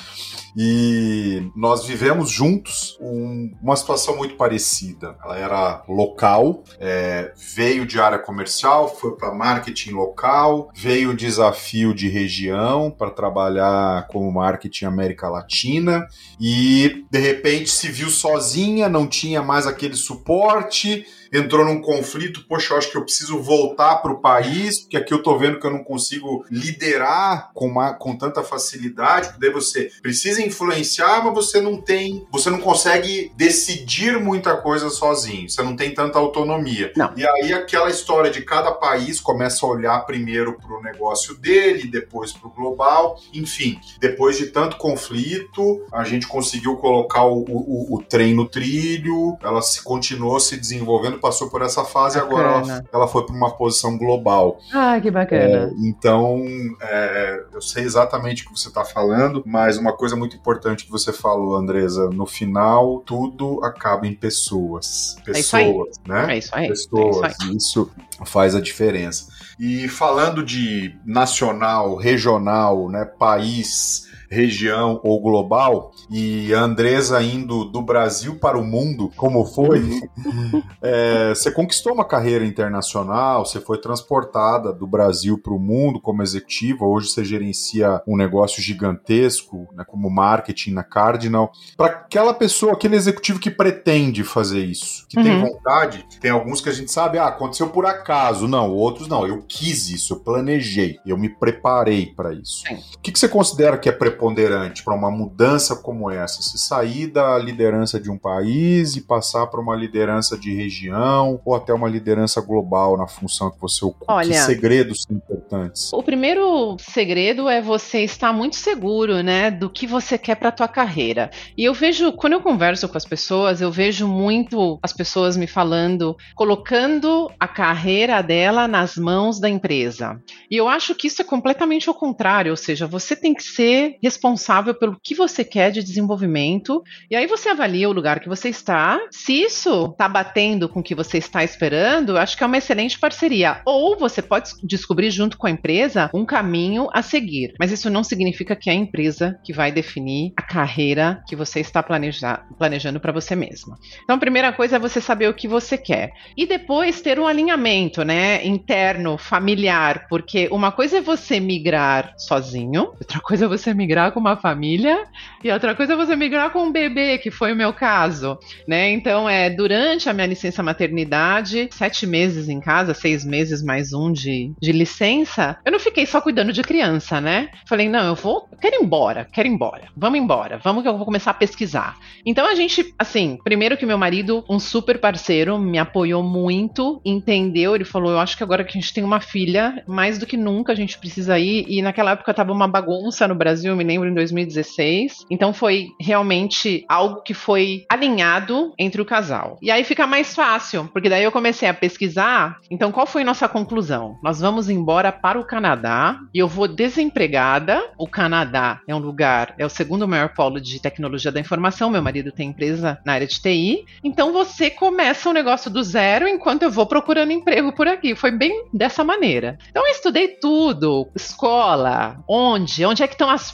E 0.62 1.50
nós 1.56 1.86
vivemos 1.86 2.30
juntos 2.30 2.98
um, 3.00 3.56
uma 3.64 3.78
situação 3.78 4.18
muito 4.18 4.36
parecida. 4.36 5.16
Ela 5.24 5.38
era 5.38 5.84
local, 5.88 6.66
é, 6.82 7.32
veio 7.56 7.86
de 7.86 7.98
área 7.98 8.20
comercial, 8.20 8.94
foi 8.94 9.16
para 9.16 9.34
marketing 9.34 9.92
local, 9.92 10.70
veio 10.76 11.12
o 11.12 11.16
desafio 11.16 11.94
de 11.94 12.10
região 12.10 12.92
para 12.92 13.10
trabalhar 13.10 14.06
como 14.10 14.30
marketing 14.30 14.84
América 14.84 15.30
Latina 15.30 16.06
e 16.38 17.06
de 17.10 17.20
repente 17.20 17.70
se 17.70 17.88
viu 17.88 18.10
sozinha, 18.10 18.90
não 18.90 19.08
tinha 19.08 19.42
mais 19.42 19.66
aquele 19.66 19.96
suporte 19.96 21.06
entrou 21.32 21.66
num 21.66 21.82
conflito, 21.82 22.46
poxa, 22.48 22.74
eu 22.74 22.78
acho 22.78 22.92
que 22.92 22.98
eu 22.98 23.04
preciso 23.04 23.40
voltar 23.40 23.98
para 23.98 24.12
o 24.12 24.20
país, 24.20 24.80
porque 24.80 24.98
aqui 24.98 25.14
eu 25.14 25.22
tô 25.22 25.38
vendo 25.38 25.60
que 25.60 25.66
eu 25.66 25.72
não 25.72 25.84
consigo 25.84 26.46
liderar 26.50 27.52
com, 27.54 27.68
uma, 27.68 27.94
com 27.94 28.16
tanta 28.18 28.44
facilidade, 28.44 29.30
porque 29.30 29.42
daí 29.42 29.52
você 29.52 29.92
precisa 30.02 30.42
influenciar, 30.42 31.24
mas 31.24 31.34
você 31.34 31.62
não 31.62 31.82
tem, 31.82 32.26
você 32.32 32.50
não 32.50 32.60
consegue 32.60 33.32
decidir 33.36 34.20
muita 34.20 34.58
coisa 34.58 34.90
sozinho, 34.90 35.50
você 35.50 35.62
não 35.62 35.76
tem 35.76 35.94
tanta 35.94 36.18
autonomia. 36.20 36.92
Não. 36.96 37.14
E 37.16 37.28
aí 37.28 37.54
aquela 37.54 37.90
história 37.90 38.32
de 38.32 38.42
cada 38.42 38.72
país 38.72 39.20
começa 39.20 39.66
a 39.66 39.70
olhar 39.70 40.00
primeiro 40.06 40.58
para 40.60 40.78
o 40.78 40.82
negócio 40.82 41.36
dele, 41.36 41.88
depois 41.88 42.32
para 42.32 42.48
o 42.48 42.52
global, 42.52 43.20
enfim, 43.34 43.80
depois 44.00 44.38
de 44.38 44.48
tanto 44.48 44.78
conflito, 44.78 45.86
a 45.92 46.04
gente 46.04 46.28
conseguiu 46.28 46.76
colocar 46.78 47.26
o, 47.26 47.44
o, 47.48 47.96
o 47.96 48.04
trem 48.04 48.34
no 48.34 48.48
trilho, 48.48 49.38
ela 49.44 49.62
se 49.62 49.84
continuou 49.84 50.40
se 50.40 50.58
desenvolvendo, 50.58 51.19
passou 51.20 51.50
por 51.50 51.62
essa 51.62 51.84
fase, 51.84 52.20
bacana. 52.20 52.42
agora 52.42 52.72
ela, 52.72 52.86
ela 52.94 53.08
foi 53.08 53.26
para 53.26 53.36
uma 53.36 53.52
posição 53.56 53.98
global. 53.98 54.60
Ah, 54.74 55.00
que 55.02 55.12
bacana. 55.12 55.68
É, 55.68 55.72
então, 55.80 56.44
é, 56.82 57.44
eu 57.54 57.62
sei 57.62 57.84
exatamente 57.84 58.44
o 58.44 58.48
que 58.48 58.60
você 58.60 58.70
está 58.70 58.84
falando, 58.86 59.44
mas 59.46 59.78
uma 59.78 59.94
coisa 59.94 60.16
muito 60.16 60.36
importante 60.36 60.86
que 60.86 60.92
você 60.92 61.12
falou, 61.12 61.56
Andresa, 61.56 62.10
no 62.10 62.26
final, 62.26 63.02
tudo 63.06 63.64
acaba 63.64 64.08
em 64.08 64.14
pessoas. 64.14 65.18
Pessoas, 65.24 66.00
é 66.06 66.10
né? 66.10 66.36
É 66.36 66.38
isso 66.38 66.56
aí. 66.56 66.68
Pessoas. 66.68 67.24
É 67.24 67.28
isso, 67.30 67.44
aí. 67.44 67.56
isso 67.56 67.92
faz 68.26 68.56
a 68.56 68.62
diferença. 68.62 69.28
E 69.60 69.88
falando 69.88 70.44
de 70.44 70.96
nacional, 71.06 71.96
regional, 71.96 72.90
né, 72.90 73.06
país, 73.06 74.08
região 74.30 75.00
ou 75.04 75.20
global, 75.22 75.92
e 76.10 76.54
a 76.54 76.62
Andresa 76.62 77.22
indo 77.22 77.66
do 77.66 77.82
Brasil 77.82 78.36
para 78.36 78.58
o 78.58 78.64
mundo, 78.64 79.12
como 79.16 79.44
foi, 79.46 80.02
é, 80.82 81.30
você 81.30 81.52
conquistou 81.52 81.94
uma 81.94 82.06
carreira 82.06 82.46
internacional, 82.46 83.46
você 83.46 83.60
foi 83.60 83.80
transportada 83.80 84.72
do 84.72 84.86
Brasil 84.86 85.38
para 85.38 85.54
o 85.54 85.60
mundo 85.60 86.00
como 86.00 86.22
executiva, 86.22 86.86
hoje 86.86 87.10
você 87.10 87.24
gerencia 87.24 88.02
um 88.08 88.16
negócio 88.16 88.62
gigantesco, 88.62 89.68
né, 89.74 89.84
como 89.86 90.10
marketing 90.10 90.72
na 90.72 90.84
Cardinal. 90.84 91.52
Para 91.76 91.88
aquela 91.88 92.34
pessoa, 92.34 92.74
aquele 92.74 92.96
executivo 92.96 93.40
que 93.40 93.50
pretende 93.50 94.24
fazer 94.24 94.64
isso, 94.64 95.06
que 95.08 95.18
uhum. 95.18 95.24
tem 95.24 95.42
vontade, 95.42 96.06
tem 96.22 96.32
alguns 96.32 96.62
que 96.62 96.70
a 96.70 96.74
gente 96.74 96.92
sabe, 96.92 97.18
ah, 97.18 97.28
aconteceu 97.28 97.70
por 97.70 97.86
acaso, 97.86 98.48
não, 98.48 98.72
outros 98.72 99.08
não, 99.08 99.26
eu 99.26 99.44
quis 99.48 99.90
isso, 99.90 100.14
eu 100.14 100.20
planejei, 100.20 101.00
eu 101.06 101.18
me 101.18 101.30
preparei 101.30 102.08
para 102.08 102.34
isso. 102.34 102.64
Sim. 102.68 102.76
O 102.96 103.00
que, 103.02 103.12
que 103.12 103.20
você 103.20 103.28
considera 103.28 103.78
que 103.78 103.90
é 103.90 103.92
preponderante 104.20 104.84
para 104.84 104.94
uma 104.94 105.10
mudança 105.10 105.78
como 105.78 106.12
essa? 106.12 106.42
Se 106.42 106.58
sair 106.58 107.08
da 107.08 107.38
liderança 107.38 107.98
de 107.98 108.12
um 108.12 108.18
país 108.18 108.98
e 108.98 109.02
passar 109.02 109.48
para 109.48 109.62
uma 109.62 109.76
liderança 109.76 110.38
de 110.38 110.54
região 110.54 111.40
ou 111.46 111.56
até 111.56 111.74
uma 111.74 111.88
liderança 111.88 112.42
global 112.42 112.98
na 112.98 113.08
função 113.08 113.50
que 113.50 113.60
você 113.60 113.86
ocupa? 113.86 114.14
Olha, 114.14 114.30
que 114.30 114.36
segredos 114.36 115.04
são 115.04 115.16
importantes? 115.16 115.94
O 115.94 116.04
primeiro 116.04 116.76
segredo 116.80 117.48
é 117.48 117.62
você 117.62 118.04
estar 118.04 118.34
muito 118.34 118.58
seguro, 118.58 119.24
né, 119.24 119.50
do 119.50 119.70
que 119.70 119.88
você 119.88 120.18
quer 120.18 120.36
para 120.36 120.52
tua 120.52 120.68
carreira. 120.68 121.32
E 121.58 121.64
eu 121.64 121.74
vejo, 121.74 122.12
quando 122.12 122.34
eu 122.34 122.42
converso 122.42 122.90
com 122.90 122.98
as 122.98 123.06
pessoas, 123.06 123.62
eu 123.62 123.72
vejo 123.72 124.08
muito 124.08 124.78
as 124.84 124.92
pessoas 124.92 125.38
me 125.38 125.48
falando, 125.48 126.18
colocando 126.36 127.32
a 127.40 127.48
carreira 127.48 128.22
dela 128.22 128.68
nas 128.68 128.98
mãos 128.98 129.40
da 129.40 129.48
empresa. 129.48 130.22
E 130.52 130.58
eu 130.58 130.68
acho 130.68 130.94
que 130.94 131.08
isso 131.08 131.22
é 131.22 131.26
completamente 131.26 131.88
ao 131.88 131.96
contrário, 131.96 132.52
ou 132.52 132.58
seja, 132.58 132.86
você 132.86 133.16
tem 133.16 133.34
que 133.34 133.44
ser 133.44 133.98
responsável 134.10 134.74
pelo 134.74 135.00
que 135.02 135.14
você 135.14 135.44
quer 135.44 135.72
de 135.72 135.84
desenvolvimento, 135.84 136.82
e 137.12 137.16
aí 137.16 137.28
você 137.28 137.50
avalia 137.50 137.88
o 137.88 137.94
lugar 137.94 138.20
que 138.20 138.28
você 138.28 138.50
está. 138.50 139.00
Se 139.12 139.34
isso 139.34 139.86
está 139.92 140.10
batendo 140.10 140.68
com 140.68 140.80
o 140.80 140.84
que 140.84 140.96
você 140.96 141.20
está 141.20 141.44
esperando, 141.44 142.18
acho 142.18 142.36
que 142.36 142.44
é 142.44 142.48
uma 142.48 142.58
excelente 142.58 143.00
parceria. 143.00 143.62
Ou 143.66 143.98
você 143.98 144.22
pode 144.22 144.52
descobrir 144.64 145.12
junto 145.12 145.38
com 145.38 145.46
a 145.46 145.52
empresa 145.52 146.10
um 146.14 146.26
caminho 146.26 146.88
a 146.92 147.04
seguir. 147.04 147.54
Mas 147.60 147.72
isso 147.72 147.90
não 147.90 148.04
significa 148.04 148.56
que 148.56 148.70
é 148.70 148.74
a 148.74 148.76
empresa 148.76 149.40
que 149.44 149.54
vai 149.54 149.72
definir 149.72 150.34
a 150.36 150.42
carreira 150.42 151.22
que 151.28 151.36
você 151.36 151.60
está 151.60 151.84
planejar, 151.84 152.48
planejando 152.58 153.00
para 153.00 153.12
você 153.12 153.36
mesma. 153.36 153.78
Então, 154.04 154.16
a 154.16 154.20
primeira 154.20 154.52
coisa 154.52 154.78
é 154.78 154.80
você 154.80 155.00
saber 155.00 155.30
o 155.30 155.34
que 155.34 155.48
você 155.48 155.78
quer. 155.78 156.12
E 156.36 156.48
depois 156.48 157.02
ter 157.02 157.20
um 157.20 157.28
alinhamento, 157.28 158.04
né, 158.04 158.46
interno, 158.46 159.18
familiar, 159.18 160.08
porque 160.10 160.50
uma 160.52 160.72
coisa 160.72 160.98
é 160.98 161.02
você 161.02 161.40
migrar 161.40 162.14
sozinho, 162.18 162.94
outra 163.00 163.20
coisa 163.20 163.46
é 163.46 163.48
você 163.48 163.74
migrar 163.74 163.99
com 164.12 164.20
uma 164.20 164.38
família 164.38 165.06
e 165.44 165.52
outra 165.52 165.76
coisa 165.76 165.94
é 165.94 165.96
você 165.96 166.16
migrar 166.16 166.50
com 166.50 166.64
um 166.64 166.72
bebê, 166.72 167.18
que 167.18 167.32
foi 167.32 167.54
o 167.54 167.56
meu 167.56 167.72
caso, 167.72 168.38
né? 168.68 168.90
Então, 168.92 169.30
é 169.30 169.50
durante 169.50 170.10
a 170.10 170.14
minha 170.14 170.28
licença 170.28 170.62
maternidade, 170.64 171.70
sete 171.72 172.06
meses 172.06 172.50
em 172.50 172.60
casa, 172.60 172.94
seis 172.94 173.24
meses 173.24 173.64
mais 173.64 173.94
um 173.94 174.12
de, 174.12 174.52
de 174.62 174.72
licença, 174.72 175.58
eu 175.66 175.72
não 175.72 175.80
fiquei 175.80 176.06
só 176.06 176.20
cuidando 176.20 176.52
de 176.52 176.62
criança, 176.62 177.22
né? 177.22 177.50
Falei, 177.68 177.88
não, 177.88 178.06
eu 178.06 178.16
vou, 178.16 178.48
quero 178.60 178.76
ir 178.76 178.84
embora, 178.84 179.28
quero 179.32 179.48
ir 179.48 179.52
embora, 179.52 179.84
vamos 179.96 180.20
embora, 180.20 180.58
vamos 180.58 180.84
que 180.84 180.90
eu 180.90 180.98
vou 180.98 181.06
começar 181.06 181.32
a 181.32 181.36
pesquisar. 181.36 181.98
Então, 182.26 182.48
a 182.48 182.56
gente, 182.56 182.94
assim, 182.98 183.38
primeiro 183.44 183.78
que 183.78 183.86
meu 183.86 183.98
marido, 183.98 184.44
um 184.50 184.60
super 184.60 185.00
parceiro, 185.00 185.58
me 185.58 185.78
apoiou 185.78 186.24
muito, 186.24 187.02
entendeu, 187.06 187.76
ele 187.76 187.86
falou, 187.86 188.12
eu 188.12 188.20
acho 188.20 188.36
que 188.36 188.44
agora 188.44 188.64
que 188.64 188.78
a 188.78 188.82
gente 188.82 188.94
tem 188.94 189.04
uma 189.04 189.20
filha, 189.20 189.84
mais 189.88 190.18
do 190.18 190.26
que 190.26 190.38
nunca 190.38 190.74
a 190.74 190.76
gente 190.76 190.98
precisa 190.98 191.40
ir, 191.40 191.66
e 191.68 191.82
naquela 191.82 192.12
época 192.12 192.34
tava 192.34 192.52
uma 192.52 192.68
bagunça 192.68 193.28
no 193.28 193.36
Brasil, 193.36 193.76
eu 193.90 194.02
me 194.02 194.06
lembro, 194.06 194.10
em 194.10 194.14
2016, 194.14 195.26
então 195.30 195.54
foi 195.54 195.88
realmente 196.00 196.86
algo 196.88 197.22
que 197.22 197.34
foi 197.34 197.86
alinhado 197.90 198.74
entre 198.78 199.02
o 199.02 199.06
casal. 199.06 199.58
E 199.62 199.72
aí 199.72 199.84
fica 199.84 200.06
mais 200.06 200.36
fácil, 200.36 200.90
porque 200.92 201.10
daí 201.10 201.24
eu 201.24 201.32
comecei 201.32 201.68
a 201.68 201.74
pesquisar. 201.74 202.58
Então, 202.70 202.92
qual 202.92 203.08
foi 203.08 203.24
nossa 203.24 203.48
conclusão? 203.48 204.18
Nós 204.24 204.40
vamos 204.40 204.70
embora 204.70 205.12
para 205.12 205.40
o 205.40 205.46
Canadá 205.46 206.20
e 206.34 206.40
eu 206.40 206.48
vou 206.48 206.68
desempregada. 206.68 207.82
O 207.98 208.08
Canadá 208.08 208.82
é 208.88 208.94
um 208.94 209.00
lugar, 209.00 209.54
é 209.58 209.66
o 209.66 209.70
segundo 209.70 210.08
maior 210.08 210.34
polo 210.34 210.60
de 210.60 210.82
tecnologia 210.82 211.32
da 211.32 211.40
informação. 211.40 211.90
Meu 211.90 212.02
marido 212.02 212.32
tem 212.32 212.50
empresa 212.50 213.00
na 213.06 213.14
área 213.14 213.28
de 213.28 213.42
TI. 213.42 213.86
Então, 214.04 214.32
você 214.32 214.70
começa 214.70 215.28
o 215.28 215.32
um 215.32 215.36
negócio 215.36 215.70
do 215.72 215.84
zero 215.84 216.28
enquanto 216.28 216.64
eu 216.64 216.72
vou 216.72 216.86
procurando 216.86 217.32
emprego 217.32 217.72
por 217.74 217.88
aqui. 217.88 218.16
Foi 218.16 218.32
bem 218.32 218.68
dessa 218.74 219.04
maneira. 219.04 219.58
Então, 219.70 219.86
eu 219.86 219.92
estudei 219.92 220.28
tudo: 220.28 221.10
escola, 221.16 222.24
onde, 222.28 222.86
onde 222.86 223.04
é 223.04 223.08
que 223.08 223.14
estão 223.14 223.30
as 223.30 223.50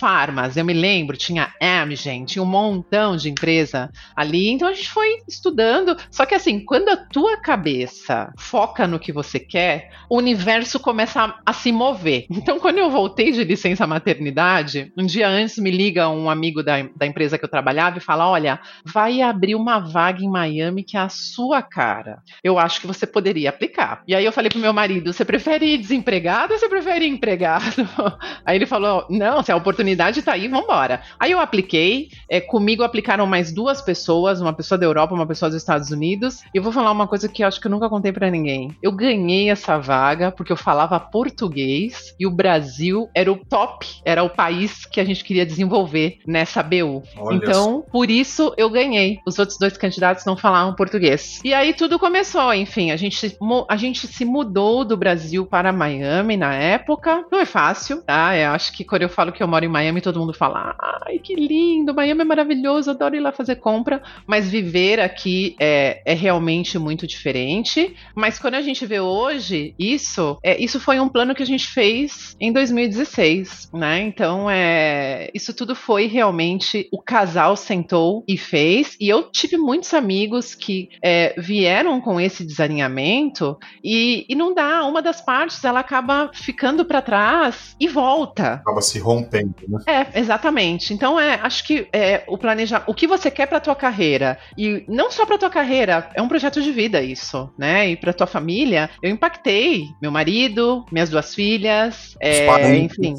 Eu 0.56 0.66
me 0.66 0.74
lembro, 0.74 1.18
tinha 1.18 1.54
Amgen, 1.62 2.26
tinha 2.26 2.42
um 2.42 2.46
montão 2.46 3.16
de 3.16 3.30
empresa 3.30 3.92
ali. 4.16 4.50
Então, 4.50 4.68
a 4.68 4.74
gente 4.74 4.90
foi 4.90 5.22
estudando. 5.28 5.96
Só 6.10 6.26
que 6.26 6.36
assim, 6.36 6.60
quando 6.60 6.90
a 6.90 6.98
tua 6.98 7.38
cabeça 7.38 8.34
foca 8.38 8.88
no 8.88 9.00
que 9.00 9.12
você 9.12 9.40
quer, 9.40 9.90
o 10.10 10.18
universo 10.18 10.80
começa 10.80 11.24
a, 11.24 11.40
a 11.46 11.54
se 11.54 11.72
mover. 11.72 12.26
Então, 12.30 12.60
quando 12.60 12.78
eu 12.78 12.90
voltei 12.90 13.32
de 13.32 13.44
licença 13.44 13.88
maternidade, 13.88 14.92
um 14.98 15.06
dia 15.06 15.28
antes 15.28 15.58
me 15.58 15.72
liga 15.72 16.10
um 16.10 16.30
amigo 16.30 16.62
da, 16.62 16.84
da 16.96 17.06
empresa 17.06 17.38
que 17.38 17.46
eu 17.46 17.50
trabalhava 17.50 17.98
e 17.98 18.02
fala: 18.02 18.30
Olha, 18.30 18.60
vai 18.84 19.22
abrir 19.22 19.56
uma 19.56 19.80
vaga 19.80 20.22
em 20.22 20.30
Miami 20.30 20.84
que 20.84 20.98
é 20.98 21.00
a 21.00 21.10
sua 21.10 21.62
cara. 21.62 22.22
Eu 22.44 22.60
acho 22.60 22.82
que 22.82 22.88
você 22.88 23.06
poderia 23.06 23.50
aplicar. 23.50 24.04
E 24.08 24.14
aí 24.14 24.26
eu 24.26 24.32
falei 24.32 24.50
pro 24.50 24.60
meu 24.60 24.74
marido: 24.74 25.12
Você 25.12 25.26
prefere 25.26 25.78
desempregado 25.78 26.54
ou 26.54 26.60
você 26.60 26.70
prefere 26.70 27.08
empregado? 27.08 27.88
Aí 28.46 28.58
ele 28.58 28.66
falou: 28.66 29.06
Não, 29.10 29.42
se 29.42 29.52
a 29.52 29.56
oportunidade 29.56 30.15
tá 30.22 30.34
aí, 30.34 30.48
vambora. 30.48 31.02
Aí 31.20 31.32
eu 31.32 31.40
apliquei. 31.40 32.10
É, 32.30 32.40
comigo 32.42 32.84
aplicaram 32.84 33.26
mais 33.26 33.52
duas 33.52 33.82
pessoas, 33.82 34.42
uma 34.42 34.54
pessoa 34.54 34.78
da 34.78 34.86
Europa, 34.86 35.14
uma 35.14 35.28
pessoa 35.28 35.50
dos 35.50 35.62
Estados 35.62 35.92
Unidos. 35.92 36.42
E 36.54 36.58
eu 36.58 36.64
vou 36.64 36.72
falar 36.72 36.92
uma 36.92 37.08
coisa 37.08 37.28
que 37.28 37.44
eu 37.44 37.48
acho 37.48 37.60
que 37.60 37.68
eu 37.68 37.72
nunca 37.72 37.90
contei 37.90 38.12
para 38.12 38.30
ninguém. 38.30 38.76
Eu 38.82 38.92
ganhei 38.92 39.50
essa 39.50 39.78
vaga 39.78 40.32
porque 40.32 40.52
eu 40.52 40.58
falava 40.58 41.00
português 41.00 42.16
e 42.20 42.26
o 42.26 42.32
Brasil 42.32 43.10
era 43.14 43.32
o 43.32 43.38
top, 43.38 43.88
era 44.04 44.24
o 44.24 44.30
país 44.30 44.86
que 44.86 45.00
a 45.00 45.06
gente 45.06 45.24
queria 45.24 45.46
desenvolver 45.46 46.20
nessa 46.26 46.62
BU. 46.62 47.04
Olha 47.18 47.36
então, 47.36 47.84
por 47.92 48.10
isso 48.10 48.54
eu 48.58 48.70
ganhei. 48.70 49.20
Os 49.26 49.40
outros 49.40 49.58
dois 49.58 49.78
candidatos 49.78 50.26
não 50.26 50.38
falavam 50.38 50.76
português. 50.76 51.40
E 51.44 51.54
aí 51.54 51.74
tudo 51.74 52.00
começou, 52.00 52.54
enfim, 52.54 52.92
a 52.92 52.98
gente, 52.98 53.38
a 53.70 53.78
gente 53.78 54.08
se 54.08 54.26
mudou 54.26 54.84
do 54.84 54.98
Brasil 54.98 55.46
para 55.46 55.72
Miami 55.72 56.38
na 56.38 56.54
época. 56.54 57.26
Não 57.32 57.40
é 57.40 57.46
fácil, 57.46 58.02
tá? 58.02 58.36
Eu 58.36 58.52
acho 58.52 58.74
que 58.74 58.84
quando 58.84 59.04
eu 59.04 59.10
falo 59.10 59.32
que 59.32 59.42
eu 59.42 59.48
moro 59.48 59.66
em 59.66 59.70
Miami, 59.70 59.95
todo 60.02 60.20
mundo 60.20 60.34
fala: 60.34 60.76
ai, 61.06 61.20
que 61.20 61.36
lindo, 61.36 61.94
Miami 61.94 62.22
é 62.22 62.26
maravilhoso, 62.26 62.92
adoro 62.92 63.16
ir 63.16 63.20
lá 63.20 63.32
fazer 63.32 63.56
compra. 63.56 64.02
Mas 64.28 64.50
viver 64.50 65.00
aqui 65.00 65.56
é, 65.60 66.02
é 66.06 66.14
realmente 66.14 66.78
muito 66.78 67.08
diferente. 67.08 67.96
Mas 68.16 68.40
quando 68.40 68.56
a 68.56 68.62
gente 68.62 68.86
vê 68.86 69.00
hoje, 69.00 69.74
isso, 69.78 70.38
é, 70.44 70.62
isso 70.62 70.80
foi 70.80 71.00
um 71.00 71.10
plano 71.10 71.36
que 71.36 71.44
a 71.44 71.46
gente 71.46 71.68
fez 71.68 72.36
em 72.40 72.52
2016, 72.52 73.70
né? 73.74 74.02
Então, 74.02 74.50
é, 74.50 75.30
isso 75.34 75.54
tudo 75.54 75.76
foi 75.76 76.08
realmente 76.08 76.88
o 76.92 77.02
casal 77.02 77.56
sentou 77.56 78.24
e 78.28 78.38
fez. 78.38 78.96
E 79.00 79.10
eu 79.10 79.24
tive 79.32 79.58
muitos 79.58 79.94
amigos 79.94 80.56
que 80.56 80.90
é, 81.04 81.34
vieram 81.38 82.00
com 82.02 82.20
esse 82.20 82.46
desalinhamento 82.46 83.58
e, 83.84 84.26
e 84.30 84.36
não 84.36 84.54
dá. 84.54 84.86
Uma 84.86 85.02
das 85.02 85.22
partes 85.22 85.64
ela 85.64 85.80
acaba 85.80 86.32
ficando 86.34 86.86
para 86.86 87.02
trás 87.02 87.76
e 87.80 87.88
volta. 87.88 88.54
Acaba 88.56 88.82
se 88.82 89.00
rompendo, 89.00 89.56
né? 89.68 89.80
É, 89.86 90.20
exatamente. 90.20 90.94
Então 90.94 91.20
é, 91.20 91.40
acho 91.42 91.64
que 91.64 91.88
é, 91.94 92.24
o 92.28 92.38
planejar, 92.38 92.84
o 92.88 92.94
que 92.94 93.08
você 93.08 93.30
quer 93.30 93.46
para 93.46 93.60
tua 93.60 93.76
carreira 93.76 94.38
e 94.58 94.84
não 94.88 95.12
só 95.12 95.26
para 95.26 95.38
tua 95.38 95.50
carreira, 95.50 96.10
é 96.14 96.22
um 96.22 96.28
projeto 96.28 96.62
de 96.62 96.72
vida 96.72 97.02
isso, 97.02 97.52
né? 97.58 97.90
E 97.90 97.96
para 97.96 98.14
tua 98.14 98.28
família, 98.28 98.90
eu 99.02 99.10
impactei 99.10 99.86
meu 100.02 100.12
marido, 100.12 100.86
minhas 100.92 101.10
duas 101.10 101.34
filhas, 101.36 102.16
é, 102.20 102.78
enfim 102.78 103.16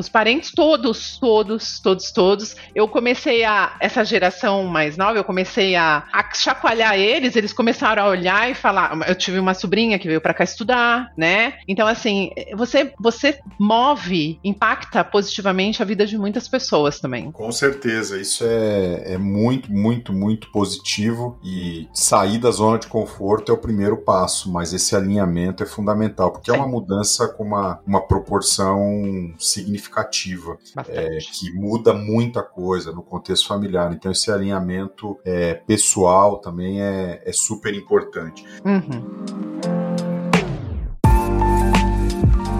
os 0.00 0.08
parentes 0.08 0.50
todos, 0.50 1.18
todos, 1.18 1.78
todos, 1.78 2.10
todos. 2.10 2.56
Eu 2.74 2.88
comecei 2.88 3.44
a, 3.44 3.76
essa 3.78 4.02
geração 4.04 4.64
mais 4.64 4.96
nova, 4.96 5.18
eu 5.18 5.24
comecei 5.24 5.76
a, 5.76 6.04
a 6.10 6.34
chacoalhar 6.34 6.98
eles, 6.98 7.36
eles 7.36 7.52
começaram 7.52 8.02
a 8.02 8.08
olhar 8.08 8.50
e 8.50 8.54
falar. 8.54 8.98
Eu 9.06 9.14
tive 9.14 9.38
uma 9.38 9.52
sobrinha 9.52 9.98
que 9.98 10.08
veio 10.08 10.20
para 10.20 10.32
cá 10.32 10.42
estudar, 10.42 11.12
né? 11.16 11.58
Então, 11.68 11.86
assim, 11.86 12.30
você, 12.56 12.92
você 12.98 13.38
move, 13.58 14.40
impacta 14.42 15.04
positivamente 15.04 15.82
a 15.82 15.84
vida 15.84 16.06
de 16.06 16.16
muitas 16.16 16.48
pessoas 16.48 16.98
também. 16.98 17.30
Com 17.30 17.52
certeza, 17.52 18.18
isso 18.18 18.44
é, 18.44 19.14
é 19.14 19.18
muito, 19.18 19.70
muito, 19.70 20.12
muito 20.12 20.50
positivo 20.50 21.38
e 21.44 21.86
sair 21.92 22.38
da 22.38 22.50
zona 22.50 22.78
de 22.78 22.86
conforto 22.86 23.52
é 23.52 23.54
o 23.54 23.58
primeiro 23.58 23.98
passo, 23.98 24.50
mas 24.50 24.72
esse 24.72 24.96
alinhamento 24.96 25.62
é 25.62 25.66
fundamental, 25.66 26.32
porque 26.32 26.50
é 26.50 26.54
uma 26.54 26.66
mudança 26.66 27.28
com 27.28 27.44
uma, 27.44 27.80
uma 27.86 28.00
proporção 28.00 29.34
significativa 29.38 29.89
significativa, 29.90 30.56
é, 30.88 31.18
que 31.18 31.52
muda 31.52 31.92
muita 31.92 32.42
coisa 32.42 32.92
no 32.92 33.02
contexto 33.02 33.46
familiar. 33.46 33.92
Então, 33.92 34.12
esse 34.12 34.30
alinhamento 34.30 35.18
é, 35.24 35.54
pessoal 35.54 36.38
também 36.38 36.80
é, 36.80 37.22
é 37.24 37.32
super 37.32 37.74
importante. 37.74 38.44
Uhum. 38.64 39.20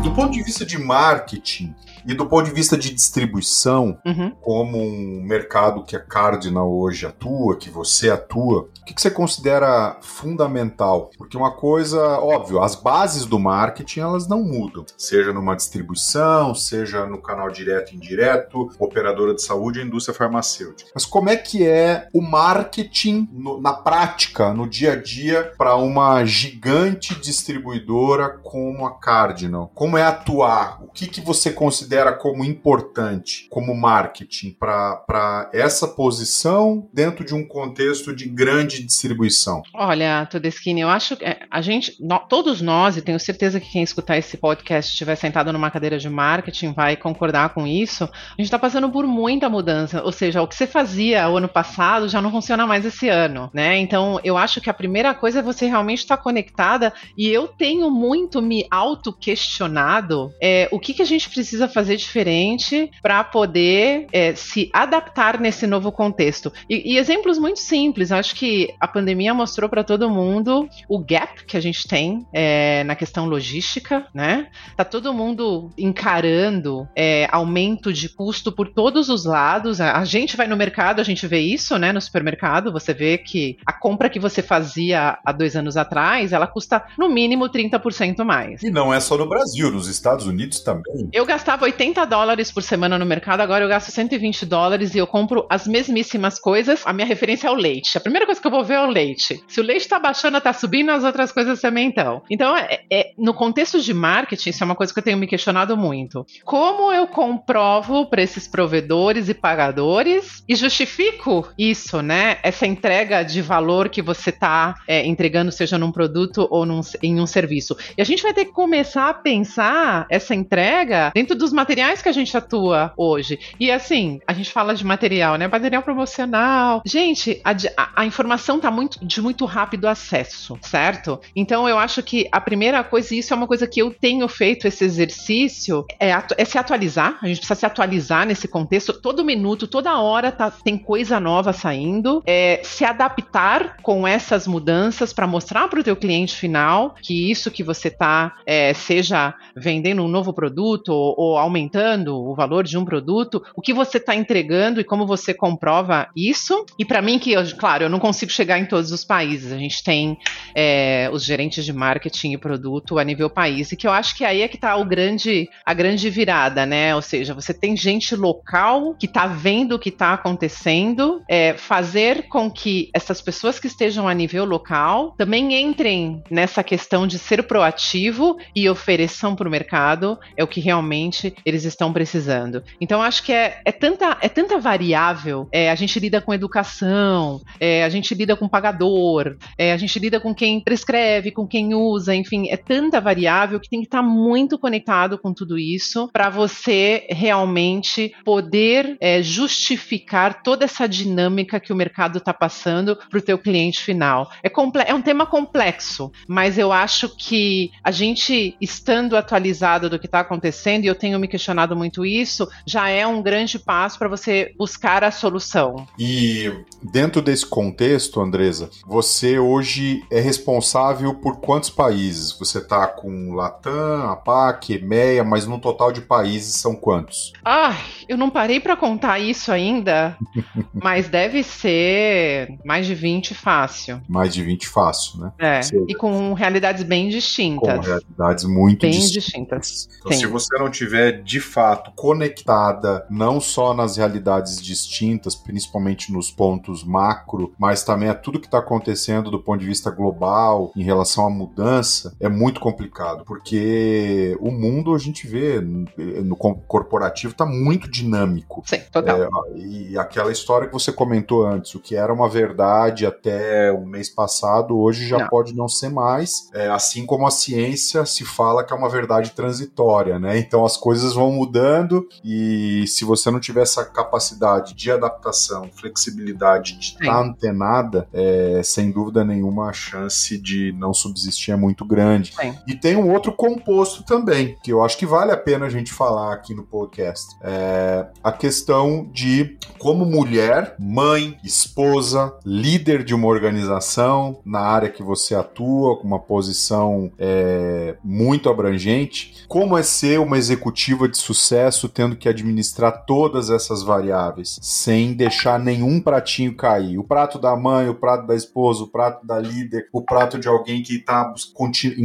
Do 0.03 0.13
ponto 0.13 0.33
de 0.33 0.43
vista 0.43 0.67
de 0.67 0.77
marketing, 0.77 1.75
e 2.07 2.15
do 2.15 2.27
ponto 2.27 2.47
de 2.47 2.53
vista 2.53 2.77
de 2.77 2.93
distribuição, 2.93 3.99
uhum. 4.07 4.31
como 4.41 4.79
um 4.79 5.23
mercado 5.23 5.85
que 5.85 5.97
a 5.97 6.01
Cardinal 6.01 6.71
hoje 6.71 7.07
atua, 7.07 7.57
que 7.57 7.71
você 7.71 8.11
atua, 8.11 8.69
o 8.81 8.85
que, 8.85 8.95
que 8.95 9.01
você 9.01 9.11
considera 9.11 9.99
fundamental? 10.01 11.11
Porque 11.17 11.37
uma 11.37 11.53
coisa, 11.53 12.01
óbvio, 12.19 12.63
as 12.63 12.75
bases 12.75 13.25
do 13.25 13.39
marketing 13.39 14.01
elas 14.01 14.29
não 14.29 14.43
mudam, 14.43 14.85
seja 14.97 15.33
numa 15.33 15.55
distribuição, 15.55 16.55
seja 16.55 17.07
no 17.07 17.21
canal 17.21 17.51
direto 17.51 17.93
e 17.93 17.97
indireto, 17.97 18.71
operadora 18.79 19.35
de 19.35 19.43
saúde 19.43 19.81
e 19.81 19.85
indústria 19.85 20.15
farmacêutica. 20.15 20.91
Mas 20.95 21.05
como 21.05 21.29
é 21.29 21.37
que 21.37 21.67
é 21.67 22.09
o 22.15 22.21
marketing 22.21 23.29
no, 23.33 23.61
na 23.61 23.73
prática, 23.73 24.53
no 24.53 24.69
dia 24.69 24.93
a 24.93 24.97
dia, 24.97 25.53
para 25.57 25.77
uma 25.77 26.25
gigante 26.25 27.15
distribuidora 27.15 28.39
como 28.43 28.87
a 28.87 28.99
Cardinal? 28.99 29.71
Como 29.75 29.97
é 29.97 30.03
atuar? 30.03 30.83
O 30.83 30.89
que, 30.89 31.07
que 31.07 31.21
você 31.21 31.51
considera 31.51 31.90
considera 31.91 32.13
como 32.13 32.45
importante, 32.45 33.49
como 33.51 33.75
marketing, 33.75 34.53
para 34.53 35.51
essa 35.53 35.89
posição 35.89 36.89
dentro 36.93 37.25
de 37.25 37.35
um 37.35 37.45
contexto 37.45 38.15
de 38.15 38.29
grande 38.29 38.85
distribuição? 38.85 39.63
Olha, 39.75 40.25
Todeschini, 40.27 40.83
eu 40.83 40.89
acho 40.89 41.17
que 41.17 41.25
é, 41.25 41.41
a 41.51 41.61
gente, 41.61 41.97
todos 42.29 42.61
nós, 42.61 42.97
e 42.97 43.03
tenho 43.03 43.19
certeza 43.19 43.59
que 43.59 43.73
quem 43.73 43.83
escutar 43.83 44.17
esse 44.17 44.37
podcast 44.37 44.93
estiver 44.93 45.17
sentado 45.17 45.53
numa 45.53 45.71
cadeira 45.71 45.99
de 45.99 46.09
marketing 46.09 46.73
vai 46.73 46.97
concordar 46.97 47.49
com 47.55 47.67
isso, 47.67 48.05
a 48.05 48.37
gente 48.37 48.47
está 48.47 48.59
passando 48.59 48.89
por 48.89 49.05
muita 49.05 49.49
mudança, 49.49 50.01
ou 50.05 50.13
seja, 50.13 50.43
o 50.43 50.47
que 50.47 50.55
você 50.55 50.69
fazia 50.69 51.29
o 51.29 51.39
ano 51.39 51.49
passado 51.49 52.09
já 52.09 52.23
não 52.23 52.31
funciona 52.31 52.69
mais 52.69 52.87
esse 52.87 53.09
ano, 53.09 53.51
né? 53.53 53.77
Então, 53.79 54.21
eu 54.23 54.37
acho 54.37 54.61
que 54.61 54.71
a 54.71 54.75
primeira 54.75 55.13
coisa 55.13 55.41
é 55.41 55.43
você 55.43 55.67
realmente 55.67 55.99
estar 55.99 56.17
tá 56.17 56.23
conectada 56.23 56.93
e 57.19 57.29
eu 57.29 57.49
tenho 57.49 57.91
muito 57.91 58.41
me 58.41 58.65
auto-questionado 58.71 60.33
é, 60.41 60.69
o 60.71 60.79
que, 60.79 60.95
que 60.95 61.03
a 61.03 61.07
gente 61.07 61.29
precisa 61.29 61.67
fazer 61.67 61.80
fazer 61.81 61.97
diferente 61.97 62.91
para 63.03 63.25
poder 63.25 64.07
é, 64.13 64.35
se 64.35 64.69
adaptar 64.71 65.41
nesse 65.41 65.67
novo 65.67 65.91
contexto. 65.91 66.53
E, 66.69 66.93
e, 66.93 66.99
exemplos 66.99 67.39
muito 67.39 67.59
simples. 67.59 68.13
Acho 68.13 68.35
que 68.35 68.69
a 68.79 68.87
pandemia 68.87 69.33
mostrou 69.33 69.69
para 69.69 69.83
todo 69.83 70.11
mundo 70.11 70.69
o 70.89 70.99
gap 70.99 71.45
que 71.47 71.57
a 71.57 71.61
gente 71.61 71.89
tem 71.89 72.27
é, 72.35 72.85
na 72.85 72.95
questão 72.95 73.27
logística, 73.27 74.07
né? 74.13 74.49
Tá 74.77 74.85
todo 74.85 75.15
mundo 75.15 75.71
encarando 75.79 76.87
é, 76.95 77.27
aumento 77.31 77.95
de 77.95 78.11
custo 78.11 78.53
por 78.53 78.69
todos 78.69 79.09
os 79.09 79.25
lados. 79.25 79.81
A 79.81 80.05
gente 80.05 80.37
vai 80.37 80.47
no 80.47 80.59
mercado, 80.59 81.01
a 81.01 81.05
gente 81.05 81.27
vê 81.27 81.41
isso, 81.41 81.79
né? 81.79 81.93
No 81.93 82.01
supermercado, 82.01 82.71
você 82.71 82.93
vê 82.93 83.17
que 83.17 83.57
a 83.65 83.73
compra 83.73 84.11
que 84.11 84.21
você 84.21 84.43
fazia 84.43 85.19
há 85.25 85.33
dois 85.33 85.57
anos 85.57 85.79
atrás, 85.79 86.35
ela 86.35 86.47
custa 86.47 86.85
no 86.99 87.09
mínimo 87.09 87.49
30% 87.49 88.23
mais. 88.23 88.63
E 88.63 88.71
não 88.71 88.93
é 88.93 89.01
só 89.01 89.17
no 89.17 89.27
Brasil, 89.27 89.71
nos 89.71 89.89
Estados 89.89 90.27
Unidos 90.27 90.61
também. 90.61 91.09
Eu 91.11 91.25
gastava 91.25 91.70
80 91.71 92.05
dólares 92.05 92.51
por 92.51 92.65
semana 92.65 92.99
no 92.99 93.07
mercado, 93.07 93.41
agora 93.43 93.65
eu 93.65 93.69
gasto 93.69 93.93
120 93.93 94.45
dólares 94.45 94.95
e 94.95 94.99
eu 94.99 95.07
compro 95.07 95.47
as 95.49 95.69
mesmíssimas 95.69 96.39
coisas. 96.39 96.83
A 96.85 96.93
minha 96.93 97.07
referência 97.07 97.47
é 97.47 97.51
o 97.51 97.55
leite. 97.55 97.97
A 97.97 98.01
primeira 98.01 98.27
coisa 98.27 98.41
que 98.41 98.47
eu 98.47 98.51
vou 98.51 98.65
ver 98.65 98.75
é 98.75 98.81
o 98.81 98.91
leite. 98.91 99.41
Se 99.47 99.61
o 99.61 99.63
leite 99.63 99.89
tá 99.89 99.99
baixando, 99.99 100.41
tá 100.41 100.53
subindo, 100.53 100.91
as 100.91 101.05
outras 101.05 101.31
coisas 101.31 101.61
também 101.61 101.89
estão. 101.89 102.23
Então, 102.29 102.57
é, 102.57 102.81
é, 102.91 103.13
no 103.17 103.33
contexto 103.33 103.81
de 103.81 103.95
marketing, 103.95 104.51
isso 104.51 104.65
é 104.65 104.67
uma 104.67 104.75
coisa 104.75 104.93
que 104.93 104.99
eu 104.99 105.03
tenho 105.03 105.17
me 105.17 105.29
questionado 105.29 105.77
muito. 105.77 106.27
Como 106.45 106.93
eu 106.93 107.07
comprovo 107.07 108.07
para 108.07 108.21
esses 108.21 108.49
provedores 108.49 109.29
e 109.29 109.35
pagadores 109.35 110.43
e 110.49 110.57
justifico 110.57 111.49
isso, 111.57 112.03
né? 112.03 112.39
Essa 112.43 112.67
entrega 112.67 113.23
de 113.23 113.41
valor 113.41 113.89
que 113.89 114.03
você 114.03 114.33
tá 114.33 114.75
é, 114.89 115.07
entregando, 115.07 115.53
seja 115.53 115.79
num 115.79 115.93
produto 115.93 116.49
ou 116.51 116.67
num, 116.67 116.81
em 117.01 117.21
um 117.21 117.27
serviço. 117.27 117.77
E 117.97 118.03
a 118.03 118.05
gente 118.05 118.25
vai 118.25 118.35
ter 118.35 118.47
que 118.47 118.53
começar 118.53 119.09
a 119.09 119.15
pensar 119.15 120.07
essa 120.11 120.35
entrega 120.35 121.13
dentro 121.15 121.37
dos 121.37 121.53
materiais 121.61 122.01
que 122.01 122.09
a 122.09 122.13
gente 122.13 122.35
atua 122.37 122.93
hoje. 122.97 123.39
E 123.59 123.71
assim, 123.71 124.21
a 124.27 124.33
gente 124.33 124.51
fala 124.51 124.75
de 124.75 124.85
material, 124.85 125.37
né? 125.37 125.47
Material 125.47 125.83
promocional. 125.83 126.83
Gente, 126.87 127.41
a, 127.45 127.51
a, 127.77 128.03
a 128.03 128.07
informação 128.07 128.59
tá 128.59 128.71
muito 128.71 129.05
de 129.05 129.21
muito 129.21 129.45
rápido 129.45 129.87
acesso, 129.87 130.59
certo? 130.63 131.21
Então 131.37 131.69
eu 131.69 131.79
acho 131.79 132.03
que 132.03 132.27
a 132.33 132.41
primeira 132.41 132.83
coisa, 132.83 133.15
e 133.15 133.19
isso 133.19 133.35
é 133.35 133.37
uma 133.37 133.47
coisa 133.47 133.67
que 133.67 133.81
eu 133.81 133.93
tenho 133.93 134.27
feito 134.27 134.67
esse 134.67 134.85
exercício, 134.85 135.85
é, 135.99 136.11
é 136.11 136.45
se 136.45 136.57
atualizar. 136.57 137.19
A 137.21 137.27
gente 137.27 137.39
precisa 137.39 137.61
se 137.61 137.67
atualizar 137.67 138.27
nesse 138.27 138.49
contexto. 138.49 138.95
Todo 138.95 139.25
minuto, 139.25 139.67
toda 139.67 139.99
hora 139.99 140.33
tá, 140.33 140.51
tem 140.51 140.79
coisa 140.79 141.21
nova 141.21 141.53
saindo. 141.53 142.23
É, 142.27 142.61
se 142.65 142.85
adaptar 142.87 143.77
com 143.83 144.09
essas 144.09 144.47
mudanças 144.47 145.13
para 145.13 145.27
mostrar 145.27 145.69
para 145.69 145.81
o 145.81 145.85
teu 145.85 145.97
cliente 145.97 146.35
final 146.35 146.95
que 147.03 147.31
isso 147.31 147.51
que 147.51 147.63
você 147.63 147.91
tá, 147.91 148.37
é, 148.47 148.73
seja 148.73 149.35
vendendo 149.55 150.03
um 150.03 150.09
novo 150.09 150.33
produto 150.33 150.89
ou, 150.89 151.15
ou 151.19 151.50
aumentando 151.51 152.17
o 152.17 152.35
valor 152.35 152.65
de 152.65 152.79
um 152.79 152.85
produto, 152.85 153.43
o 153.55 153.61
que 153.61 153.75
você 153.75 153.99
está 153.99 154.15
entregando 154.15 154.81
e 154.81 154.85
como 154.85 155.07
você 155.07 155.35
comprova 155.35 156.09
isso. 156.17 156.65
E 156.79 156.85
para 156.85 157.03
mim, 157.03 157.19
que, 157.19 157.33
eu, 157.33 157.43
claro, 157.57 157.85
eu 157.85 157.91
não 157.91 157.99
consigo 157.99 158.31
chegar 158.31 158.59
em 158.59 158.65
todos 158.65 158.93
os 158.93 159.05
países. 159.05 159.53
A 159.53 159.59
gente 159.59 159.83
tem 159.83 160.17
é, 160.55 161.11
os 161.13 161.25
gerentes 161.25 161.65
de 161.65 161.73
marketing 161.73 162.33
e 162.33 162.39
produto 162.39 162.99
a 162.99 163.05
nível 163.05 163.29
país, 163.29 163.73
e 163.73 163.77
que 163.77 163.87
eu 163.87 163.93
acho 163.93 164.17
que 164.17 164.25
aí 164.25 164.43
é 164.43 164.49
que 164.49 164.57
está 164.57 164.81
grande, 164.85 165.49
a 165.65 165.75
grande 165.75 166.09
virada, 166.09 166.65
né? 166.65 166.95
Ou 166.95 167.03
seja, 167.03 167.35
você 167.35 167.53
tem 167.53 167.77
gente 167.77 168.15
local 168.15 168.95
que 168.95 169.07
está 169.07 169.27
vendo 169.27 169.75
o 169.75 169.79
que 169.79 169.89
está 169.89 170.15
acontecendo, 170.15 171.23
é, 171.29 171.55
fazer 171.55 172.29
com 172.29 172.51
que 172.51 172.91
essas 172.95 173.21
pessoas 173.21 173.59
que 173.59 173.67
estejam 173.67 174.09
a 174.09 174.15
nível 174.15 174.45
local 174.45 175.15
também 175.19 175.61
entrem 175.61 176.23
nessa 176.31 176.63
questão 176.63 177.07
de 177.07 177.19
ser 177.19 177.43
proativo 177.43 178.37
e 178.55 178.69
ofereçam 178.69 179.35
para 179.35 179.49
o 179.49 179.51
mercado, 179.51 180.19
é 180.37 180.45
o 180.45 180.47
que 180.47 180.61
realmente 180.61 181.35
eles 181.45 181.65
estão 181.65 181.93
precisando. 181.93 182.63
Então, 182.81 183.03
acho 183.03 183.23
que 183.23 183.33
é, 183.33 183.61
é, 183.65 183.73
tanta, 183.73 184.17
é 184.21 184.29
tanta 184.29 184.59
variável. 184.59 185.49
É, 185.53 185.71
a 185.71 185.75
gente 185.75 185.99
lida 185.99 186.21
com 186.21 186.35
educação, 186.35 187.41
é, 187.59 187.85
a 187.85 187.89
gente 187.89 188.15
lida 188.15 188.37
com 188.37 188.49
pagador, 188.49 189.37
é, 189.57 189.73
a 189.73 189.77
gente 189.77 189.99
lida 189.99 190.21
com 190.21 190.35
quem 190.35 190.61
prescreve, 190.61 191.31
com 191.31 191.47
quem 191.47 191.75
usa, 191.75 192.15
enfim, 192.15 192.49
é 192.51 192.57
tanta 192.57 193.01
variável 193.01 193.61
que 193.61 193.69
tem 193.69 193.81
que 193.81 193.87
estar 193.87 194.03
muito 194.03 194.59
conectado 194.59 195.19
com 195.19 195.33
tudo 195.33 195.59
isso 195.59 196.09
para 196.13 196.29
você 196.29 197.07
realmente 197.11 198.15
poder 198.25 198.97
é, 199.01 199.23
justificar 199.23 200.43
toda 200.43 200.65
essa 200.65 200.87
dinâmica 200.89 201.61
que 201.61 201.73
o 201.73 201.77
mercado 201.77 202.19
está 202.19 202.33
passando 202.33 202.97
para 203.09 203.19
o 203.19 203.23
teu 203.23 203.39
cliente 203.39 203.81
final. 203.81 204.31
É, 204.43 204.51
é 204.87 204.95
um 204.95 205.03
tema 205.03 205.27
complexo, 205.27 206.11
mas 206.29 206.59
eu 206.59 206.73
acho 206.73 207.09
que 207.17 207.71
a 207.83 207.91
gente 207.91 208.57
estando 208.61 209.17
atualizado 209.17 209.89
do 209.89 209.99
que 209.99 210.07
está 210.07 210.21
acontecendo, 210.21 210.85
e 210.85 210.87
eu 210.87 210.95
tenho 210.95 211.19
me 211.19 211.29
questionado 211.31 211.77
muito 211.77 212.05
isso, 212.05 212.49
já 212.67 212.89
é 212.89 213.07
um 213.07 213.23
grande 213.23 213.59
passo 213.59 213.99
para 213.99 214.09
você 214.09 214.53
buscar 214.59 215.03
a 215.05 215.11
solução. 215.11 215.87
E 215.99 216.53
dentro 216.83 217.23
desse 217.23 217.47
contexto, 217.47 218.21
Andresa, 218.21 218.71
você 218.87 219.39
hoje 219.39 220.05
é 220.11 220.21
responsável 220.21 221.15
por 221.15 221.41
quantos 221.41 221.71
países? 221.71 222.33
Você 222.39 222.59
está 222.59 222.87
com 222.87 223.33
Latam, 223.35 224.11
APAC, 224.11 224.75
EMEA, 224.75 225.25
mas 225.25 225.47
no 225.47 225.59
total 225.59 225.93
de 225.93 226.01
países 226.01 226.57
são 226.57 226.75
quantos? 226.75 227.33
Ah, 227.45 227.77
eu 228.09 228.17
não 228.17 228.31
parei 228.31 228.61
para 228.61 228.77
contar 228.77 229.19
isso 229.19 229.53
ainda, 229.53 230.17
mas 230.75 231.09
deve 231.09 231.43
ser 231.43 232.59
mais 232.65 232.87
de 232.87 232.95
20 232.95 233.35
fácil. 233.35 234.01
Mais 234.09 234.35
de 234.35 234.43
20 234.43 234.69
fácil, 234.69 235.21
né? 235.21 235.33
É, 235.39 235.61
e 235.89 235.95
com 235.95 236.33
realidades 236.33 236.83
bem 236.83 237.09
distintas. 237.09 237.79
Com 237.79 237.81
realidades 237.81 238.45
muito 238.45 238.83
bem 238.83 238.91
distintas. 238.91 239.21
distintas. 239.25 239.89
Então, 240.01 240.13
Sim. 240.13 240.19
se 240.19 240.27
você 240.27 240.59
não 240.59 240.71
tiver 240.71 241.20
de 241.25 241.41
fato 241.41 241.93
conectada 241.93 243.07
não 243.11 243.41
só 243.41 243.75
nas 243.75 243.97
realidades 243.97 244.61
distintas, 244.61 245.35
principalmente 245.35 246.13
nos 246.13 246.31
pontos 246.31 246.85
macro, 246.85 247.53
mas 247.59 247.83
também 247.83 248.09
a 248.09 248.15
tudo 248.15 248.41
que 248.41 248.47
está 248.47 248.59
acontecendo 248.59 249.31
do 249.31 249.43
ponto 249.43 249.61
de 249.61 249.67
vista 249.67 249.91
global 249.91 250.73
em 250.77 250.83
relação 250.83 251.27
à 251.27 251.31
mudança, 251.31 252.15
é 252.21 252.29
muito 252.29 252.61
complicado, 252.61 253.25
porque 253.25 254.37
o 254.41 254.51
mundo 254.51 254.95
a 254.95 254.99
gente 254.99 255.27
vê 255.27 255.61
no 255.61 256.37
corporativo 256.37 257.33
está 257.33 257.47
muito 257.47 257.91
dinâmico. 257.91 258.63
Sim, 258.67 258.81
total. 258.91 259.23
É, 259.23 259.29
e 259.57 259.99
aquela 259.99 260.33
história 260.33 260.67
que 260.67 260.73
você 260.73 260.93
comentou 260.93 261.47
antes, 261.47 261.75
o 261.75 261.81
que 261.81 261.97
era 261.97 262.13
uma 262.13 262.29
verdade 262.29 263.07
até 263.07 263.73
o 263.73 263.85
mês 263.85 264.09
passado, 264.09 264.79
hoje 264.79 265.07
já 265.07 265.19
não. 265.19 265.29
pode 265.29 265.55
não 265.55 265.69
ser 265.69 265.89
mais. 265.89 266.49
É, 266.53 266.69
assim 266.69 267.07
como 267.07 267.27
a 267.27 267.31
ciência 267.31 268.05
se 268.05 268.25
fala 268.25 268.65
que 268.65 268.73
é 268.73 268.77
uma 268.77 268.89
verdade 268.89 269.31
transitória, 269.31 270.19
né? 270.19 270.39
Então 270.39 270.65
as 270.65 270.77
coisas 270.77 271.10
vão 271.13 271.33
mudando 271.33 272.09
e 272.25 272.85
se 272.87 273.05
você 273.05 273.31
não 273.31 273.41
tiver 273.41 273.63
essa 273.63 273.85
capacidade 273.85 274.75
de 274.75 274.91
adaptação, 274.91 275.71
flexibilidade, 275.75 276.79
de 276.79 276.87
estar 276.87 277.07
tá 277.07 277.21
antenada, 277.21 278.09
é, 278.13 278.61
sem 278.63 278.91
dúvida 278.91 279.25
nenhuma 279.25 279.69
a 279.69 279.73
chance 279.73 280.37
de 280.39 280.73
não 280.73 280.93
subsistir 280.93 281.53
é 281.53 281.57
muito 281.57 281.85
grande. 281.85 282.33
Sim. 282.39 282.55
E 282.67 282.75
tem 282.75 282.97
um 282.97 283.11
outro 283.11 283.33
composto 283.33 284.03
também, 284.03 284.57
que 284.63 284.73
eu 284.73 284.83
acho 284.83 284.97
que 284.97 285.07
vale 285.07 285.33
a 285.33 285.37
pena 285.37 285.67
a 285.67 285.71
gente 285.71 285.93
falar 285.93 286.33
aqui 286.33 286.55
no 286.55 286.63
podcast. 286.63 287.37
É 287.43 288.07
a 288.23 288.33
questão 288.33 289.09
de 289.13 289.59
como 289.79 290.05
mulher, 290.05 290.75
mãe, 290.79 291.37
esposa, 291.43 292.35
líder 292.45 293.05
de 293.05 293.15
uma 293.15 293.29
organização, 293.29 294.41
na 294.45 294.61
área 294.61 294.89
que 294.89 295.03
você 295.03 295.35
atua, 295.35 295.97
com 295.97 296.07
uma 296.07 296.19
posição 296.19 297.11
é, 297.19 297.97
muito 298.05 298.49
abrangente, 298.49 299.45
como 299.49 299.77
é 299.77 299.83
ser 299.83 300.21
uma 300.21 300.39
executiva 300.39 300.90
de 301.09 301.19
sucesso 301.19 301.89
tendo 301.89 302.17
que 302.17 302.29
administrar 302.29 303.05
todas 303.05 303.51
essas 303.51 303.83
variáveis, 303.83 304.59
sem 304.63 305.13
deixar 305.13 305.59
nenhum 305.59 306.01
pratinho 306.01 306.55
cair. 306.55 306.99
O 306.99 307.05
prato 307.05 307.39
da 307.39 307.57
mãe, 307.57 307.89
o 307.89 307.95
prato 307.95 308.27
da 308.27 308.35
esposa, 308.35 308.85
o 308.85 308.89
prato 308.89 309.27
da 309.27 309.39
líder, 309.39 309.89
o 309.93 310.03
prato 310.03 310.39
de 310.39 310.49
alguém 310.49 310.83
que 310.83 310.99
tá, 310.99 311.33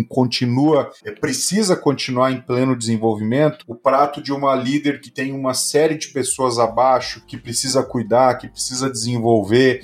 continua, 0.10 0.92
é, 1.04 1.12
precisa 1.12 1.76
continuar 1.76 2.32
em 2.32 2.42
pleno 2.42 2.76
desenvolvimento, 2.76 3.66
o 3.68 3.76
prato 3.76 4.22
de 4.22 4.32
uma 4.32 4.56
líder 4.56 5.02
que 5.02 5.12
tem 5.12 5.32
uma 5.32 5.54
série 5.54 5.96
de 5.96 6.10
pessoas 6.10 6.58
abaixo 6.58 7.24
que 7.26 7.38
precisa 7.38 7.84
cuidar, 7.84 8.38
que 8.38 8.48
precisa 8.48 8.90
desenvolver. 8.90 9.82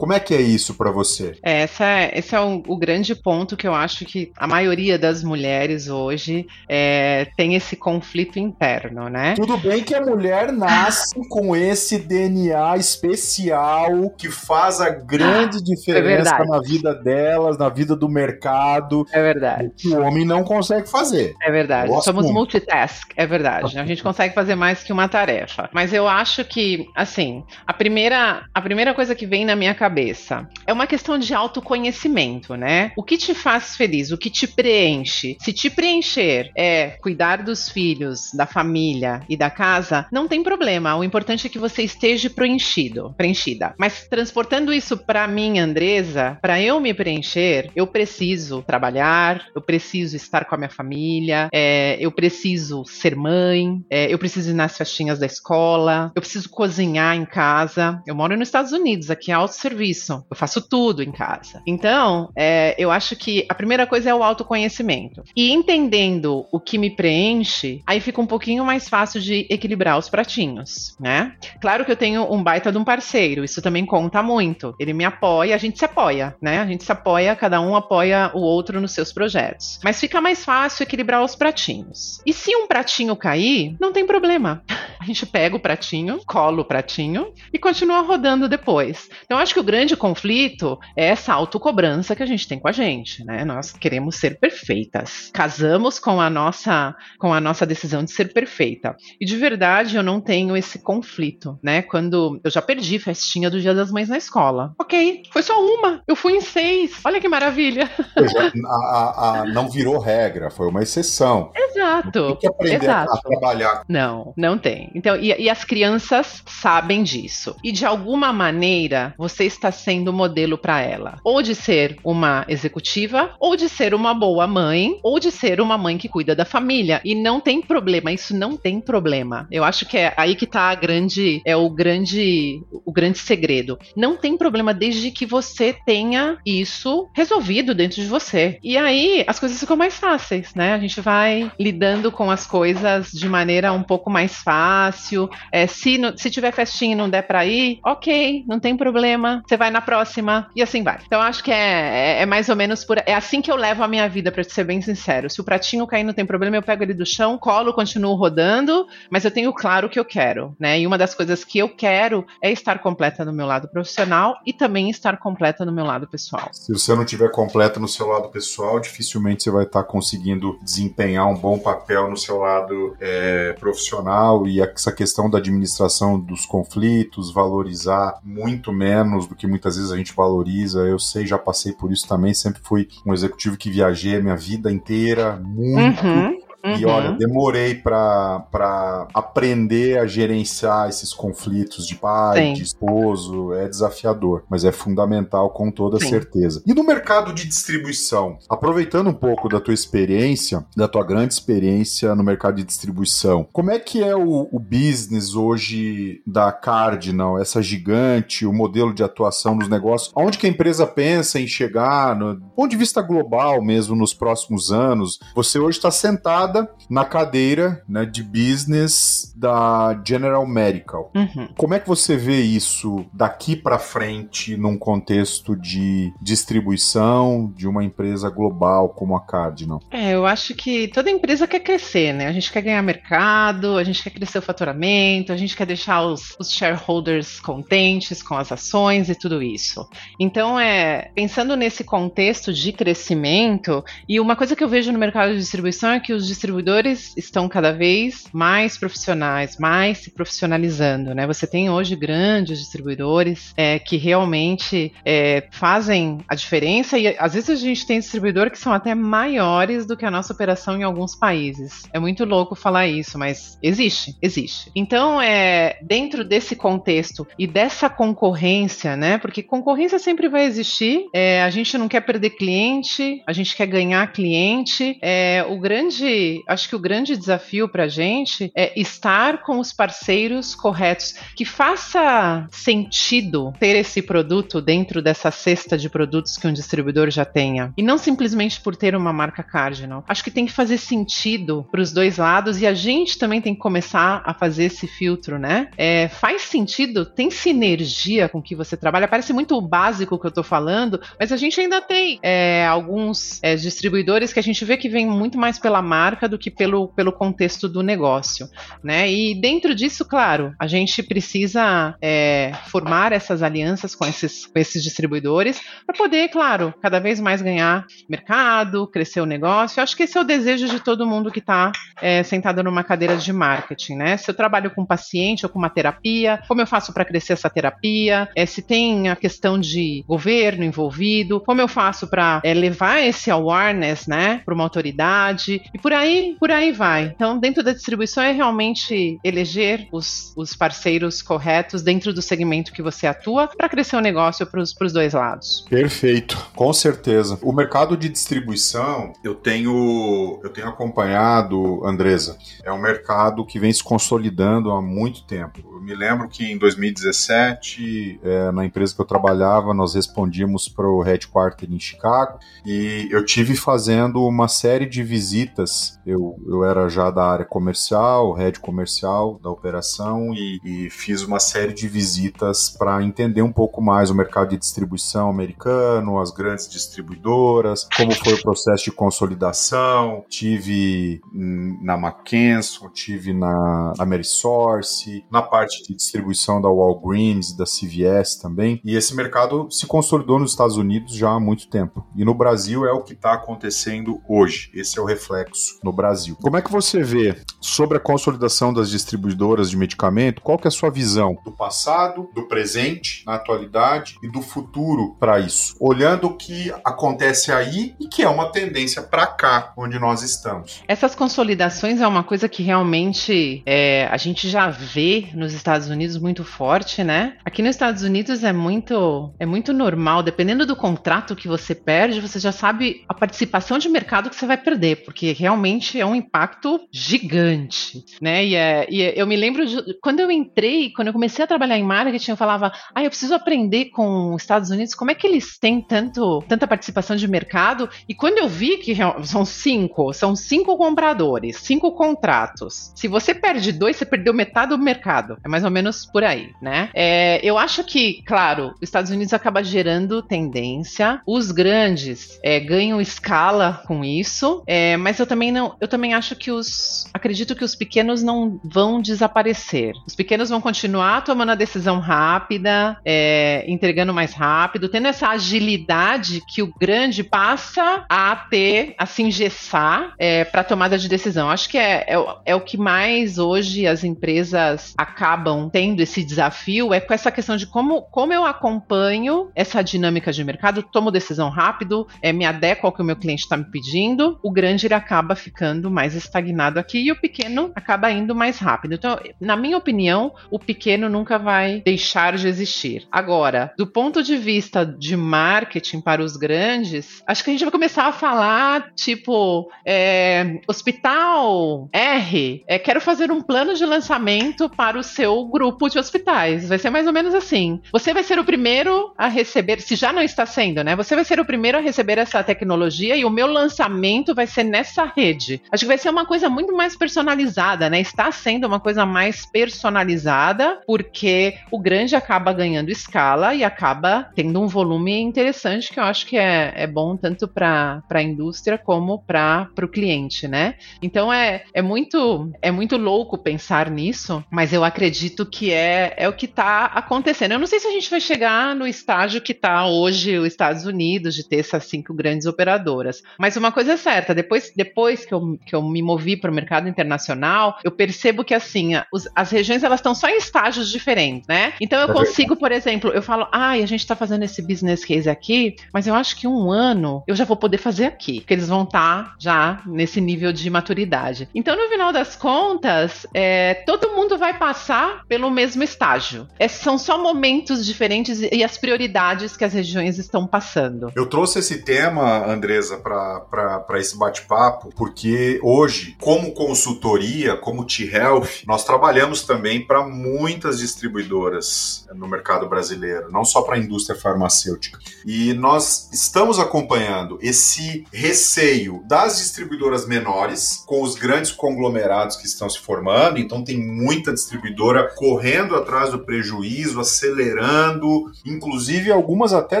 Como 0.00 0.14
é 0.14 0.18
que 0.18 0.32
é 0.32 0.40
isso 0.40 0.72
para 0.76 0.90
você? 0.90 1.36
É, 1.42 1.60
essa, 1.60 1.84
é, 1.84 2.18
esse 2.18 2.34
é 2.34 2.40
o, 2.40 2.62
o, 2.66 2.78
grande 2.78 3.14
ponto 3.14 3.54
que 3.54 3.68
eu 3.68 3.74
acho 3.74 4.06
que 4.06 4.32
a 4.34 4.46
maioria 4.46 4.98
das 4.98 5.22
mulheres 5.22 5.90
hoje 5.90 6.46
é, 6.66 7.26
tem 7.36 7.54
esse 7.54 7.76
conflito 7.76 8.38
interno, 8.38 9.10
né? 9.10 9.34
Tudo 9.36 9.58
bem 9.58 9.84
que 9.84 9.94
a 9.94 10.00
mulher 10.00 10.52
nasce 10.52 11.20
com 11.28 11.54
esse 11.54 11.98
DNA 11.98 12.78
especial 12.78 14.08
que 14.16 14.30
faz 14.30 14.80
a 14.80 14.88
grande 14.88 15.58
é 15.58 15.60
diferença 15.60 16.34
é 16.34 16.46
na 16.46 16.60
vida 16.62 16.94
delas, 16.94 17.58
na 17.58 17.68
vida 17.68 17.94
do 17.94 18.08
mercado. 18.08 19.04
É 19.12 19.22
verdade. 19.22 19.70
Que 19.76 19.88
o 19.88 20.00
homem 20.00 20.24
não 20.24 20.42
consegue 20.42 20.88
fazer. 20.88 21.34
É 21.42 21.50
verdade. 21.50 21.92
Somos 22.02 22.24
muito. 22.24 22.32
multitask, 22.32 23.12
é 23.14 23.26
verdade. 23.26 23.78
A 23.78 23.84
gente 23.84 24.02
consegue 24.02 24.34
fazer 24.34 24.54
mais 24.54 24.82
que 24.82 24.94
uma 24.94 25.10
tarefa. 25.10 25.68
Mas 25.74 25.92
eu 25.92 26.08
acho 26.08 26.42
que, 26.42 26.88
assim, 26.96 27.44
a 27.66 27.74
primeira, 27.74 28.46
a 28.54 28.62
primeira 28.62 28.94
coisa 28.94 29.14
que 29.14 29.26
vem 29.26 29.44
na 29.44 29.54
minha 29.54 29.74
cabeça 29.74 29.89
cabeça. 29.90 30.48
É 30.64 30.72
uma 30.72 30.86
questão 30.86 31.18
de 31.18 31.34
autoconhecimento, 31.34 32.54
né? 32.54 32.92
O 32.96 33.02
que 33.02 33.16
te 33.16 33.34
faz 33.34 33.74
feliz, 33.76 34.12
o 34.12 34.18
que 34.18 34.30
te 34.30 34.46
preenche. 34.46 35.36
Se 35.40 35.52
te 35.52 35.68
preencher 35.68 36.52
é 36.56 36.90
cuidar 37.02 37.42
dos 37.42 37.68
filhos, 37.68 38.30
da 38.32 38.46
família 38.46 39.22
e 39.28 39.36
da 39.36 39.50
casa, 39.50 40.06
não 40.12 40.28
tem 40.28 40.44
problema. 40.44 40.96
O 40.96 41.02
importante 41.02 41.46
é 41.46 41.50
que 41.50 41.58
você 41.58 41.82
esteja 41.82 42.30
preenchido, 42.30 43.12
preenchida. 43.16 43.74
Mas 43.76 44.06
transportando 44.08 44.72
isso 44.72 44.96
para 44.96 45.26
mim, 45.26 45.58
Andresa, 45.58 46.38
para 46.40 46.60
eu 46.60 46.78
me 46.78 46.94
preencher, 46.94 47.70
eu 47.74 47.86
preciso 47.86 48.62
trabalhar, 48.62 49.44
eu 49.54 49.60
preciso 49.60 50.14
estar 50.14 50.44
com 50.44 50.54
a 50.54 50.58
minha 50.58 50.70
família, 50.70 51.48
é, 51.52 51.96
eu 51.98 52.12
preciso 52.12 52.84
ser 52.84 53.16
mãe, 53.16 53.82
é, 53.90 54.12
eu 54.12 54.18
preciso 54.18 54.50
ir 54.50 54.54
nas 54.54 54.76
festinhas 54.76 55.18
da 55.18 55.26
escola, 55.26 56.12
eu 56.14 56.22
preciso 56.22 56.48
cozinhar 56.48 57.16
em 57.16 57.24
casa. 57.24 58.00
Eu 58.06 58.14
moro 58.14 58.36
nos 58.36 58.46
Estados 58.46 58.70
Unidos, 58.70 59.10
aqui 59.10 59.32
é 59.32 59.34
alto 59.34 59.54
serviço. 59.80 60.24
Eu 60.30 60.36
faço 60.36 60.60
tudo 60.60 61.02
em 61.02 61.10
casa. 61.10 61.62
Então, 61.66 62.30
é, 62.36 62.74
eu 62.78 62.90
acho 62.90 63.16
que 63.16 63.46
a 63.48 63.54
primeira 63.54 63.86
coisa 63.86 64.10
é 64.10 64.14
o 64.14 64.22
autoconhecimento. 64.22 65.22
E 65.34 65.50
entendendo 65.50 66.46
o 66.52 66.60
que 66.60 66.76
me 66.76 66.90
preenche, 66.90 67.80
aí 67.86 68.00
fica 68.00 68.20
um 68.20 68.26
pouquinho 68.26 68.64
mais 68.64 68.88
fácil 68.88 69.20
de 69.20 69.46
equilibrar 69.48 69.98
os 69.98 70.08
pratinhos, 70.08 70.96
né? 71.00 71.34
Claro 71.60 71.84
que 71.84 71.90
eu 71.90 71.96
tenho 71.96 72.30
um 72.32 72.42
baita 72.42 72.70
de 72.70 72.78
um 72.78 72.84
parceiro, 72.84 73.42
isso 73.42 73.62
também 73.62 73.86
conta 73.86 74.22
muito. 74.22 74.74
Ele 74.78 74.92
me 74.92 75.04
apoia, 75.04 75.54
a 75.54 75.58
gente 75.58 75.78
se 75.78 75.84
apoia, 75.84 76.36
né? 76.42 76.58
A 76.58 76.66
gente 76.66 76.84
se 76.84 76.92
apoia, 76.92 77.34
cada 77.34 77.60
um 77.60 77.74
apoia 77.74 78.30
o 78.34 78.40
outro 78.40 78.80
nos 78.80 78.92
seus 78.92 79.12
projetos. 79.12 79.80
Mas 79.82 79.98
fica 79.98 80.20
mais 80.20 80.44
fácil 80.44 80.82
equilibrar 80.82 81.24
os 81.24 81.34
pratinhos. 81.34 82.20
E 82.26 82.32
se 82.32 82.54
um 82.54 82.66
pratinho 82.66 83.16
cair, 83.16 83.76
não 83.80 83.92
tem 83.92 84.06
problema. 84.06 84.62
A 85.00 85.04
gente 85.04 85.24
pega 85.24 85.56
o 85.56 85.60
pratinho, 85.60 86.20
cola 86.26 86.60
o 86.60 86.64
pratinho 86.64 87.32
e 87.50 87.58
continua 87.58 88.00
rodando 88.02 88.46
depois. 88.48 89.08
Então, 89.24 89.38
acho 89.38 89.54
que 89.54 89.59
o 89.60 89.64
grande 89.64 89.96
conflito 89.96 90.78
é 90.96 91.06
essa 91.06 91.32
autocobrança 91.32 92.16
que 92.16 92.22
a 92.22 92.26
gente 92.26 92.48
tem 92.48 92.58
com 92.58 92.68
a 92.68 92.72
gente, 92.72 93.24
né? 93.24 93.44
Nós 93.44 93.72
queremos 93.72 94.16
ser 94.16 94.38
perfeitas. 94.38 95.30
Casamos 95.32 95.98
com 95.98 96.20
a 96.20 96.30
nossa 96.30 96.94
com 97.18 97.32
a 97.32 97.40
nossa 97.40 97.66
decisão 97.66 98.02
de 98.02 98.10
ser 98.10 98.32
perfeita. 98.32 98.96
E 99.20 99.26
de 99.26 99.36
verdade 99.36 99.96
eu 99.96 100.02
não 100.02 100.20
tenho 100.20 100.56
esse 100.56 100.78
conflito, 100.78 101.58
né? 101.62 101.82
Quando 101.82 102.40
eu 102.42 102.50
já 102.50 102.62
perdi 102.62 102.98
festinha 102.98 103.50
do 103.50 103.60
Dia 103.60 103.74
das 103.74 103.90
Mães 103.90 104.08
na 104.08 104.16
escola. 104.16 104.74
OK, 104.78 105.22
foi 105.32 105.42
só 105.42 105.60
uma. 105.60 106.02
Eu 106.08 106.16
fui 106.16 106.34
em 106.34 106.40
seis. 106.40 107.00
Olha 107.04 107.20
que 107.20 107.28
maravilha. 107.28 107.90
Seja, 108.18 108.52
a, 108.66 108.74
a, 108.74 109.40
a, 109.40 109.44
não 109.46 109.68
virou 109.68 109.98
regra, 109.98 110.50
foi 110.50 110.68
uma 110.68 110.82
exceção. 110.82 111.50
Exato. 111.54 112.28
Tem 112.28 112.36
que 112.36 112.46
aprender 112.46 112.84
Exato. 112.84 113.12
a 113.12 113.20
trabalhar. 113.20 113.84
Não, 113.88 114.32
não 114.36 114.56
tem. 114.56 114.90
Então, 114.94 115.16
e, 115.16 115.34
e 115.38 115.50
as 115.50 115.64
crianças 115.64 116.42
sabem 116.46 117.02
disso. 117.02 117.54
E 117.62 117.72
de 117.72 117.84
alguma 117.84 118.32
maneira, 118.32 119.14
você 119.18 119.44
está 119.52 119.70
sendo 119.70 120.12
modelo 120.12 120.56
para 120.56 120.80
ela. 120.80 121.18
Ou 121.24 121.42
de 121.42 121.54
ser 121.54 121.96
uma 122.04 122.44
executiva, 122.48 123.34
ou 123.38 123.56
de 123.56 123.68
ser 123.68 123.94
uma 123.94 124.14
boa 124.14 124.46
mãe, 124.46 124.98
ou 125.02 125.18
de 125.18 125.30
ser 125.30 125.60
uma 125.60 125.76
mãe 125.76 125.98
que 125.98 126.08
cuida 126.08 126.34
da 126.34 126.44
família. 126.44 127.00
E 127.04 127.14
não 127.14 127.40
tem 127.40 127.60
problema, 127.60 128.12
isso 128.12 128.34
não 128.36 128.56
tem 128.56 128.80
problema. 128.80 129.46
Eu 129.50 129.64
acho 129.64 129.86
que 129.86 129.96
é 129.96 130.14
aí 130.16 130.34
que 130.34 130.46
tá 130.46 130.70
a 130.70 130.74
grande, 130.74 131.40
é 131.44 131.56
o 131.56 131.68
grande, 131.68 132.62
o 132.84 132.92
grande 132.92 133.18
segredo. 133.18 133.78
Não 133.96 134.16
tem 134.16 134.36
problema 134.36 134.72
desde 134.72 135.10
que 135.10 135.26
você 135.26 135.74
tenha 135.84 136.38
isso 136.44 137.08
resolvido 137.14 137.74
dentro 137.74 138.00
de 138.00 138.08
você. 138.08 138.58
E 138.62 138.76
aí 138.76 139.24
as 139.26 139.38
coisas 139.38 139.58
ficam 139.58 139.76
mais 139.76 139.96
fáceis, 139.98 140.54
né? 140.54 140.74
A 140.74 140.78
gente 140.78 141.00
vai 141.00 141.50
lidando 141.58 142.10
com 142.12 142.30
as 142.30 142.46
coisas 142.46 143.10
de 143.10 143.28
maneira 143.28 143.72
um 143.72 143.82
pouco 143.82 144.10
mais 144.10 144.36
fácil. 144.36 145.28
É, 145.52 145.66
se, 145.66 145.98
se 146.16 146.30
tiver 146.30 146.52
festinha 146.52 146.92
e 146.92 146.96
não 146.96 147.10
der 147.10 147.22
para 147.22 147.44
ir, 147.46 147.78
ok, 147.84 148.44
não 148.46 148.60
tem 148.60 148.76
problema 148.76 149.39
você 149.46 149.56
vai 149.56 149.70
na 149.70 149.80
próxima 149.80 150.48
e 150.54 150.62
assim 150.62 150.82
vai. 150.82 150.98
Então 151.06 151.20
acho 151.20 151.42
que 151.42 151.50
é, 151.50 152.18
é, 152.18 152.22
é, 152.22 152.26
mais 152.26 152.48
ou 152.48 152.56
menos 152.56 152.84
por. 152.84 152.98
É 152.98 153.14
assim 153.14 153.40
que 153.40 153.50
eu 153.50 153.56
levo 153.56 153.82
a 153.82 153.88
minha 153.88 154.08
vida, 154.08 154.30
pra 154.30 154.44
ser 154.44 154.64
bem 154.64 154.80
sincero. 154.80 155.30
Se 155.30 155.40
o 155.40 155.44
pratinho 155.44 155.86
cair 155.86 156.04
não 156.04 156.12
tem 156.12 156.26
problema, 156.26 156.56
eu 156.56 156.62
pego 156.62 156.82
ele 156.82 156.94
do 156.94 157.06
chão, 157.06 157.38
colo, 157.38 157.72
continuo 157.72 158.14
rodando, 158.14 158.86
mas 159.10 159.24
eu 159.24 159.30
tenho 159.30 159.52
claro 159.52 159.86
o 159.86 159.90
que 159.90 159.98
eu 159.98 160.04
quero, 160.04 160.54
né? 160.58 160.80
E 160.80 160.86
uma 160.86 160.98
das 160.98 161.14
coisas 161.14 161.44
que 161.44 161.58
eu 161.58 161.68
quero 161.68 162.26
é 162.42 162.50
estar 162.50 162.78
completa 162.80 163.24
no 163.24 163.32
meu 163.32 163.46
lado 163.46 163.68
profissional 163.68 164.36
e 164.46 164.52
também 164.52 164.90
estar 164.90 165.18
completa 165.18 165.64
no 165.64 165.72
meu 165.72 165.84
lado 165.84 166.06
pessoal. 166.06 166.48
Se 166.52 166.72
você 166.72 166.94
não 166.94 167.02
estiver 167.02 167.30
completa 167.30 167.80
no 167.80 167.88
seu 167.88 168.06
lado 168.06 168.28
pessoal, 168.28 168.80
dificilmente 168.80 169.44
você 169.44 169.50
vai 169.50 169.64
estar 169.64 169.84
conseguindo 169.84 170.58
desempenhar 170.62 171.26
um 171.26 171.36
bom 171.36 171.58
papel 171.58 172.10
no 172.10 172.16
seu 172.16 172.38
lado 172.38 172.96
é, 173.00 173.54
profissional 173.54 174.46
e 174.46 174.60
essa 174.60 174.92
questão 174.92 175.28
da 175.28 175.38
administração 175.38 176.18
dos 176.18 176.46
conflitos, 176.46 177.32
valorizar 177.32 178.18
muito 178.22 178.72
menos 178.72 179.29
do 179.30 179.36
que 179.36 179.46
muitas 179.46 179.76
vezes 179.76 179.90
a 179.90 179.96
gente 179.96 180.12
valoriza. 180.12 180.80
Eu 180.80 180.98
sei, 180.98 181.26
já 181.26 181.38
passei 181.38 181.72
por 181.72 181.90
isso 181.92 182.06
também. 182.06 182.34
Sempre 182.34 182.60
fui 182.62 182.88
um 183.06 183.14
executivo 183.14 183.56
que 183.56 183.70
viajei 183.70 184.16
a 184.16 184.20
minha 184.20 184.36
vida 184.36 184.70
inteira, 184.70 185.36
muito. 185.36 186.04
Uhum. 186.04 186.49
Uhum. 186.64 186.76
E 186.76 186.84
olha, 186.84 187.12
demorei 187.12 187.74
para 187.74 189.08
aprender 189.14 189.98
a 189.98 190.06
gerenciar 190.06 190.88
esses 190.88 191.12
conflitos 191.12 191.86
de 191.86 191.94
pai, 191.96 192.48
Sim. 192.48 192.52
de 192.54 192.62
esposo. 192.62 193.52
É 193.54 193.68
desafiador, 193.68 194.44
mas 194.48 194.64
é 194.64 194.72
fundamental 194.72 195.50
com 195.50 195.70
toda 195.70 195.98
Sim. 195.98 196.08
certeza. 196.08 196.62
E 196.66 196.74
no 196.74 196.84
mercado 196.84 197.32
de 197.32 197.46
distribuição, 197.46 198.38
aproveitando 198.48 199.08
um 199.08 199.14
pouco 199.14 199.48
da 199.48 199.60
tua 199.60 199.74
experiência, 199.74 200.64
da 200.76 200.86
tua 200.86 201.04
grande 201.04 201.34
experiência 201.34 202.14
no 202.14 202.22
mercado 202.22 202.56
de 202.56 202.64
distribuição, 202.64 203.46
como 203.52 203.70
é 203.70 203.78
que 203.78 204.02
é 204.02 204.14
o, 204.14 204.48
o 204.52 204.58
business 204.58 205.34
hoje 205.34 206.22
da 206.26 206.52
Cardinal, 206.52 207.40
essa 207.40 207.62
gigante, 207.62 208.46
o 208.46 208.52
modelo 208.52 208.92
de 208.92 209.02
atuação 209.02 209.54
nos 209.54 209.68
negócios? 209.68 210.12
Onde 210.14 210.38
que 210.38 210.46
a 210.46 210.50
empresa 210.50 210.86
pensa 210.86 211.40
em 211.40 211.46
chegar, 211.46 212.14
no 212.16 212.40
ponto 212.54 212.70
de 212.70 212.76
vista 212.76 213.00
global 213.00 213.62
mesmo, 213.62 213.96
nos 213.96 214.12
próximos 214.12 214.70
anos? 214.70 215.18
Você 215.34 215.58
hoje 215.58 215.78
está 215.78 215.90
sentado 215.90 216.49
sentada 216.50 216.70
na 216.88 217.04
cadeira 217.04 217.82
né, 217.88 218.04
de 218.04 218.22
business 218.22 219.32
da 219.36 220.00
General 220.04 220.46
Medical. 220.46 221.10
Uhum. 221.14 221.48
Como 221.56 221.74
é 221.74 221.78
que 221.78 221.88
você 221.88 222.16
vê 222.16 222.40
isso 222.40 223.06
daqui 223.12 223.54
para 223.54 223.78
frente 223.78 224.56
num 224.56 224.76
contexto 224.76 225.56
de 225.56 226.12
distribuição 226.20 227.52
de 227.56 227.68
uma 227.68 227.84
empresa 227.84 228.28
global 228.28 228.88
como 228.90 229.16
a 229.16 229.20
Cardinal? 229.20 229.80
É, 229.90 230.14
eu 230.14 230.26
acho 230.26 230.54
que 230.54 230.88
toda 230.88 231.10
empresa 231.10 231.46
quer 231.46 231.60
crescer, 231.60 232.12
né? 232.12 232.26
A 232.26 232.32
gente 232.32 232.52
quer 232.52 232.62
ganhar 232.62 232.82
mercado, 232.82 233.76
a 233.76 233.84
gente 233.84 234.02
quer 234.02 234.10
crescer 234.10 234.38
o 234.38 234.42
faturamento, 234.42 235.32
a 235.32 235.36
gente 235.36 235.56
quer 235.56 235.66
deixar 235.66 236.02
os, 236.02 236.34
os 236.38 236.52
shareholders 236.52 237.40
contentes 237.40 238.22
com 238.22 238.34
as 238.34 238.50
ações 238.50 239.08
e 239.08 239.14
tudo 239.14 239.42
isso. 239.42 239.88
Então, 240.18 240.58
é 240.58 241.10
pensando 241.14 241.56
nesse 241.56 241.84
contexto 241.84 242.52
de 242.52 242.72
crescimento, 242.72 243.84
e 244.08 244.18
uma 244.18 244.34
coisa 244.34 244.56
que 244.56 244.64
eu 244.64 244.68
vejo 244.68 244.92
no 244.92 244.98
mercado 244.98 245.32
de 245.32 245.38
distribuição 245.38 245.90
é 245.90 246.00
que 246.00 246.12
os 246.12 246.26
distribuidores 246.40 247.14
estão 247.18 247.46
cada 247.48 247.70
vez 247.70 248.24
mais 248.32 248.78
profissionais, 248.78 249.58
mais 249.58 249.98
se 249.98 250.10
profissionalizando, 250.10 251.14
né? 251.14 251.26
Você 251.26 251.46
tem 251.46 251.68
hoje 251.68 251.94
grandes 251.94 252.58
distribuidores 252.58 253.52
é, 253.56 253.78
que 253.78 253.98
realmente 253.98 254.92
é, 255.04 255.46
fazem 255.50 256.18
a 256.26 256.34
diferença 256.34 256.98
e 256.98 257.14
às 257.18 257.34
vezes 257.34 257.50
a 257.50 257.56
gente 257.56 257.86
tem 257.86 257.98
distribuidor 257.98 258.50
que 258.50 258.58
são 258.58 258.72
até 258.72 258.94
maiores 258.94 259.84
do 259.84 259.96
que 259.96 260.06
a 260.06 260.10
nossa 260.10 260.32
operação 260.32 260.78
em 260.78 260.82
alguns 260.82 261.14
países. 261.14 261.82
É 261.92 261.98
muito 261.98 262.24
louco 262.24 262.54
falar 262.54 262.86
isso, 262.86 263.18
mas 263.18 263.58
existe, 263.62 264.16
existe. 264.22 264.70
Então, 264.74 265.20
é 265.20 265.78
dentro 265.82 266.24
desse 266.24 266.56
contexto 266.56 267.26
e 267.38 267.46
dessa 267.46 267.90
concorrência, 267.90 268.96
né? 268.96 269.18
Porque 269.18 269.42
concorrência 269.42 269.98
sempre 269.98 270.28
vai 270.28 270.44
existir. 270.44 271.04
É, 271.14 271.42
a 271.42 271.50
gente 271.50 271.76
não 271.76 271.88
quer 271.88 272.00
perder 272.00 272.30
cliente, 272.30 273.22
a 273.26 273.32
gente 273.32 273.54
quer 273.54 273.66
ganhar 273.66 274.10
cliente. 274.12 274.98
É, 275.02 275.44
o 275.48 275.58
grande, 275.58 276.29
acho 276.46 276.68
que 276.68 276.76
o 276.76 276.78
grande 276.78 277.16
desafio 277.16 277.68
para 277.68 277.84
a 277.84 277.88
gente 277.88 278.50
é 278.54 278.78
estar 278.80 279.42
com 279.42 279.58
os 279.58 279.72
parceiros 279.72 280.54
corretos, 280.54 281.14
que 281.36 281.44
faça 281.44 282.46
sentido 282.50 283.52
ter 283.58 283.76
esse 283.76 284.02
produto 284.02 284.60
dentro 284.60 285.02
dessa 285.02 285.30
cesta 285.30 285.76
de 285.76 285.88
produtos 285.88 286.36
que 286.36 286.46
um 286.46 286.52
distribuidor 286.52 287.10
já 287.10 287.24
tenha. 287.24 287.72
E 287.76 287.82
não 287.82 287.98
simplesmente 287.98 288.60
por 288.60 288.76
ter 288.76 288.94
uma 288.94 289.12
marca 289.12 289.42
Cardinal. 289.42 290.04
Acho 290.08 290.24
que 290.24 290.30
tem 290.30 290.46
que 290.46 290.52
fazer 290.52 290.78
sentido 290.78 291.66
para 291.70 291.80
os 291.80 291.92
dois 291.92 292.18
lados 292.18 292.60
e 292.60 292.66
a 292.66 292.74
gente 292.74 293.18
também 293.18 293.40
tem 293.40 293.54
que 293.54 293.60
começar 293.60 294.22
a 294.24 294.34
fazer 294.34 294.64
esse 294.64 294.86
filtro, 294.86 295.38
né? 295.38 295.68
É, 295.76 296.08
faz 296.08 296.42
sentido? 296.42 297.04
Tem 297.04 297.30
sinergia 297.30 298.28
com 298.28 298.42
que 298.42 298.54
você 298.54 298.76
trabalha? 298.76 299.08
Parece 299.08 299.32
muito 299.32 299.60
básico 299.60 300.14
o 300.14 300.18
que 300.18 300.26
eu 300.26 300.30
estou 300.30 300.44
falando, 300.44 301.00
mas 301.18 301.32
a 301.32 301.36
gente 301.36 301.60
ainda 301.60 301.80
tem 301.80 302.18
é, 302.22 302.66
alguns 302.66 303.38
é, 303.42 303.56
distribuidores 303.56 304.32
que 304.32 304.38
a 304.38 304.42
gente 304.42 304.64
vê 304.64 304.76
que 304.76 304.88
vem 304.88 305.06
muito 305.06 305.38
mais 305.38 305.58
pela 305.58 305.82
marca 305.82 306.19
do 306.28 306.38
que 306.38 306.50
pelo, 306.50 306.88
pelo 306.88 307.12
contexto 307.12 307.68
do 307.68 307.82
negócio, 307.82 308.48
né? 308.82 309.10
E 309.10 309.34
dentro 309.34 309.74
disso, 309.74 310.04
claro, 310.04 310.54
a 310.58 310.66
gente 310.66 311.02
precisa 311.02 311.94
é, 312.00 312.52
formar 312.66 313.12
essas 313.12 313.42
alianças 313.42 313.94
com 313.94 314.06
esses, 314.06 314.46
com 314.46 314.58
esses 314.58 314.82
distribuidores 314.82 315.60
para 315.86 315.96
poder, 315.96 316.28
claro, 316.28 316.74
cada 316.80 316.98
vez 316.98 317.20
mais 317.20 317.42
ganhar 317.42 317.86
mercado, 318.08 318.86
crescer 318.86 319.20
o 319.20 319.26
negócio. 319.26 319.80
Eu 319.80 319.84
acho 319.84 319.96
que 319.96 320.04
esse 320.04 320.16
é 320.16 320.20
o 320.20 320.24
desejo 320.24 320.68
de 320.68 320.80
todo 320.80 321.06
mundo 321.06 321.30
que 321.30 321.38
está 321.38 321.72
é, 322.00 322.22
sentado 322.22 322.62
numa 322.62 322.84
cadeira 322.84 323.16
de 323.16 323.32
marketing, 323.32 323.96
né? 323.96 324.16
Se 324.16 324.30
eu 324.30 324.34
trabalho 324.34 324.70
com 324.70 324.82
um 324.82 324.86
paciente 324.86 325.44
ou 325.44 325.50
com 325.50 325.58
uma 325.58 325.70
terapia, 325.70 326.40
como 326.48 326.60
eu 326.60 326.66
faço 326.66 326.92
para 326.92 327.04
crescer 327.04 327.34
essa 327.34 327.50
terapia? 327.50 328.28
É, 328.34 328.46
se 328.46 328.62
tem 328.62 329.08
a 329.08 329.16
questão 329.16 329.58
de 329.58 330.04
governo 330.06 330.64
envolvido, 330.64 331.40
como 331.40 331.60
eu 331.60 331.68
faço 331.68 332.08
para 332.08 332.40
é, 332.44 332.54
levar 332.54 333.00
esse 333.00 333.30
awareness, 333.30 334.06
né, 334.06 334.42
para 334.44 334.54
uma 334.54 334.64
autoridade 334.64 335.62
e 335.72 335.78
por 335.78 335.92
aí, 335.92 336.09
por 336.38 336.50
aí 336.50 336.72
vai. 336.72 337.12
Então, 337.14 337.38
dentro 337.38 337.62
da 337.62 337.72
distribuição 337.72 338.22
é 338.22 338.32
realmente 338.32 339.18
eleger 339.24 339.88
os, 339.92 340.32
os 340.36 340.54
parceiros 340.54 341.22
corretos 341.22 341.82
dentro 341.82 342.12
do 342.12 342.22
segmento 342.22 342.72
que 342.72 342.82
você 342.82 343.06
atua 343.06 343.48
para 343.48 343.68
crescer 343.68 343.96
o 343.96 344.00
negócio 344.00 344.46
para 344.46 344.60
os 344.60 344.92
dois 344.92 345.14
lados. 345.14 345.64
Perfeito, 345.68 346.36
com 346.54 346.72
certeza. 346.72 347.38
O 347.42 347.52
mercado 347.52 347.96
de 347.96 348.08
distribuição, 348.08 349.12
eu 349.22 349.34
tenho, 349.34 350.40
eu 350.42 350.50
tenho 350.50 350.68
acompanhado, 350.68 351.84
Andresa, 351.84 352.36
é 352.64 352.72
um 352.72 352.78
mercado 352.78 353.44
que 353.44 353.58
vem 353.58 353.72
se 353.72 353.82
consolidando 353.82 354.70
há 354.70 354.80
muito 354.80 355.24
tempo. 355.24 355.60
Eu 355.72 355.80
me 355.80 355.94
lembro 355.94 356.28
que 356.28 356.44
em 356.44 356.58
2017, 356.58 358.20
é, 358.22 358.52
na 358.52 358.64
empresa 358.64 358.94
que 358.94 359.00
eu 359.00 359.06
trabalhava, 359.06 359.72
nós 359.74 359.94
respondíamos 359.94 360.68
para 360.68 360.86
o 360.86 361.00
headquarter 361.02 361.70
em 361.70 361.78
Chicago 361.78 362.38
e 362.64 363.08
eu 363.10 363.24
tive 363.24 363.54
fazendo 363.56 364.24
uma 364.24 364.48
série 364.48 364.86
de 364.86 365.02
visitas. 365.02 365.99
Eu, 366.06 366.38
eu 366.46 366.64
era 366.64 366.88
já 366.88 367.10
da 367.10 367.24
área 367.24 367.44
comercial, 367.44 368.32
head 368.32 368.58
comercial 368.60 369.38
da 369.42 369.50
operação 369.50 370.32
e, 370.34 370.60
e 370.64 370.90
fiz 370.90 371.22
uma 371.22 371.38
série 371.38 371.72
de 371.72 371.88
visitas 371.88 372.70
para 372.70 373.02
entender 373.02 373.42
um 373.42 373.52
pouco 373.52 373.82
mais 373.82 374.10
o 374.10 374.14
mercado 374.14 374.50
de 374.50 374.58
distribuição 374.58 375.28
americano, 375.28 376.18
as 376.18 376.30
grandes 376.30 376.68
distribuidoras, 376.68 377.86
como 377.96 378.12
foi 378.12 378.34
o 378.34 378.42
processo 378.42 378.84
de 378.84 378.92
consolidação. 378.92 380.24
Tive 380.28 381.20
na 381.32 381.94
McKesson, 381.94 382.88
tive 382.88 383.32
na 383.32 383.92
Amerisource, 383.98 385.24
na 385.30 385.42
parte 385.42 385.82
de 385.82 385.94
distribuição 385.94 386.60
da 386.60 386.68
Walgreens, 386.68 387.52
da 387.52 387.64
CVS 387.64 388.36
também. 388.36 388.80
E 388.84 388.96
esse 388.96 389.14
mercado 389.14 389.68
se 389.70 389.86
consolidou 389.86 390.38
nos 390.38 390.52
Estados 390.52 390.76
Unidos 390.76 391.14
já 391.14 391.30
há 391.30 391.40
muito 391.40 391.68
tempo. 391.68 392.06
E 392.16 392.24
no 392.24 392.34
Brasil 392.34 392.86
é 392.86 392.92
o 392.92 393.02
que 393.02 393.12
está 393.12 393.32
acontecendo 393.34 394.20
hoje. 394.28 394.70
Esse 394.74 394.98
é 394.98 395.02
o 395.02 395.04
reflexo 395.04 395.78
no 395.82 395.89
Brasil. 395.92 396.36
Como 396.40 396.56
é 396.56 396.62
que 396.62 396.70
você 396.70 397.02
vê 397.02 397.36
sobre 397.60 397.96
a 397.96 398.00
consolidação 398.00 398.72
das 398.72 398.90
distribuidoras 398.90 399.70
de 399.70 399.76
medicamento? 399.76 400.42
Qual 400.42 400.58
que 400.58 400.66
é 400.66 400.68
a 400.68 400.72
sua 400.72 400.90
visão 400.90 401.36
do 401.44 401.52
passado, 401.52 402.30
do 402.34 402.48
presente, 402.48 403.22
na 403.26 403.34
atualidade 403.34 404.16
e 404.22 404.28
do 404.28 404.42
futuro 404.42 405.16
para 405.18 405.38
isso? 405.38 405.76
Olhando 405.80 406.28
o 406.28 406.36
que 406.36 406.72
acontece 406.84 407.52
aí 407.52 407.94
e 408.00 408.08
que 408.08 408.22
é 408.22 408.28
uma 408.28 408.50
tendência 408.50 409.02
para 409.02 409.26
cá, 409.26 409.72
onde 409.76 409.98
nós 409.98 410.22
estamos. 410.22 410.82
Essas 410.88 411.14
consolidações 411.14 412.00
é 412.00 412.06
uma 412.06 412.24
coisa 412.24 412.48
que 412.48 412.62
realmente 412.62 413.62
é, 413.66 414.08
a 414.10 414.16
gente 414.16 414.48
já 414.48 414.68
vê 414.68 415.28
nos 415.34 415.52
Estados 415.52 415.88
Unidos 415.88 416.16
muito 416.16 416.44
forte, 416.44 417.04
né? 417.04 417.36
Aqui 417.44 417.62
nos 417.62 417.70
Estados 417.70 418.02
Unidos 418.02 418.44
é 418.44 418.52
muito 418.52 419.32
é 419.38 419.46
muito 419.46 419.72
normal, 419.72 420.22
dependendo 420.22 420.66
do 420.66 420.76
contrato 420.76 421.36
que 421.36 421.48
você 421.48 421.74
perde, 421.74 422.20
você 422.20 422.38
já 422.38 422.52
sabe 422.52 423.04
a 423.08 423.14
participação 423.14 423.78
de 423.78 423.88
mercado 423.88 424.30
que 424.30 424.36
você 424.36 424.46
vai 424.46 424.56
perder, 424.56 425.04
porque 425.04 425.32
realmente 425.32 425.79
é 425.98 426.06
um 426.06 426.14
impacto 426.14 426.80
gigante, 426.92 428.04
né? 428.20 428.44
E, 428.44 428.54
é, 428.54 428.86
e 428.90 429.02
é, 429.02 429.20
eu 429.20 429.26
me 429.26 429.36
lembro 429.36 429.66
de, 429.66 429.98
quando 430.00 430.20
eu 430.20 430.30
entrei, 430.30 430.90
quando 430.92 431.08
eu 431.08 431.12
comecei 431.12 431.44
a 431.44 431.48
trabalhar 431.48 431.78
em 431.78 431.84
marketing, 431.84 432.32
eu 432.32 432.36
falava, 432.36 432.72
ah, 432.94 433.02
eu 433.02 433.10
preciso 433.10 433.34
aprender 433.34 433.86
com 433.86 434.34
os 434.34 434.42
Estados 434.42 434.70
Unidos 434.70 434.94
como 434.94 435.10
é 435.10 435.14
que 435.14 435.26
eles 435.26 435.58
têm 435.58 435.80
tanto 435.80 436.42
tanta 436.48 436.66
participação 436.66 437.16
de 437.16 437.28
mercado. 437.28 437.88
E 438.08 438.14
quando 438.14 438.38
eu 438.38 438.48
vi 438.48 438.78
que 438.78 438.94
são 439.24 439.44
cinco, 439.44 440.12
são 440.12 440.34
cinco 440.36 440.76
compradores, 440.76 441.56
cinco 441.56 441.92
contratos. 441.92 442.92
Se 442.94 443.08
você 443.08 443.34
perde 443.34 443.72
dois, 443.72 443.96
você 443.96 444.04
perdeu 444.04 444.34
metade 444.34 444.70
do 444.70 444.78
mercado. 444.78 445.36
É 445.44 445.48
mais 445.48 445.64
ou 445.64 445.70
menos 445.70 446.06
por 446.06 446.24
aí, 446.24 446.50
né? 446.60 446.90
É, 446.94 447.40
eu 447.42 447.58
acho 447.58 447.84
que, 447.84 448.22
claro, 448.24 448.74
os 448.74 448.82
Estados 448.82 449.10
Unidos 449.10 449.32
acaba 449.32 449.62
gerando 449.62 450.22
tendência. 450.22 451.20
Os 451.26 451.50
grandes 451.50 452.38
é, 452.44 452.60
ganham 452.60 453.00
escala 453.00 453.82
com 453.86 454.04
isso, 454.04 454.62
é, 454.66 454.96
mas 454.96 455.18
eu 455.18 455.26
também 455.26 455.50
não, 455.52 455.69
eu 455.80 455.88
também 455.88 456.14
acho 456.14 456.34
que 456.36 456.50
os, 456.50 457.08
acredito 457.12 457.54
que 457.54 457.64
os 457.64 457.74
pequenos 457.74 458.22
não 458.22 458.60
vão 458.64 459.00
desaparecer. 459.00 459.92
Os 460.06 460.14
pequenos 460.14 460.50
vão 460.50 460.60
continuar 460.60 461.24
tomando 461.24 461.52
a 461.52 461.54
decisão 461.54 461.98
rápida, 462.00 462.98
é, 463.04 463.64
entregando 463.68 464.14
mais 464.14 464.32
rápido, 464.32 464.88
tendo 464.88 465.08
essa 465.08 465.28
agilidade 465.28 466.42
que 466.48 466.62
o 466.62 466.72
grande 466.78 467.22
passa 467.22 468.04
a 468.08 468.36
ter, 468.36 468.94
a 468.98 469.06
se 469.06 469.22
engessar 469.22 470.14
é, 470.18 470.44
para 470.44 470.64
tomada 470.64 470.98
de 470.98 471.08
decisão. 471.08 471.50
Acho 471.50 471.68
que 471.68 471.78
é, 471.78 472.06
é, 472.08 472.16
é 472.46 472.54
o 472.54 472.60
que 472.60 472.76
mais 472.76 473.38
hoje 473.38 473.86
as 473.86 474.04
empresas 474.04 474.94
acabam 474.96 475.68
tendo 475.70 476.00
esse 476.00 476.24
desafio 476.24 476.92
é 476.92 477.00
com 477.00 477.14
essa 477.14 477.30
questão 477.30 477.56
de 477.56 477.66
como, 477.66 478.02
como 478.02 478.32
eu 478.32 478.44
acompanho 478.44 479.50
essa 479.54 479.82
dinâmica 479.82 480.32
de 480.32 480.44
mercado, 480.44 480.82
tomo 480.82 481.10
decisão 481.10 481.48
rápido, 481.48 482.06
é, 482.22 482.32
me 482.32 482.44
adequo 482.44 482.86
ao 482.86 482.92
que 482.92 483.02
o 483.02 483.04
meu 483.04 483.16
cliente 483.16 483.42
está 483.42 483.56
me 483.56 483.64
pedindo, 483.64 484.38
o 484.42 484.50
grande 484.50 484.86
ele 484.86 484.94
acaba 484.94 485.34
ficando 485.34 485.59
mais 485.90 486.14
estagnado 486.14 486.78
aqui 486.78 486.98
e 486.98 487.12
o 487.12 487.20
pequeno 487.20 487.70
acaba 487.74 488.10
indo 488.10 488.34
mais 488.34 488.58
rápido. 488.58 488.94
Então, 488.94 489.18
na 489.40 489.56
minha 489.56 489.76
opinião, 489.76 490.32
o 490.50 490.58
pequeno 490.58 491.08
nunca 491.08 491.38
vai 491.38 491.82
deixar 491.84 492.36
de 492.36 492.48
existir. 492.48 493.06
Agora, 493.10 493.72
do 493.76 493.86
ponto 493.86 494.22
de 494.22 494.36
vista 494.36 494.84
de 494.84 495.16
marketing 495.16 496.00
para 496.00 496.22
os 496.22 496.36
grandes, 496.36 497.22
acho 497.26 497.44
que 497.44 497.50
a 497.50 497.52
gente 497.52 497.64
vai 497.64 497.72
começar 497.72 498.06
a 498.06 498.12
falar 498.12 498.92
tipo 498.94 499.70
é, 499.84 500.60
hospital 500.66 501.88
R, 501.92 502.64
é, 502.66 502.78
quero 502.78 503.00
fazer 503.00 503.30
um 503.30 503.42
plano 503.42 503.74
de 503.74 503.84
lançamento 503.84 504.68
para 504.68 504.98
o 504.98 505.02
seu 505.02 505.44
grupo 505.46 505.88
de 505.88 505.98
hospitais. 505.98 506.68
Vai 506.68 506.78
ser 506.78 506.90
mais 506.90 507.06
ou 507.06 507.12
menos 507.12 507.34
assim. 507.34 507.80
Você 507.92 508.12
vai 508.12 508.22
ser 508.22 508.38
o 508.38 508.44
primeiro 508.44 509.12
a 509.16 509.28
receber, 509.28 509.80
se 509.80 509.96
já 509.96 510.12
não 510.12 510.22
está 510.22 510.46
sendo, 510.46 510.82
né? 510.84 510.94
Você 510.96 511.14
vai 511.14 511.24
ser 511.24 511.40
o 511.40 511.44
primeiro 511.44 511.78
a 511.78 511.80
receber 511.80 512.18
essa 512.18 512.42
tecnologia 512.42 513.16
e 513.16 513.24
o 513.24 513.30
meu 513.30 513.46
lançamento 513.46 514.34
vai 514.34 514.46
ser 514.46 514.64
nessa 514.64 515.04
rede. 515.04 515.49
Saúde. 515.50 515.62
Acho 515.70 515.84
que 515.84 515.88
vai 515.88 515.98
ser 515.98 516.10
uma 516.10 516.26
coisa 516.26 516.48
muito 516.48 516.74
mais 516.76 516.96
personalizada, 516.96 517.90
né? 517.90 518.00
Está 518.00 518.30
sendo 518.30 518.66
uma 518.66 518.78
coisa 518.78 519.04
mais 519.04 519.44
personalizada, 519.46 520.80
porque 520.86 521.54
o 521.70 521.78
grande 521.78 522.14
acaba 522.14 522.52
ganhando 522.52 522.90
escala 522.90 523.54
e 523.54 523.64
acaba 523.64 524.30
tendo 524.34 524.60
um 524.60 524.68
volume 524.68 525.18
interessante 525.18 525.92
que 525.92 525.98
eu 525.98 526.04
acho 526.04 526.26
que 526.26 526.36
é, 526.36 526.72
é 526.76 526.86
bom 526.86 527.16
tanto 527.16 527.48
para 527.48 528.02
a 528.08 528.22
indústria 528.22 528.78
como 528.78 529.18
para 529.18 529.68
o 529.82 529.88
cliente, 529.88 530.46
né? 530.46 530.74
Então 531.02 531.32
é, 531.32 531.64
é 531.72 531.82
muito 531.82 532.50
é 532.62 532.70
muito 532.70 532.96
louco 532.96 533.38
pensar 533.38 533.90
nisso, 533.90 534.44
mas 534.50 534.72
eu 534.72 534.84
acredito 534.84 535.46
que 535.46 535.72
é, 535.72 536.14
é 536.16 536.28
o 536.28 536.32
que 536.32 536.46
está 536.46 536.84
acontecendo. 536.84 537.52
Eu 537.52 537.58
não 537.58 537.66
sei 537.66 537.80
se 537.80 537.86
a 537.86 537.92
gente 537.92 538.10
vai 538.10 538.20
chegar 538.20 538.74
no 538.76 538.86
estágio 538.86 539.40
que 539.40 539.52
está 539.52 539.86
hoje 539.86 540.38
os 540.38 540.46
Estados 540.46 540.84
Unidos 540.84 541.34
de 541.34 541.48
ter 541.48 541.60
essas 541.60 541.84
cinco 541.84 542.12
grandes 542.12 542.46
operadoras, 542.46 543.22
mas 543.38 543.56
uma 543.56 543.72
coisa 543.72 543.92
é 543.92 543.96
certa, 543.96 544.34
depois, 544.34 544.72
depois 544.74 545.24
que, 545.24 545.32
eu, 545.32 545.39
que 545.64 545.74
eu 545.74 545.82
me 545.82 546.02
movi 546.02 546.36
para 546.36 546.50
o 546.50 546.54
mercado 546.54 546.88
internacional, 546.88 547.78
eu 547.84 547.90
percebo 547.90 548.44
que 548.44 548.54
assim, 548.54 548.92
os, 549.12 549.28
as 549.34 549.50
regiões 549.50 549.82
elas 549.82 550.00
estão 550.00 550.14
só 550.14 550.28
em 550.28 550.36
estágios 550.36 550.90
diferentes, 550.90 551.46
né? 551.48 551.72
Então 551.80 552.00
eu 552.00 552.12
consigo, 552.12 552.56
por 552.56 552.72
exemplo, 552.72 553.10
eu 553.10 553.22
falo, 553.22 553.46
ai, 553.52 553.80
ah, 553.80 553.84
a 553.84 553.86
gente 553.86 554.00
está 554.00 554.16
fazendo 554.16 554.44
esse 554.44 554.62
business 554.62 555.04
case 555.04 555.28
aqui, 555.28 555.76
mas 555.92 556.06
eu 556.06 556.14
acho 556.14 556.36
que 556.36 556.46
um 556.46 556.70
ano 556.70 557.22
eu 557.26 557.34
já 557.34 557.44
vou 557.44 557.56
poder 557.56 557.78
fazer 557.78 558.06
aqui, 558.06 558.40
porque 558.40 558.54
eles 558.54 558.68
vão 558.68 558.82
estar 558.82 559.24
tá 559.24 559.34
já 559.38 559.82
nesse 559.86 560.20
nível 560.20 560.52
de 560.52 560.68
maturidade. 560.70 561.48
Então, 561.54 561.76
no 561.76 561.88
final 561.88 562.12
das 562.12 562.36
contas, 562.36 563.26
é, 563.34 563.74
todo 563.86 564.12
mundo 564.12 564.38
vai 564.38 564.58
passar 564.58 565.24
pelo 565.26 565.50
mesmo 565.50 565.82
estágio. 565.82 566.46
É, 566.58 566.68
são 566.68 566.98
só 566.98 567.20
momentos 567.20 567.84
diferentes 567.84 568.40
e 568.40 568.62
as 568.64 568.76
prioridades 568.78 569.56
que 569.56 569.64
as 569.64 569.72
regiões 569.72 570.18
estão 570.18 570.46
passando. 570.46 571.12
Eu 571.14 571.26
trouxe 571.26 571.58
esse 571.58 571.82
tema, 571.82 572.46
Andresa, 572.46 572.98
para 572.98 573.98
esse 573.98 574.18
bate-papo, 574.18 574.90
porque 574.96 575.29
hoje, 575.62 576.16
como 576.20 576.52
consultoria, 576.52 577.56
como 577.56 577.84
T-Health, 577.84 578.64
nós 578.66 578.84
trabalhamos 578.84 579.42
também 579.42 579.84
para 579.86 580.06
muitas 580.06 580.78
distribuidoras 580.78 582.06
no 582.14 582.28
mercado 582.28 582.68
brasileiro, 582.68 583.30
não 583.30 583.44
só 583.44 583.62
para 583.62 583.76
a 583.76 583.78
indústria 583.78 584.18
farmacêutica. 584.18 584.98
E 585.24 585.52
nós 585.54 586.08
estamos 586.12 586.58
acompanhando 586.58 587.38
esse 587.42 588.04
receio 588.12 589.02
das 589.06 589.38
distribuidoras 589.38 590.06
menores 590.06 590.82
com 590.86 591.02
os 591.02 591.14
grandes 591.14 591.52
conglomerados 591.52 592.36
que 592.36 592.46
estão 592.46 592.68
se 592.68 592.78
formando, 592.78 593.38
então 593.38 593.64
tem 593.64 593.78
muita 593.78 594.32
distribuidora 594.32 595.08
correndo 595.14 595.76
atrás 595.76 596.10
do 596.10 596.18
prejuízo, 596.18 597.00
acelerando, 597.00 598.30
inclusive 598.44 599.10
algumas 599.10 599.52
até 599.52 599.80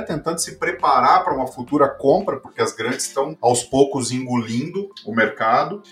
tentando 0.00 0.38
se 0.38 0.56
preparar 0.56 1.24
para 1.24 1.34
uma 1.34 1.46
futura 1.46 1.88
compra, 1.88 2.38
porque 2.38 2.60
as 2.60 2.72
grandes 2.72 3.06
estão 3.06 3.36
aos 3.40 3.62
poucos 3.62 4.10
engolindo 4.10 4.88
o 5.04 5.14
mercado, 5.14 5.39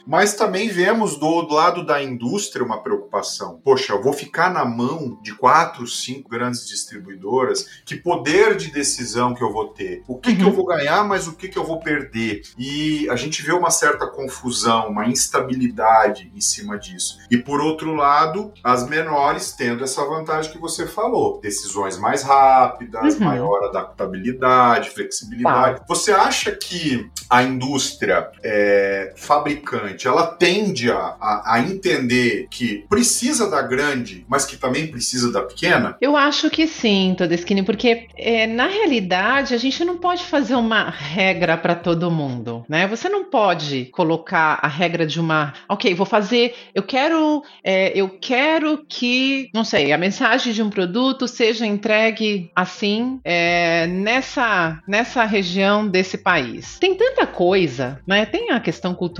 mas 0.07 0.35
também 0.35 0.69
vemos 0.69 1.17
do 1.17 1.53
lado 1.53 1.85
da 1.85 2.03
indústria 2.03 2.65
uma 2.65 2.83
preocupação. 2.83 3.61
Poxa, 3.65 3.93
eu 3.93 4.03
vou 4.03 4.13
ficar 4.13 4.53
na 4.53 4.65
mão 4.65 5.19
de 5.23 5.35
quatro, 5.35 5.87
cinco 5.87 6.29
grandes 6.29 6.67
distribuidoras, 6.67 7.83
que 7.85 7.97
poder 7.97 8.57
de 8.57 8.71
decisão 8.71 9.35
que 9.35 9.43
eu 9.43 9.53
vou 9.53 9.69
ter? 9.69 10.03
O 10.07 10.19
que, 10.19 10.31
uhum. 10.31 10.37
que 10.37 10.43
eu 10.43 10.49
uhum. 10.49 10.55
vou 10.55 10.67
ganhar, 10.67 11.05
mas 11.05 11.27
o 11.27 11.35
que, 11.35 11.49
que 11.49 11.59
eu 11.59 11.65
vou 11.65 11.81
perder? 11.81 12.43
E 12.59 13.09
a 13.11 13.17
gente 13.17 13.43
vê 13.43 13.53
uma 13.53 13.71
certa 13.71 14.07
confusão, 14.07 14.89
uma 14.89 15.07
instabilidade 15.07 16.31
em 16.35 16.41
cima 16.41 16.79
disso. 16.79 17.19
E 17.31 17.37
por 17.37 17.61
outro 17.61 17.95
lado, 17.95 18.53
as 18.63 18.89
menores 18.89 19.53
tendo 19.53 19.85
essa 19.85 20.05
vantagem 20.05 20.53
que 20.53 20.59
você 20.59 20.87
falou: 20.87 21.41
decisões 21.41 21.99
mais 21.99 22.23
rápidas, 22.23 23.15
uhum. 23.15 23.25
maior 23.25 23.65
adaptabilidade, 23.65 24.91
flexibilidade. 24.91 25.81
Tá. 25.81 25.85
Você 25.89 26.13
acha 26.13 26.53
que 26.53 27.11
a 27.29 27.43
indústria 27.43 28.31
é, 28.43 29.13
fabricante 29.39 30.07
ela 30.07 30.27
tende 30.27 30.91
a, 30.91 31.17
a, 31.21 31.55
a, 31.55 31.61
entender 31.61 32.49
que 32.51 32.85
precisa 32.89 33.49
da 33.49 33.63
grande, 33.63 34.25
mas 34.29 34.45
que 34.45 34.57
também 34.57 34.87
precisa 34.87 35.33
da 35.33 35.43
pequena? 35.43 35.97
Eu 36.01 36.17
acho 36.17 36.51
que 36.51 36.67
sim, 36.67 37.15
Todeschini, 37.17 37.63
porque 37.63 38.09
é, 38.17 38.47
na 38.47 38.67
realidade 38.67 39.55
a 39.55 39.59
gente 39.59 39.85
não 39.85 39.99
pode 39.99 40.25
fazer 40.25 40.55
uma 40.55 40.91
regra 40.91 41.57
para 41.57 41.75
todo 41.75 42.11
mundo, 42.11 42.65
né? 42.69 42.87
Você 42.89 43.09
não 43.09 43.25
pode 43.25 43.87
colocar 43.87 44.59
a 44.61 44.69
regra 44.69 45.07
de 45.07 45.21
uma, 45.21 45.53
ok, 45.69 45.95
vou 45.95 46.07
fazer, 46.07 46.55
eu 46.75 46.83
quero, 46.83 47.43
é, 47.63 47.93
eu 47.95 48.09
quero 48.09 48.85
que, 48.89 49.51
não 49.55 49.65
sei, 49.65 49.93
a 49.93 49.99
mensagem 49.99 50.53
de 50.53 50.63
um 50.63 50.71
produto 50.71 51.29
seja 51.29 51.67
entregue 51.67 52.51
assim 52.55 53.21
é, 53.25 53.87
nessa 53.87 54.81
nessa 54.87 55.25
região 55.25 55.87
desse 55.87 56.19
país. 56.19 56.79
Tem 56.79 56.95
tanta 56.95 57.27
coisa, 57.27 58.01
né? 58.07 58.25
Tem 58.27 58.51
a 58.51 58.61
questão 58.61 58.95
cultural, 58.95 59.18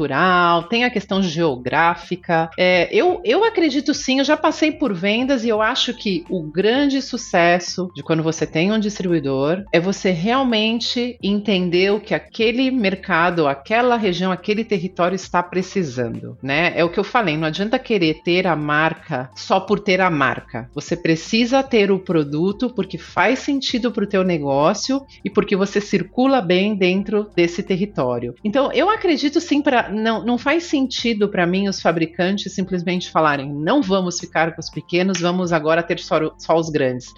tem 0.69 0.85
a 0.85 0.91
questão 0.91 1.23
geográfica. 1.23 2.51
É, 2.59 2.89
eu, 2.93 3.21
eu 3.25 3.45
acredito 3.45 3.93
sim, 3.95 4.19
eu 4.19 4.25
já 4.25 4.37
passei 4.37 4.73
por 4.73 4.95
vendas 4.95 5.45
e 5.45 5.49
eu 5.49 5.61
acho 5.61 5.95
que 5.95 6.25
o 6.29 6.43
grande 6.43 7.01
sucesso 7.03 7.91
de 7.95 8.03
quando 8.03 8.23
você 8.23 8.47
tem 8.47 8.73
um 8.73 8.79
distribuidor 8.79 9.65
é 9.73 9.81
você 9.81 10.11
realmente 10.11 11.19
entender 11.23 11.93
o 11.93 12.01
que 12.01 12.15
aquele 12.15 12.71
mercado, 12.71 13.47
aquela 13.47 13.97
região, 13.97 14.31
aquele 14.31 14.65
território 14.65 15.17
está 15.17 15.43
precisando, 15.43 16.37
né? 16.43 16.73
É 16.77 16.85
o 16.85 16.91
que 16.91 16.99
eu 16.99 17.05
falei, 17.05 17.37
não 17.37 17.49
adianta 17.49 17.79
querer 17.79 18.23
ter 18.23 18.47
a 18.47 18.57
marca 18.57 19.31
só 19.35 19.61
por 19.61 19.81
ter 19.81 20.01
a 20.01 20.11
marca. 20.11 20.71
Você 20.75 20.97
precisa 20.97 21.63
ter 21.63 21.91
o 21.91 21.99
produto 21.99 22.71
porque 22.71 22.99
faz 22.99 23.41
sentido 23.41 23.91
para 23.91 24.05
o 24.05 24.09
teu 24.09 24.23
negócio 24.23 25.05
e 25.25 25.31
porque 25.31 25.57
você 25.57 25.81
circula 25.81 26.41
bem 26.41 26.75
dentro 26.75 27.29
desse 27.35 27.63
território. 27.63 28.35
Então, 28.45 28.73
eu 28.73 28.91
acredito 28.91 29.41
sim 29.41 29.63
para 29.63 29.88
não, 29.91 30.25
não 30.25 30.39
faz 30.39 30.65
sentido 30.65 31.29
para 31.29 31.47
mim 31.47 31.69
os 31.69 31.81
fabricantes 31.81 32.53
simplesmente 32.53 33.11
falarem 33.11 33.53
não 33.53 33.83
vamos 33.83 34.19
ficar 34.19 34.55
com 34.55 34.61
os 34.61 34.71
pequenos, 34.71 35.21
vamos 35.21 35.53
agora 35.53 35.83
ter 35.83 35.99
só, 35.99 36.33
só 36.39 36.57
os 36.57 36.71
grandes. 36.71 37.13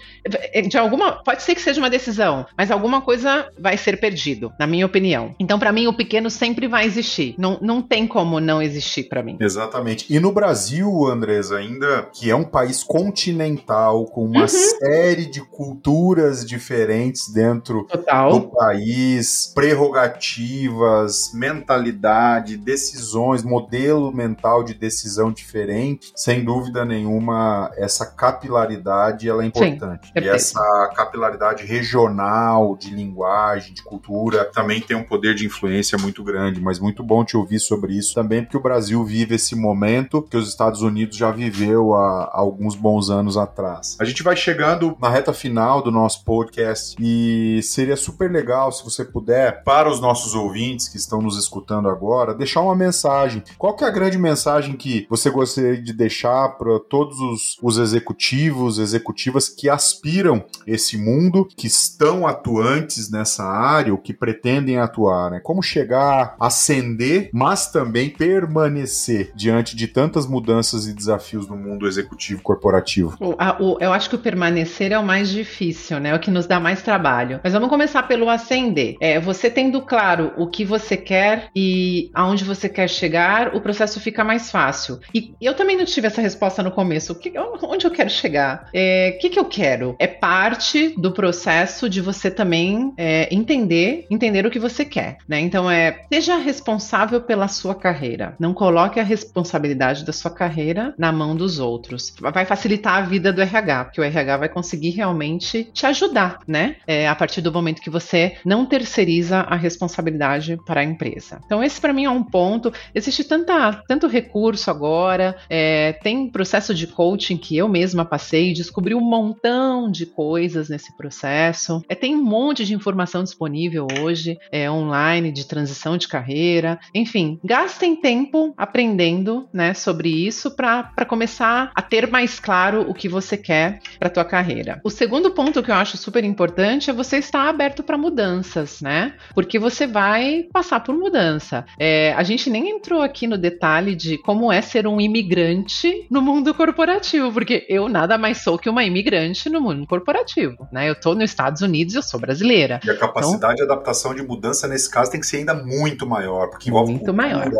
De 0.67 0.77
alguma 0.77 1.23
pode 1.23 1.43
ser 1.43 1.55
que 1.55 1.61
seja 1.61 1.79
uma 1.79 1.89
decisão, 1.89 2.45
mas 2.57 2.71
alguma 2.71 3.01
coisa 3.01 3.49
vai 3.59 3.77
ser 3.77 3.99
perdido, 3.99 4.51
na 4.59 4.67
minha 4.67 4.85
opinião. 4.85 5.35
Então, 5.39 5.59
para 5.59 5.71
mim, 5.71 5.87
o 5.87 5.93
pequeno 5.93 6.29
sempre 6.29 6.67
vai 6.67 6.85
existir. 6.85 7.35
Não, 7.37 7.57
não 7.61 7.81
tem 7.81 8.07
como 8.07 8.39
não 8.39 8.61
existir 8.61 9.03
para 9.03 9.23
mim. 9.23 9.37
Exatamente. 9.39 10.05
E 10.09 10.19
no 10.19 10.31
Brasil, 10.31 11.05
Andresa, 11.05 11.57
ainda 11.57 12.09
que 12.13 12.29
é 12.29 12.35
um 12.35 12.43
país 12.43 12.83
continental 12.83 14.05
com 14.05 14.25
uma 14.25 14.41
uhum. 14.41 14.47
série 14.47 15.25
de 15.25 15.41
culturas 15.41 16.45
diferentes 16.45 17.31
dentro 17.31 17.85
Total. 17.85 18.31
do 18.31 18.49
país, 18.49 19.51
prerrogativas, 19.53 21.31
mentalidade, 21.33 22.57
decisões, 22.63 23.43
modelo 23.43 24.11
mental 24.11 24.63
de 24.63 24.73
decisão 24.73 25.31
diferente, 25.31 26.11
sem 26.15 26.43
dúvida 26.43 26.85
nenhuma, 26.85 27.71
essa 27.75 28.05
capilaridade 28.05 29.29
ela 29.29 29.43
é 29.43 29.47
importante. 29.47 30.07
Sim, 30.07 30.13
e 30.23 30.27
essa 30.27 30.91
capilaridade 30.95 31.65
regional 31.65 32.75
de 32.75 32.93
linguagem, 32.93 33.73
de 33.73 33.83
cultura, 33.83 34.45
também 34.45 34.81
tem 34.81 34.95
um 34.95 35.03
poder 35.03 35.35
de 35.35 35.45
influência 35.45 35.97
muito 35.97 36.23
grande, 36.23 36.61
mas 36.61 36.79
muito 36.79 37.03
bom 37.03 37.23
te 37.23 37.35
ouvir 37.35 37.59
sobre 37.59 37.93
isso 37.93 38.13
também, 38.13 38.43
porque 38.43 38.57
o 38.57 38.61
Brasil 38.61 39.03
vive 39.03 39.35
esse 39.35 39.55
momento 39.55 40.21
que 40.21 40.37
os 40.37 40.47
Estados 40.47 40.81
Unidos 40.81 41.17
já 41.17 41.31
viveu 41.31 41.93
há, 41.93 42.23
há 42.25 42.39
alguns 42.39 42.75
bons 42.75 43.09
anos 43.09 43.37
atrás. 43.37 43.97
A 43.99 44.05
gente 44.05 44.23
vai 44.23 44.35
chegando 44.35 44.95
na 45.01 45.09
reta 45.09 45.33
final 45.33 45.81
do 45.81 45.91
nosso 45.91 46.23
podcast 46.23 46.95
e 46.99 47.61
seria 47.63 47.95
super 47.95 48.31
legal 48.31 48.71
se 48.71 48.83
você 48.83 49.03
puder, 49.03 49.63
para 49.63 49.89
os 49.89 49.99
nossos 49.99 50.35
ouvintes 50.35 50.87
que 50.87 50.97
estão 50.97 51.21
nos 51.21 51.37
escutando 51.37 51.89
agora, 51.89 52.33
deixar 52.33 52.50
uma 52.59 52.75
mensagem. 52.75 53.43
Qual 53.57 53.75
que 53.75 53.83
é 53.83 53.87
a 53.87 53.91
grande 53.91 54.17
mensagem 54.17 54.75
que 54.75 55.05
você 55.09 55.29
gostaria 55.29 55.81
de 55.81 55.93
deixar 55.93 56.49
para 56.57 56.79
todos 56.79 57.19
os, 57.19 57.57
os 57.61 57.77
executivos, 57.77 58.79
executivas 58.79 59.47
que 59.47 59.69
aspiram 59.69 60.43
esse 60.67 60.97
mundo, 60.97 61.47
que 61.55 61.67
estão 61.67 62.27
atuantes 62.27 63.09
nessa 63.09 63.43
área, 63.43 63.93
ou 63.93 63.97
que 63.97 64.13
pretendem 64.13 64.77
atuar, 64.77 65.31
né? 65.31 65.39
Como 65.39 65.61
chegar, 65.61 66.35
ascender, 66.39 67.29
mas 67.33 67.71
também 67.71 68.09
permanecer 68.09 69.31
diante 69.35 69.75
de 69.75 69.87
tantas 69.87 70.25
mudanças 70.25 70.87
e 70.87 70.93
desafios 70.93 71.47
no 71.47 71.55
mundo 71.55 71.87
executivo 71.87 72.41
corporativo. 72.41 73.15
O, 73.19 73.35
a, 73.37 73.57
o, 73.61 73.77
eu 73.79 73.93
acho 73.93 74.09
que 74.09 74.15
o 74.15 74.19
permanecer 74.19 74.91
é 74.91 74.99
o 74.99 75.05
mais 75.05 75.29
difícil, 75.29 75.99
né? 75.99 76.09
É 76.09 76.15
o 76.15 76.19
que 76.19 76.31
nos 76.31 76.47
dá 76.47 76.59
mais 76.59 76.81
trabalho. 76.81 77.39
Mas 77.43 77.53
vamos 77.53 77.69
começar 77.69 78.03
pelo 78.03 78.29
ascender. 78.29 78.95
É, 78.99 79.19
você 79.19 79.49
tendo 79.49 79.81
claro 79.81 80.33
o 80.37 80.47
que 80.47 80.65
você 80.65 80.97
quer 80.97 81.49
e 81.55 82.09
aonde 82.13 82.40
você 82.43 82.67
quer 82.69 82.89
chegar, 82.89 83.55
o 83.55 83.61
processo 83.61 83.99
fica 83.99 84.23
mais 84.23 84.51
fácil. 84.51 84.99
E 85.13 85.33
eu 85.41 85.53
também 85.53 85.77
não 85.77 85.85
tive 85.85 86.07
essa 86.07 86.21
resposta 86.21 86.63
no 86.63 86.71
começo. 86.71 87.15
Que, 87.15 87.33
onde 87.37 87.85
eu 87.85 87.91
quero 87.91 88.09
chegar? 88.09 88.65
O 88.65 88.69
é, 88.73 89.11
que, 89.11 89.29
que 89.29 89.39
eu 89.39 89.45
quero? 89.45 89.95
É 89.99 90.07
parte 90.07 90.93
do 90.97 91.11
processo 91.11 91.89
de 91.89 92.01
você 92.01 92.29
também 92.29 92.93
é, 92.97 93.33
entender, 93.33 94.05
entender 94.09 94.45
o 94.45 94.51
que 94.51 94.59
você 94.59 94.85
quer, 94.85 95.17
né? 95.27 95.39
Então 95.39 95.69
é 95.69 96.01
seja 96.11 96.37
responsável 96.37 97.21
pela 97.21 97.47
sua 97.47 97.75
carreira. 97.75 98.35
Não 98.39 98.53
coloque 98.53 98.99
a 98.99 99.03
responsabilidade 99.03 100.05
da 100.05 100.13
sua 100.13 100.31
carreira 100.31 100.93
na 100.97 101.11
mão 101.11 101.35
dos 101.35 101.59
outros. 101.59 102.13
Vai 102.19 102.45
facilitar 102.45 102.97
a 102.97 103.01
vida 103.01 103.31
do 103.31 103.41
RH, 103.41 103.85
porque 103.85 104.01
o 104.01 104.03
RH 104.03 104.37
vai 104.37 104.49
conseguir 104.49 104.91
realmente 104.91 105.69
te 105.73 105.85
ajudar, 105.85 106.39
né? 106.47 106.75
É, 106.87 107.07
a 107.07 107.15
partir 107.15 107.41
do 107.41 107.51
momento 107.51 107.81
que 107.81 107.89
você 107.89 108.37
não 108.45 108.65
terceiriza 108.65 109.39
a 109.39 109.55
responsabilidade 109.55 110.57
para 110.65 110.81
a 110.81 110.83
empresa. 110.83 111.41
Então 111.45 111.63
esse 111.63 111.79
para 111.79 111.93
mim 111.93 112.05
é 112.05 112.09
um 112.09 112.23
ponto. 112.31 112.73
Existe 112.95 113.23
tanta, 113.23 113.83
tanto 113.87 114.07
recurso 114.07 114.71
agora, 114.71 115.35
é, 115.49 115.93
tem 116.01 116.29
processo 116.29 116.73
de 116.73 116.87
coaching 116.87 117.37
que 117.37 117.57
eu 117.57 117.67
mesma 117.67 118.05
passei, 118.05 118.53
descobri 118.53 118.95
um 118.95 119.01
montão 119.01 119.91
de 119.91 120.05
coisas 120.05 120.69
nesse 120.69 120.95
processo. 120.95 121.83
É, 121.89 121.95
tem 121.95 122.15
um 122.15 122.23
monte 122.23 122.65
de 122.65 122.73
informação 122.73 123.23
disponível 123.23 123.87
hoje, 123.99 124.37
é, 124.51 124.71
online, 124.71 125.31
de 125.31 125.45
transição 125.45 125.97
de 125.97 126.07
carreira. 126.07 126.79
Enfim, 126.95 127.39
gastem 127.43 127.95
tempo 127.95 128.53
aprendendo 128.57 129.47
né, 129.53 129.73
sobre 129.73 130.09
isso 130.09 130.51
para 130.51 131.05
começar 131.07 131.71
a 131.75 131.81
ter 131.81 132.09
mais 132.09 132.39
claro 132.39 132.89
o 132.89 132.93
que 132.93 133.09
você 133.09 133.35
quer 133.35 133.79
para 133.99 134.09
tua 134.09 134.25
carreira. 134.25 134.79
O 134.83 134.89
segundo 134.89 135.31
ponto 135.31 135.61
que 135.61 135.71
eu 135.71 135.75
acho 135.75 135.97
super 135.97 136.23
importante 136.23 136.89
é 136.89 136.93
você 136.93 137.17
estar 137.17 137.49
aberto 137.49 137.83
para 137.83 137.97
mudanças, 137.97 138.81
né? 138.81 139.13
Porque 139.33 139.59
você 139.59 139.85
vai 139.87 140.45
passar 140.51 140.79
por 140.81 140.95
mudança. 140.95 141.65
É, 141.77 142.13
a 142.21 142.23
gente 142.23 142.51
nem 142.51 142.69
entrou 142.69 143.01
aqui 143.01 143.25
no 143.25 143.35
detalhe 143.35 143.95
de 143.95 144.15
como 144.15 144.51
é 144.51 144.61
ser 144.61 144.85
um 144.85 145.01
imigrante 145.01 146.05
no 146.07 146.21
mundo 146.21 146.53
corporativo, 146.53 147.33
porque 147.33 147.65
eu 147.67 147.89
nada 147.89 148.15
mais 148.15 148.37
sou 148.43 148.59
que 148.59 148.69
uma 148.69 148.83
imigrante 148.83 149.49
no 149.49 149.59
mundo 149.59 149.87
corporativo, 149.87 150.67
né? 150.71 150.87
Eu 150.87 150.93
estou 150.93 151.15
nos 151.15 151.31
Estados 151.31 151.63
Unidos 151.63 151.95
e 151.95 151.97
eu 151.97 152.03
sou 152.03 152.19
brasileira. 152.19 152.79
E 152.85 152.91
a 152.91 152.95
capacidade 152.95 153.55
então, 153.55 153.55
de 153.55 153.63
adaptação 153.63 154.13
de 154.13 154.21
mudança 154.21 154.67
nesse 154.67 154.87
caso 154.87 155.09
tem 155.09 155.19
que 155.19 155.25
ser 155.25 155.37
ainda 155.37 155.55
muito 155.55 156.05
maior, 156.05 156.51
porque 156.51 156.69
envolve 156.69 156.91
muito 156.91 157.05
cultura, 157.05 157.27
maior. 157.27 157.51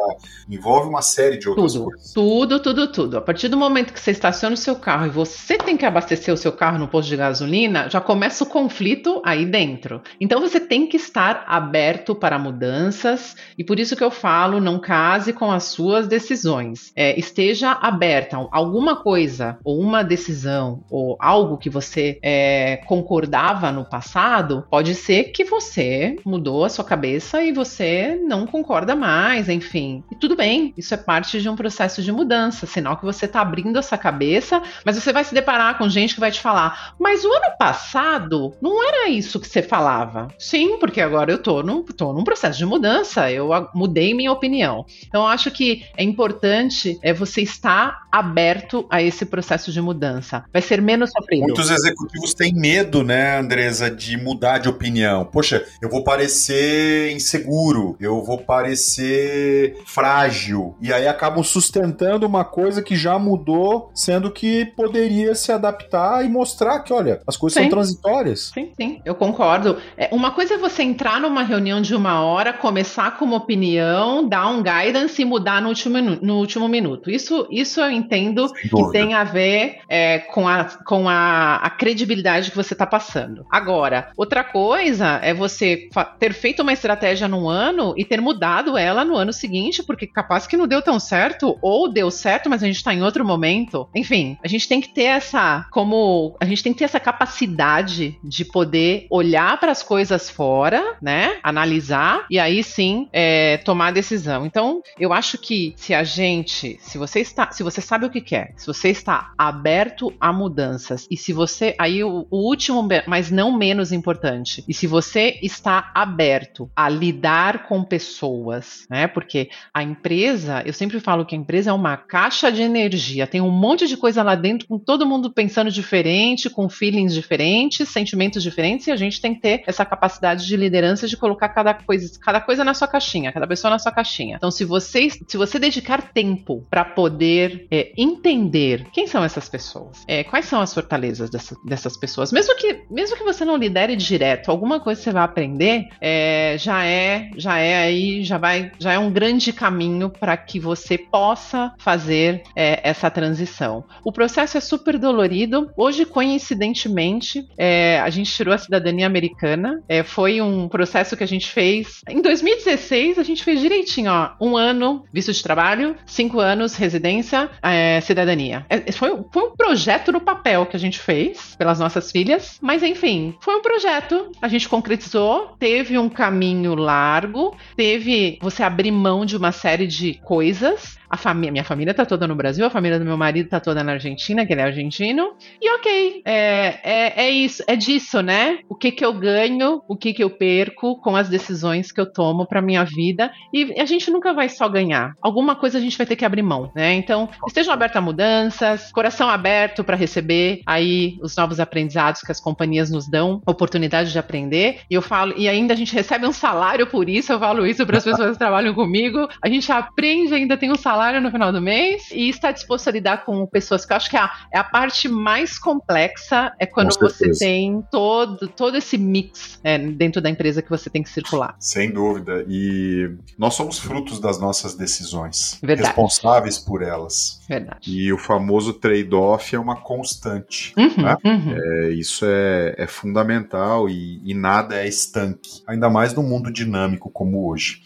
envolve 0.48 0.90
uma 0.90 1.02
série 1.02 1.38
de 1.38 1.50
outras 1.50 1.74
tudo, 1.74 1.86
coisas. 1.86 2.14
Tudo, 2.14 2.60
tudo, 2.60 2.92
tudo. 2.92 3.18
A 3.18 3.22
partir 3.22 3.48
do 3.48 3.58
momento 3.58 3.92
que 3.92 4.00
você 4.00 4.12
estaciona 4.12 4.54
o 4.54 4.58
seu 4.58 4.76
carro 4.76 5.08
e 5.08 5.10
você 5.10 5.58
tem 5.58 5.76
que 5.76 5.88
abastecer 5.88 6.32
o 6.32 6.38
seu 6.38 6.52
carro 6.52 6.78
no 6.78 6.88
posto 6.88 7.10
de 7.10 7.18
gasolina, 7.18 7.90
já 7.90 8.00
começa 8.00 8.44
o 8.44 8.48
conflito 8.48 9.24
aí 9.26 9.44
dentro. 9.44 10.04
Então 10.20 10.40
você 10.40 10.60
tem 10.60 10.86
que 10.86 10.98
estar 10.98 11.46
aberto 11.48 12.14
para 12.14 12.38
mudanças 12.38 13.36
e 13.58 13.64
por 13.64 13.80
isso 13.80 13.96
que 13.96 14.04
eu 14.04 14.12
falo, 14.12 14.51
não 14.60 14.80
case 14.80 15.34
com 15.34 15.52
as 15.52 15.66
suas 15.66 16.08
decisões. 16.08 16.92
É, 16.96 17.18
esteja 17.20 17.72
aberta. 17.72 18.38
Alguma 18.52 18.96
coisa 18.96 19.58
ou 19.64 19.80
uma 19.80 20.04
decisão 20.04 20.84
ou 20.90 21.16
algo 21.20 21.58
que 21.58 21.70
você 21.70 22.20
é, 22.22 22.78
concordava 22.86 23.72
no 23.72 23.86
passado, 23.86 24.66
pode 24.70 24.96
ser 24.96 25.26
que 25.26 25.44
você 25.44 26.16
mudou 26.26 26.66
a 26.66 26.70
sua 26.70 26.84
cabeça 26.84 27.44
e 27.44 27.52
você 27.52 28.20
não 28.26 28.46
concorda 28.48 28.96
mais, 28.96 29.50
enfim. 29.50 30.04
E 30.12 30.16
tudo 30.16 30.36
bem, 30.36 30.74
isso 30.78 30.94
é 30.94 30.98
parte 30.98 31.42
de 31.42 31.50
um 31.50 31.56
processo 31.56 32.02
de 32.02 32.12
mudança, 32.12 32.66
sinal 32.66 32.98
que 32.98 33.06
você 33.06 33.26
está 33.26 33.42
abrindo 33.42 33.78
essa 33.78 33.98
cabeça, 33.98 34.62
mas 34.86 34.96
você 34.96 35.14
vai 35.14 35.24
se 35.24 35.34
deparar 35.34 35.78
com 35.78 35.90
gente 35.90 36.14
que 36.14 36.20
vai 36.20 36.32
te 36.32 36.40
falar: 36.40 36.96
mas 37.00 37.24
o 37.24 37.32
ano 37.32 37.58
passado 37.58 38.54
não 38.62 38.86
era 38.88 39.10
isso 39.10 39.40
que 39.40 39.48
você 39.48 39.62
falava. 39.62 40.28
Sim, 40.38 40.78
porque 40.78 41.02
agora 41.02 41.32
eu 41.32 41.38
tô 41.38 41.62
num, 41.62 41.84
tô 41.84 42.14
num 42.14 42.24
processo 42.24 42.58
de 42.58 42.66
mudança, 42.66 43.32
eu 43.32 43.50
mudei 43.74 44.14
minha 44.14 44.31
opinião. 44.34 44.86
Então, 45.08 45.22
eu 45.22 45.28
acho 45.28 45.52
que 45.52 45.84
é 45.98 46.04
importante 46.04 47.00
é 47.02 47.14
você 47.14 47.42
estar 47.42 48.08
aberto 48.12 48.86
a 48.90 49.02
esse 49.02 49.26
processo 49.26 49.72
de 49.72 49.82
mudança. 49.82 50.44
Vai 50.52 50.62
ser 50.62 50.82
menos 50.82 51.12
sofrido. 51.12 51.44
Muitos 51.44 51.70
executivos 51.70 52.34
têm 52.34 52.54
medo, 52.54 53.04
né, 53.04 53.40
Andresa, 53.40 53.90
de 53.90 54.18
mudar 54.18 54.58
de 54.58 54.68
opinião. 54.68 55.26
Poxa, 55.26 55.66
eu 55.82 55.90
vou 55.90 56.04
parecer 56.04 57.12
inseguro, 57.12 57.96
eu 58.00 58.22
vou 58.24 58.38
parecer 58.38 59.78
frágil. 59.86 60.76
E 60.82 60.92
aí 60.92 61.08
acabam 61.08 61.44
sustentando 61.44 62.26
uma 62.26 62.44
coisa 62.44 62.82
que 62.82 62.96
já 62.96 63.18
mudou, 63.18 63.92
sendo 63.94 64.32
que 64.32 64.66
poderia 64.76 65.34
se 65.36 65.52
adaptar 65.52 66.26
e 66.26 66.30
mostrar 66.30 66.80
que, 66.80 66.94
olha, 66.94 67.22
as 67.26 67.38
coisas 67.38 67.56
sim. 67.56 67.62
são 67.62 67.70
transitórias. 67.70 68.52
Sim, 68.54 68.72
sim, 68.76 69.02
eu 69.06 69.16
concordo. 69.16 69.78
É, 69.98 70.10
uma 70.12 70.32
coisa 70.32 70.56
é 70.56 70.58
você 70.58 70.84
entrar 70.84 71.20
numa 71.22 71.44
reunião 71.44 71.82
de 71.82 71.96
uma 71.96 72.24
hora, 72.24 72.54
começar 72.54 73.18
com 73.18 73.26
uma 73.26 73.38
opinião, 73.38 74.21
dar 74.28 74.48
um 74.48 74.64
guidance 74.64 75.22
e 75.22 75.26
mudar 75.26 75.62
no 75.62 75.70
último, 75.70 76.00
no 76.00 76.38
último 76.38 76.68
minuto. 76.68 77.10
Isso, 77.10 77.48
isso 77.50 77.80
eu 77.82 77.92
entendo 77.92 78.52
que 78.54 78.92
tem 78.92 79.14
a 79.14 79.24
ver 79.24 79.80
é, 79.88 80.20
com, 80.20 80.48
a, 80.48 80.66
com 80.86 81.08
a, 81.08 81.56
a 81.56 81.70
credibilidade 81.70 82.52
que 82.52 82.58
você 82.58 82.74
está 82.74 82.86
passando. 82.86 83.46
Agora, 83.50 84.12
outra 84.16 84.44
coisa 84.44 85.20
é 85.22 85.34
você 85.34 85.90
ter 86.20 86.34
feito 86.34 86.62
uma 86.62 86.74
estratégia 86.74 87.28
num 87.28 87.50
ano 87.50 87.94
e 87.98 88.06
ter 88.06 88.22
mudado 88.22 88.78
ela 88.78 89.04
no 89.04 89.16
ano 89.16 89.34
seguinte, 89.34 89.84
porque 89.84 90.08
capaz 90.08 90.48
que 90.48 90.58
não 90.58 90.68
deu 90.68 90.82
tão 90.82 91.00
certo, 91.00 91.58
ou 91.62 91.92
deu 91.92 92.10
certo, 92.12 92.50
mas 92.50 92.64
a 92.64 92.68
gente 92.68 92.78
está 92.78 92.94
em 92.94 93.04
outro 93.04 93.26
momento. 93.26 93.88
Enfim, 93.96 94.38
a 94.44 94.48
gente 94.48 94.68
tem 94.68 94.82
que 94.82 94.94
ter 94.94 95.04
essa, 95.04 95.66
como 95.72 96.36
a 96.40 96.46
gente 96.46 96.64
tem 96.64 96.74
que 96.74 96.80
ter 96.80 96.86
essa 96.86 97.00
capacidade 97.00 98.18
de 98.24 98.46
poder 98.46 99.08
olhar 99.10 99.60
para 99.60 99.72
as 99.72 99.84
coisas 99.84 100.30
fora, 100.30 100.96
né? 101.02 101.38
Analisar 101.44 102.26
e 102.30 102.40
aí 102.40 102.64
sim 102.64 103.08
é, 103.12 103.58
tomar 103.58 103.88
a 103.88 103.92
decisão. 104.12 104.46
Então, 104.46 104.82
eu 105.00 105.14
acho 105.14 105.38
que 105.38 105.74
se 105.78 105.94
a 105.94 106.04
gente, 106.04 106.78
se 106.82 106.98
você 106.98 107.20
está, 107.20 107.52
se 107.52 107.64
você 107.64 107.82
sabe 107.82 108.06
o 108.06 108.10
que 108.10 108.22
quer, 108.22 108.54
se 108.58 108.68
você 108.68 108.90
está 108.90 109.32
aberto 109.38 110.14
a 110.20 110.34
mudanças 110.34 111.08
e 111.10 111.16
se 111.16 111.32
você, 111.32 111.76
aí 111.80 112.04
o, 112.04 112.28
o 112.30 112.38
último, 112.38 112.88
mas 113.08 113.32
não 113.32 113.58
menos 113.58 113.92
importante, 113.92 114.64
e 114.68 114.74
se 114.74 114.88
você 114.88 115.40
está 115.42 115.92
aberto 115.96 116.70
a 116.76 116.90
lidar 116.90 117.68
com 117.68 117.84
pessoas, 117.84 118.86
né? 118.90 119.08
Porque 119.08 119.50
a 119.74 119.82
empresa, 119.84 120.62
eu 120.66 120.74
sempre 120.74 121.00
falo 121.00 121.26
que 121.26 121.36
a 121.36 121.38
empresa 121.38 121.72
é 121.72 121.74
uma 121.74 121.96
caixa 121.98 122.52
de 122.52 122.62
energia, 122.62 123.28
tem 123.28 123.42
um 123.42 123.50
monte 123.50 123.88
de 123.88 123.96
coisa 123.98 124.24
lá 124.24 124.36
dentro 124.36 124.68
com 124.68 124.78
todo 124.78 125.06
mundo 125.06 125.32
pensando 125.32 125.72
diferente, 125.72 126.50
com 126.50 126.70
feelings 126.70 127.14
diferentes, 127.14 127.88
sentimentos 127.90 128.44
diferentes, 128.44 128.88
e 128.88 128.92
a 128.92 128.96
gente 128.96 129.22
tem 129.22 129.34
que 129.34 129.42
ter 129.42 129.64
essa 129.66 129.86
capacidade 129.86 130.46
de 130.46 130.58
liderança 130.58 131.08
de 131.08 131.16
colocar 131.16 131.50
cada 131.50 131.74
coisa, 131.74 132.20
cada 132.20 132.42
coisa 132.42 132.64
na 132.64 132.74
sua 132.74 132.88
caixinha, 132.88 133.32
cada 133.32 133.48
pessoa 133.48 133.72
na 133.72 133.80
sua 133.80 133.92
caixinha. 133.92 134.01
Então, 134.36 134.52
se 134.52 134.66
você, 134.66 135.10
se 135.10 135.38
você 135.38 135.60
dedicar 135.60 136.14
tempo 136.14 136.66
para 136.70 136.84
poder 136.84 137.68
é, 137.72 137.92
entender 137.98 138.88
quem 138.92 139.08
são 139.08 139.24
essas 139.24 139.48
pessoas, 139.48 140.04
é, 140.08 140.24
quais 140.24 140.46
são 140.46 140.62
as 140.62 140.74
fortalezas 140.74 141.30
dessa, 141.30 141.56
dessas 141.66 141.98
pessoas, 141.98 142.32
mesmo 142.32 142.56
que, 142.56 142.82
mesmo 142.90 143.18
que 143.18 143.24
você 143.24 143.46
não 143.46 143.58
lidere 143.58 143.96
direto, 143.96 144.50
alguma 144.50 144.80
coisa 144.80 145.02
você 145.02 145.12
vai 145.12 145.24
aprender, 145.24 145.88
é, 146.00 146.56
já 146.58 146.86
é, 146.86 147.30
já 147.38 147.58
é 147.58 147.78
aí, 147.84 148.24
já 148.24 148.38
vai, 148.38 148.72
já 148.80 148.94
é 148.94 149.00
um 149.00 149.12
grande 149.12 149.54
caminho 149.54 150.10
para 150.10 150.36
que 150.38 150.60
você 150.60 150.98
possa 150.98 151.74
fazer 151.78 152.44
é, 152.56 152.80
essa 152.84 153.10
transição. 153.10 153.84
O 154.04 154.12
processo 154.12 154.58
é 154.58 154.62
super 154.62 154.98
dolorido. 154.98 155.70
Hoje, 155.76 156.06
coincidentemente, 156.06 157.48
é, 157.58 158.00
a 158.00 158.10
gente 158.10 158.32
tirou 158.32 158.54
a 158.54 158.58
cidadania 158.58 159.06
americana. 159.06 159.84
É, 159.88 160.04
foi 160.04 160.42
um 160.42 160.68
processo 160.68 161.16
que 161.16 161.24
a 161.24 161.28
gente 161.28 161.48
fez 161.48 162.02
em 162.10 162.22
2016. 162.22 163.18
A 163.18 163.24
gente 163.24 163.44
fez 163.44 163.60
direitinho, 163.60 163.91
ó, 164.08 164.32
um 164.40 164.56
ano 164.56 165.04
visto 165.12 165.34
de 165.34 165.44
trabalho, 165.44 165.96
cinco 166.06 166.40
anos 166.40 166.76
residência, 166.76 167.50
é, 167.62 168.00
cidadania. 168.02 168.66
É, 168.70 168.92
foi, 168.92 169.24
foi 169.32 169.44
um 169.44 169.56
projeto 169.56 170.12
no 170.12 170.22
papel 170.22 170.66
que 170.66 170.76
a 170.76 170.80
gente 170.80 171.00
fez 171.00 171.56
pelas 171.58 171.80
nossas 171.80 172.12
filhas, 172.12 172.58
mas 172.62 172.84
enfim, 172.84 173.36
foi 173.42 173.56
um 173.56 173.62
projeto. 173.62 174.32
A 174.42 174.48
gente 174.48 174.70
concretizou, 174.70 175.56
teve 175.60 175.98
um 175.98 176.10
caminho 176.10 176.76
largo, 176.76 177.56
teve 177.76 178.38
você 178.42 178.64
abrir 178.64 178.92
mão 178.92 179.26
de 179.26 179.36
uma 179.36 179.52
série 179.52 179.88
de 179.88 180.16
coisas 180.24 181.01
a 181.12 181.34
minha 181.34 181.64
família 181.64 181.94
tá 181.94 182.06
toda 182.06 182.28
no 182.28 182.36
Brasil, 182.36 182.66
a 182.66 182.70
família 182.70 182.98
do 182.98 183.06
meu 183.06 183.18
marido 183.18 183.50
tá 183.50 183.60
toda 183.60 183.84
na 183.84 183.94
Argentina, 183.94 184.46
que 184.46 184.54
ele 184.54 184.62
é 184.62 184.66
argentino. 184.66 185.34
E 185.62 185.70
ok, 185.76 186.22
é, 186.26 186.80
é, 186.84 187.26
é 187.26 187.30
isso, 187.30 187.64
é 187.68 187.76
disso, 187.76 188.22
né? 188.22 188.60
O 188.70 188.76
que 188.76 188.92
que 188.92 189.04
eu 189.04 189.14
ganho, 189.14 189.82
o 189.88 189.98
que 189.98 190.14
que 190.14 190.24
eu 190.24 190.30
perco 190.30 191.00
com 191.02 191.16
as 191.16 191.28
decisões 191.28 191.92
que 191.92 192.00
eu 192.00 192.12
tomo 192.12 192.48
para 192.48 192.62
minha 192.62 192.84
vida. 192.84 193.32
E 193.54 193.80
a 193.80 193.86
gente 193.86 194.10
nunca 194.10 194.34
vai 194.34 194.48
só 194.48 194.70
ganhar. 194.70 195.14
Alguma 195.22 195.56
coisa 195.56 195.78
a 195.78 195.82
gente 195.82 195.98
vai 195.98 196.08
ter 196.08 196.16
que 196.16 196.26
abrir 196.26 196.42
mão, 196.42 196.72
né? 196.76 196.94
Então, 196.94 197.30
estejam 197.48 197.74
abertos 197.74 197.98
a 197.98 198.02
mudanças, 198.02 198.92
coração 198.92 199.30
aberto 199.30 199.84
para 199.84 199.98
receber 199.98 200.62
aí 200.66 201.18
os 201.22 201.36
novos 201.36 201.60
aprendizados 201.60 202.22
que 202.22 202.32
as 202.32 202.40
companhias 202.40 202.90
nos 202.90 203.10
dão, 203.10 203.42
oportunidade 203.46 204.12
de 204.12 204.20
aprender. 204.20 204.80
E 204.90 204.94
eu 204.94 205.02
falo, 205.02 205.34
e 205.36 205.50
ainda 205.50 205.74
a 205.74 205.78
gente 205.78 205.94
recebe 205.94 206.26
um 206.26 206.32
salário 206.32 206.88
por 206.88 207.10
isso, 207.10 207.34
eu 207.34 207.40
falo 207.40 207.66
isso 207.66 207.86
para 207.86 207.98
as 207.98 208.04
pessoas 208.04 208.32
que 208.32 208.40
trabalham 208.40 208.74
comigo. 208.74 209.28
A 209.44 209.50
gente 209.50 209.72
aprende, 209.72 210.34
ainda 210.34 210.58
tem 210.58 210.72
um 210.72 210.76
salário 210.76 211.01
salário 211.02 211.20
no 211.20 211.32
final 211.32 211.52
do 211.52 211.60
mês 211.60 212.12
e 212.12 212.30
está 212.30 212.52
disposto 212.52 212.88
a 212.88 212.92
lidar 212.92 213.26
com 213.26 213.48
pessoas 213.48 213.84
que 213.84 213.92
eu 213.92 213.98
acho 213.98 214.08
que 214.08 214.16
é 214.16 214.20
a, 214.20 214.32
é 214.54 214.60
a 214.60 214.64
parte 214.64 215.10
mais 215.10 215.58
complexa 215.58 216.54
é 216.60 216.66
quando 216.68 216.94
você 217.00 217.32
tem 217.32 217.84
todo, 217.92 218.48
todo 218.48 218.78
esse 218.78 219.00
mix 219.00 219.60
é, 219.64 219.80
dentro 219.80 220.22
da 220.22 220.30
empresa 220.30 220.62
que 220.62 220.70
você 220.70 220.92
tem 220.92 221.02
que 221.02 221.10
circular. 221.10 221.56
Sem 221.60 221.92
dúvida. 221.92 222.46
E 222.48 223.10
nós 223.36 223.56
somos 223.56 223.80
frutos 223.80 224.20
das 224.20 224.40
nossas 224.40 224.76
decisões, 224.76 225.58
Verdade. 225.64 225.88
responsáveis 225.88 226.60
por 226.60 226.84
elas. 226.84 227.42
Verdade. 227.50 227.80
E 227.90 228.14
o 228.14 228.18
famoso 228.18 228.74
trade-off 228.74 229.56
é 229.56 229.60
uma 229.60 229.78
constante. 229.82 230.72
Uhum, 230.78 231.04
né? 231.04 231.18
uhum. 231.26 231.56
É, 231.58 231.90
isso 231.90 232.26
é, 232.28 232.76
é 232.78 232.86
fundamental 232.86 233.90
e, 233.90 234.22
e 234.24 234.36
nada 234.36 234.76
é 234.76 234.88
estanque, 234.88 235.64
ainda 235.66 235.90
mais 235.90 236.14
num 236.14 236.24
mundo 236.24 236.52
dinâmico 236.52 237.10
como 237.10 237.50
hoje. 237.50 237.82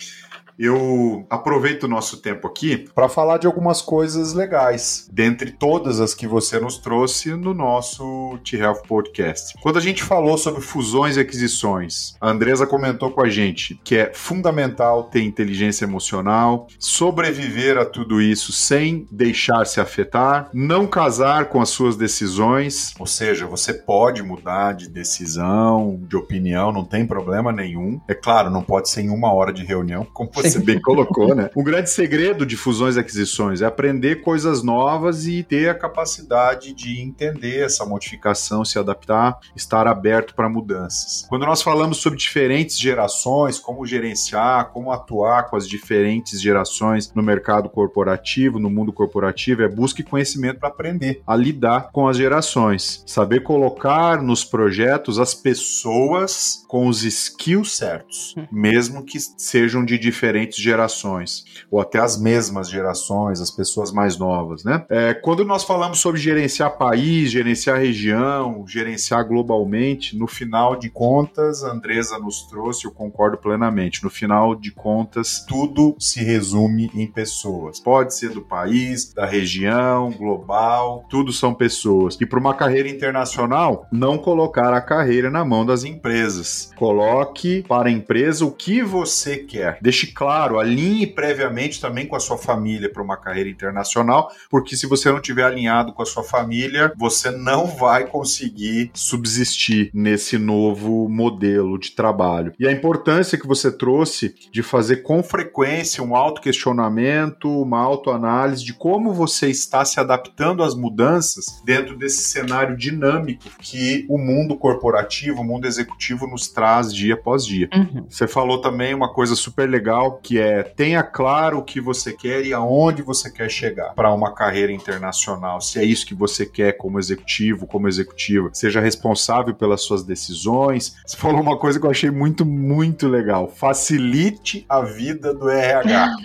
Eu 0.58 1.26
aproveito 1.30 1.84
o 1.84 1.88
nosso 1.88 2.18
tempo 2.18 2.48
aqui 2.48 2.86
para 2.94 3.10
falar 3.10 3.38
de 3.38 3.48
algumas 3.48 3.82
coisas 3.82 4.34
legais, 4.34 5.08
dentre 5.12 5.52
todas 5.52 6.00
as 6.00 6.14
que 6.14 6.28
você 6.28 6.60
nos 6.60 6.78
trouxe 6.78 7.34
no 7.36 7.54
nosso 7.54 8.40
T-Health 8.44 8.84
Podcast. 8.88 9.54
Quando 9.62 9.78
a 9.78 9.82
gente 9.82 10.04
falou 10.04 10.38
sobre 10.38 10.62
fusões 10.62 11.18
e 11.18 11.20
aquisições, 11.20 12.16
a 12.22 12.30
Andresa 12.30 12.66
comentou 12.66 13.12
com 13.12 13.22
a 13.22 13.30
gente 13.30 13.80
que 13.84 13.96
é 13.96 14.12
fundamental 14.14 15.04
ter 15.04 15.22
inteligência 15.22 15.86
emocional, 15.86 16.68
sobreviver 16.80 17.78
a 17.78 17.86
tudo 17.86 18.22
isso 18.22 18.52
sem 18.52 19.08
deixar 19.12 19.66
se 19.66 19.80
afetar, 19.80 20.50
não 20.54 20.88
casar 20.88 21.46
com 21.46 21.62
as 21.62 21.70
suas 21.70 21.96
decisões, 21.96 22.94
ou 22.98 23.06
seja, 23.06 23.46
você 23.46 23.74
pode 23.74 24.24
mudar 24.24 24.74
de 24.74 24.90
decisão, 24.90 26.00
de 26.08 26.16
opinião, 26.16 26.72
não 26.72 26.86
tem 26.86 27.06
problema 27.06 27.52
nenhum. 27.52 28.00
É 28.08 28.14
claro, 28.14 28.50
não 28.50 28.64
pode 28.64 28.90
ser 28.90 29.02
em 29.02 29.10
uma 29.10 29.34
hora 29.34 29.52
de 29.52 29.64
reunião, 29.64 30.06
como 30.14 30.30
você 30.34 30.45
bem 30.64 30.80
colocou, 30.80 31.34
né? 31.34 31.50
O 31.56 31.64
grande 31.64 31.90
segredo 31.90 32.46
de 32.46 32.58
fusões 32.58 32.96
e 32.96 33.00
aquisições 33.00 33.62
é 33.62 33.66
aprender 33.66 34.22
coisas 34.22 34.62
novas 34.62 35.26
e 35.26 35.42
ter 35.44 35.70
a 35.70 35.76
capacidade 35.76 36.74
de 36.74 37.02
entender 37.02 37.64
essa 37.64 37.86
modificação, 37.86 38.66
se 38.66 38.78
adaptar, 38.78 39.40
estar 39.56 39.88
aberto 39.88 40.36
para 40.36 40.50
mudanças. 40.50 41.26
Quando 41.30 41.46
nós 41.46 41.62
falamos 41.62 41.98
sobre 41.98 42.20
diferentes 42.20 42.78
gerações, 42.78 43.60
como 43.60 43.86
gerenciar, 43.86 44.72
como 44.72 44.92
atuar 44.92 45.50
com 45.50 45.56
as 45.56 45.68
diferentes 45.68 46.42
gerações 46.42 47.12
no 47.14 47.24
mercado 47.24 47.70
corporativo, 47.70 48.60
no 48.60 48.70
mundo 48.70 48.92
corporativo, 48.92 49.64
é 49.64 49.68
busque 49.68 50.04
conhecimento 50.04 50.60
para 50.60 50.70
aprender 50.70 51.22
a 51.26 51.36
lidar 51.36 51.90
com 51.92 52.08
as 52.08 52.18
gerações, 52.18 53.04
saber 53.06 53.42
colocar 53.42 54.22
nos 54.22 54.44
projetos 54.44 55.20
as 55.20 55.34
pessoas 55.34 56.64
com 56.68 56.88
os 56.88 57.04
skills 57.04 57.76
certos, 57.76 58.36
hum. 58.38 58.46
mesmo 58.52 59.06
que 59.06 59.20
sejam 59.20 59.84
de 59.84 59.98
diferentes 59.98 60.35
gerações, 60.56 61.46
ou 61.70 61.80
até 61.80 62.00
as 62.00 62.20
mesmas 62.20 62.70
gerações, 62.70 63.40
as 63.42 63.52
pessoas 63.52 63.92
mais 63.92 64.18
novas, 64.18 64.64
né? 64.64 64.86
É, 64.90 65.14
quando 65.14 65.44
nós 65.46 65.64
falamos 65.64 66.00
sobre 66.00 66.20
gerenciar 66.20 66.78
país, 66.78 67.32
gerenciar 67.32 67.80
região, 67.80 68.66
gerenciar 68.68 69.28
globalmente, 69.28 70.18
no 70.18 70.28
final 70.28 70.76
de 70.76 70.90
contas, 70.90 71.64
a 71.64 71.72
Andresa 71.72 72.20
nos 72.20 72.44
trouxe, 72.44 72.86
eu 72.86 72.92
concordo 72.92 73.38
plenamente, 73.38 74.04
no 74.04 74.10
final 74.10 74.56
de 74.56 74.72
contas, 74.72 75.46
tudo 75.48 75.96
se 76.00 76.24
resume 76.24 76.90
em 76.94 77.08
pessoas. 77.08 77.80
Pode 77.80 78.16
ser 78.16 78.30
do 78.30 78.42
país, 78.42 79.14
da 79.14 79.26
região, 79.26 80.12
global, 80.12 81.06
tudo 81.10 81.32
são 81.32 81.54
pessoas. 81.54 82.18
E 82.20 82.26
para 82.26 82.40
uma 82.40 82.54
carreira 82.54 82.90
internacional, 82.90 83.88
não 83.92 84.18
colocar 84.18 84.74
a 84.74 84.82
carreira 84.82 85.30
na 85.30 85.46
mão 85.46 85.66
das 85.66 85.84
empresas. 85.84 86.72
Coloque 86.76 87.64
para 87.68 87.90
a 87.90 87.92
empresa 87.92 88.46
o 88.46 88.52
que 88.52 88.82
você 88.82 89.38
quer. 89.38 89.78
Deixe 89.82 90.08
claro, 90.08 90.25
alinhe 90.30 91.08
previamente 91.08 91.80
também 91.80 92.08
com 92.08 92.16
a 92.16 92.20
sua 92.20 92.38
família 92.38 92.92
para 92.92 93.04
uma 93.04 93.18
carreira 93.18 93.50
internacional, 93.50 94.32
porque 94.50 94.76
se 94.76 94.88
você 94.88 95.12
não 95.12 95.20
tiver 95.20 95.44
alinhado 95.44 95.94
com 95.94 96.02
a 96.02 96.06
sua 96.06 96.24
família, 96.24 96.94
você 96.98 97.32
não 97.32 97.66
vai 97.66 98.06
conseguir 98.06 98.92
subsistir 98.94 99.90
nesse 99.94 100.38
novo 100.38 101.08
modelo 101.10 101.78
de 101.78 101.92
trabalho. 101.92 102.54
E 102.60 102.68
a 102.68 102.72
importância 102.72 103.38
que 103.38 103.48
você 103.48 103.72
trouxe 103.72 104.36
de 104.52 104.62
fazer 104.62 104.98
com 104.98 105.22
frequência 105.24 106.04
um 106.04 106.16
auto-questionamento, 106.16 107.50
uma 107.50 107.80
autoanálise 107.80 108.64
de 108.64 108.74
como 108.74 109.14
você 109.14 109.50
está 109.50 109.84
se 109.86 110.00
adaptando 110.00 110.64
às 110.64 110.76
mudanças 110.76 111.62
dentro 111.66 111.98
desse 111.98 112.24
cenário 112.24 112.76
dinâmico 112.76 113.44
que 113.60 114.06
o 114.10 114.18
mundo 114.18 114.56
corporativo, 114.56 115.42
o 115.42 115.44
mundo 115.44 115.66
executivo 115.66 116.28
nos 116.28 116.48
traz 116.48 116.94
dia 116.94 117.14
após 117.14 117.46
dia. 117.46 117.70
Uhum. 117.74 118.06
Você 118.10 118.28
falou 118.28 118.62
também 118.62 118.94
uma 118.94 119.12
coisa 119.12 119.36
super 119.36 119.70
legal 119.70 120.15
que 120.22 120.40
é 120.40 120.64
tenha 120.64 121.04
claro 121.04 121.60
o 121.60 121.64
que 121.64 121.80
você 121.80 122.14
quer 122.14 122.46
e 122.46 122.54
aonde 122.54 123.02
você 123.02 123.32
quer 123.32 123.50
chegar 123.50 123.94
para 123.94 124.14
uma 124.14 124.34
carreira 124.34 124.72
internacional. 124.72 125.62
Se 125.62 125.80
é 125.80 125.84
isso 125.84 126.06
que 126.06 126.14
você 126.14 126.46
quer 126.46 126.74
como 126.74 127.00
executivo, 127.00 127.68
como 127.68 127.88
executiva, 127.88 128.50
seja 128.54 128.80
responsável 128.80 129.54
pelas 129.54 129.82
suas 129.82 130.04
decisões. 130.04 130.96
Você 131.06 131.18
falou 131.18 131.42
uma 131.42 131.58
coisa 131.58 131.80
que 131.80 131.86
eu 131.86 131.92
achei 131.92 132.12
muito, 132.12 132.46
muito 132.46 133.08
legal. 133.08 133.48
Facilite 133.48 134.66
a 134.68 134.82
vida 134.82 135.34
do 135.34 135.50
RH. 135.50 136.16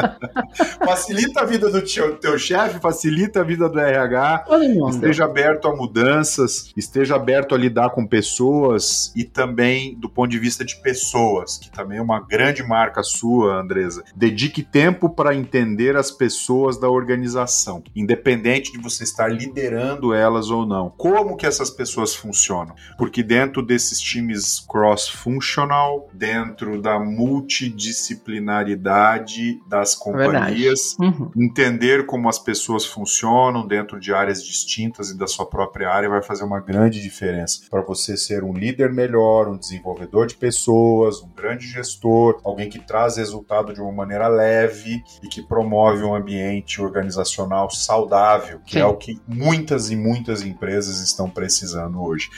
facilita 0.84 1.40
a 1.40 1.44
vida 1.44 1.70
do 1.70 1.82
teu, 1.82 2.16
teu 2.16 2.38
chefe, 2.38 2.80
facilita 2.80 3.40
a 3.40 3.44
vida 3.44 3.68
do 3.68 3.78
RH. 3.78 4.44
Esteja 4.90 5.24
aberto 5.24 5.68
a 5.68 5.76
mudanças, 5.76 6.72
esteja 6.76 7.16
aberto 7.16 7.54
a 7.54 7.58
lidar 7.58 7.90
com 7.90 8.06
pessoas 8.06 9.12
e 9.14 9.24
também 9.24 9.96
do 9.98 10.08
ponto 10.08 10.30
de 10.30 10.38
vista 10.38 10.64
de 10.64 10.76
pessoas, 10.76 11.58
que 11.58 11.70
também 11.70 11.98
é 11.98 12.02
uma 12.02 12.20
grande 12.20 12.62
marca 12.62 13.02
sua, 13.02 13.15
Andresa. 13.24 14.02
Dedique 14.14 14.62
tempo 14.62 15.10
para 15.10 15.34
entender 15.34 15.96
as 15.96 16.10
pessoas 16.10 16.78
da 16.78 16.88
organização, 16.88 17.82
independente 17.94 18.72
de 18.72 18.78
você 18.78 19.04
estar 19.04 19.28
liderando 19.28 20.14
elas 20.14 20.50
ou 20.50 20.66
não. 20.66 20.90
Como 20.96 21.36
que 21.36 21.46
essas 21.46 21.70
pessoas 21.70 22.14
funcionam? 22.14 22.74
Porque 22.98 23.22
dentro 23.22 23.62
desses 23.62 24.00
times 24.00 24.58
cross-functional, 24.60 26.08
dentro 26.12 26.80
da 26.80 26.98
multidisciplinaridade 26.98 29.60
das 29.68 29.94
companhias, 29.94 30.96
uhum. 30.98 31.30
entender 31.36 32.06
como 32.06 32.28
as 32.28 32.38
pessoas 32.38 32.84
funcionam 32.84 33.66
dentro 33.66 33.98
de 34.00 34.12
áreas 34.12 34.44
distintas 34.44 35.10
e 35.10 35.16
da 35.16 35.26
sua 35.26 35.46
própria 35.46 35.90
área 35.90 36.08
vai 36.08 36.22
fazer 36.22 36.44
uma 36.44 36.60
grande 36.60 37.02
diferença 37.02 37.62
para 37.70 37.82
você 37.82 38.16
ser 38.16 38.44
um 38.44 38.52
líder 38.52 38.92
melhor, 38.92 39.48
um 39.48 39.56
desenvolvedor 39.56 40.26
de 40.26 40.34
pessoas, 40.34 41.22
um 41.22 41.28
grande 41.28 41.66
gestor, 41.66 42.40
alguém 42.44 42.68
que 42.68 42.78
traz 42.78 43.05
resultado 43.14 43.72
de 43.72 43.80
uma 43.80 43.92
maneira 43.92 44.26
leve 44.26 45.02
e 45.22 45.28
que 45.28 45.40
promove 45.40 46.02
um 46.02 46.14
ambiente 46.14 46.82
organizacional 46.82 47.70
saudável, 47.70 48.58
que 48.66 48.78
é 48.78 48.80
Sim. 48.80 48.86
é 48.86 48.88
o 48.88 48.96
que 48.96 49.20
muitas 49.28 49.90
e 49.90 49.96
muitas 49.96 50.42
empresas 50.42 51.00
estão 51.00 51.30
precisando 51.30 52.02
hoje. 52.02 52.28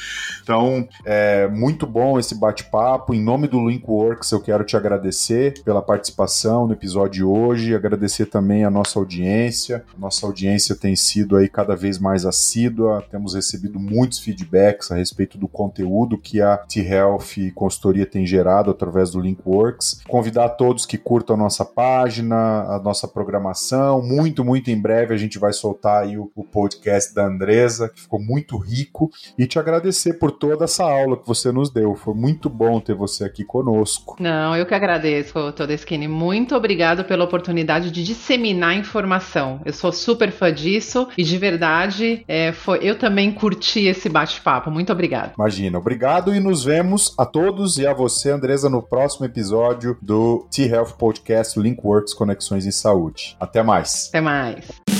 Então, 0.42 0.86
é 1.04 1.48
muito 1.48 1.86
bom 1.86 2.18
esse 2.18 2.34
bate-papo. 2.34 3.14
Em 3.14 3.22
nome 3.22 3.48
do 3.48 3.66
Linkworks, 3.66 4.30
eu 4.32 4.40
quero 4.40 4.64
te 4.64 4.76
agradecer 4.76 5.62
pela 5.62 5.80
participação 5.80 6.66
no 6.66 6.74
episódio 6.74 7.12
de 7.12 7.24
hoje, 7.24 7.74
agradecer 7.74 8.26
também 8.26 8.64
a 8.64 8.70
nossa 8.70 8.98
audiência. 8.98 9.84
A 9.96 10.00
nossa 10.00 10.26
audiência 10.26 10.76
tem 10.76 10.94
sido 10.94 11.36
aí 11.36 11.48
cada 11.48 11.74
vez 11.74 11.98
mais 11.98 12.26
assídua, 12.26 13.04
temos 13.10 13.34
recebido 13.34 13.78
muitos 13.78 14.18
feedbacks 14.18 14.90
a 14.90 14.96
respeito 14.96 15.38
do 15.38 15.48
conteúdo 15.48 16.18
que 16.18 16.40
a 16.42 16.56
T-Health 16.56 17.52
Consultoria 17.54 18.06
tem 18.06 18.26
gerado 18.26 18.70
através 18.70 19.10
do 19.10 19.20
Linkworks. 19.20 20.02
Convidar 20.06 20.47
todos 20.48 20.86
que 20.86 20.98
curtam 20.98 21.36
a 21.36 21.38
nossa 21.38 21.64
página, 21.64 22.36
a 22.62 22.80
nossa 22.82 23.06
programação. 23.06 24.02
Muito, 24.02 24.44
muito 24.44 24.70
em 24.70 24.80
breve 24.80 25.14
a 25.14 25.16
gente 25.16 25.38
vai 25.38 25.52
soltar 25.52 26.04
aí 26.04 26.16
o, 26.16 26.30
o 26.34 26.44
podcast 26.44 27.14
da 27.14 27.26
Andresa, 27.26 27.88
que 27.88 28.00
ficou 28.00 28.20
muito 28.20 28.56
rico, 28.56 29.10
e 29.38 29.46
te 29.46 29.58
agradecer 29.58 30.14
por 30.14 30.30
toda 30.30 30.64
essa 30.64 30.84
aula 30.84 31.16
que 31.16 31.26
você 31.26 31.52
nos 31.52 31.70
deu. 31.70 31.94
Foi 31.94 32.14
muito 32.14 32.48
bom 32.48 32.80
ter 32.80 32.94
você 32.94 33.24
aqui 33.24 33.44
conosco. 33.44 34.16
Não, 34.20 34.56
eu 34.56 34.66
que 34.66 34.74
agradeço, 34.74 35.52
Todeskine. 35.52 36.08
Muito 36.08 36.54
obrigado 36.54 37.04
pela 37.04 37.24
oportunidade 37.24 37.90
de 37.90 38.04
disseminar 38.04 38.76
informação. 38.76 39.60
Eu 39.64 39.72
sou 39.72 39.92
super 39.92 40.30
fã 40.30 40.52
disso 40.52 41.08
e 41.16 41.22
de 41.22 41.38
verdade 41.38 42.24
é, 42.26 42.52
foi, 42.52 42.78
eu 42.82 42.98
também 42.98 43.32
curti 43.32 43.86
esse 43.86 44.08
bate-papo. 44.08 44.70
Muito 44.70 44.92
obrigado. 44.92 45.34
Imagina, 45.36 45.78
obrigado 45.78 46.34
e 46.34 46.40
nos 46.40 46.64
vemos 46.64 47.14
a 47.18 47.24
todos 47.24 47.78
e 47.78 47.86
a 47.86 47.92
você, 47.92 48.30
Andresa, 48.30 48.68
no 48.68 48.82
próximo 48.82 49.26
episódio 49.26 49.96
do 50.00 50.37
T-Health 50.50 50.92
Podcast 50.98 51.58
Linkworks 51.58 52.14
Conexões 52.14 52.66
em 52.66 52.70
Saúde. 52.70 53.36
Até 53.40 53.62
mais. 53.62 54.08
Até 54.08 54.20
mais. 54.20 54.97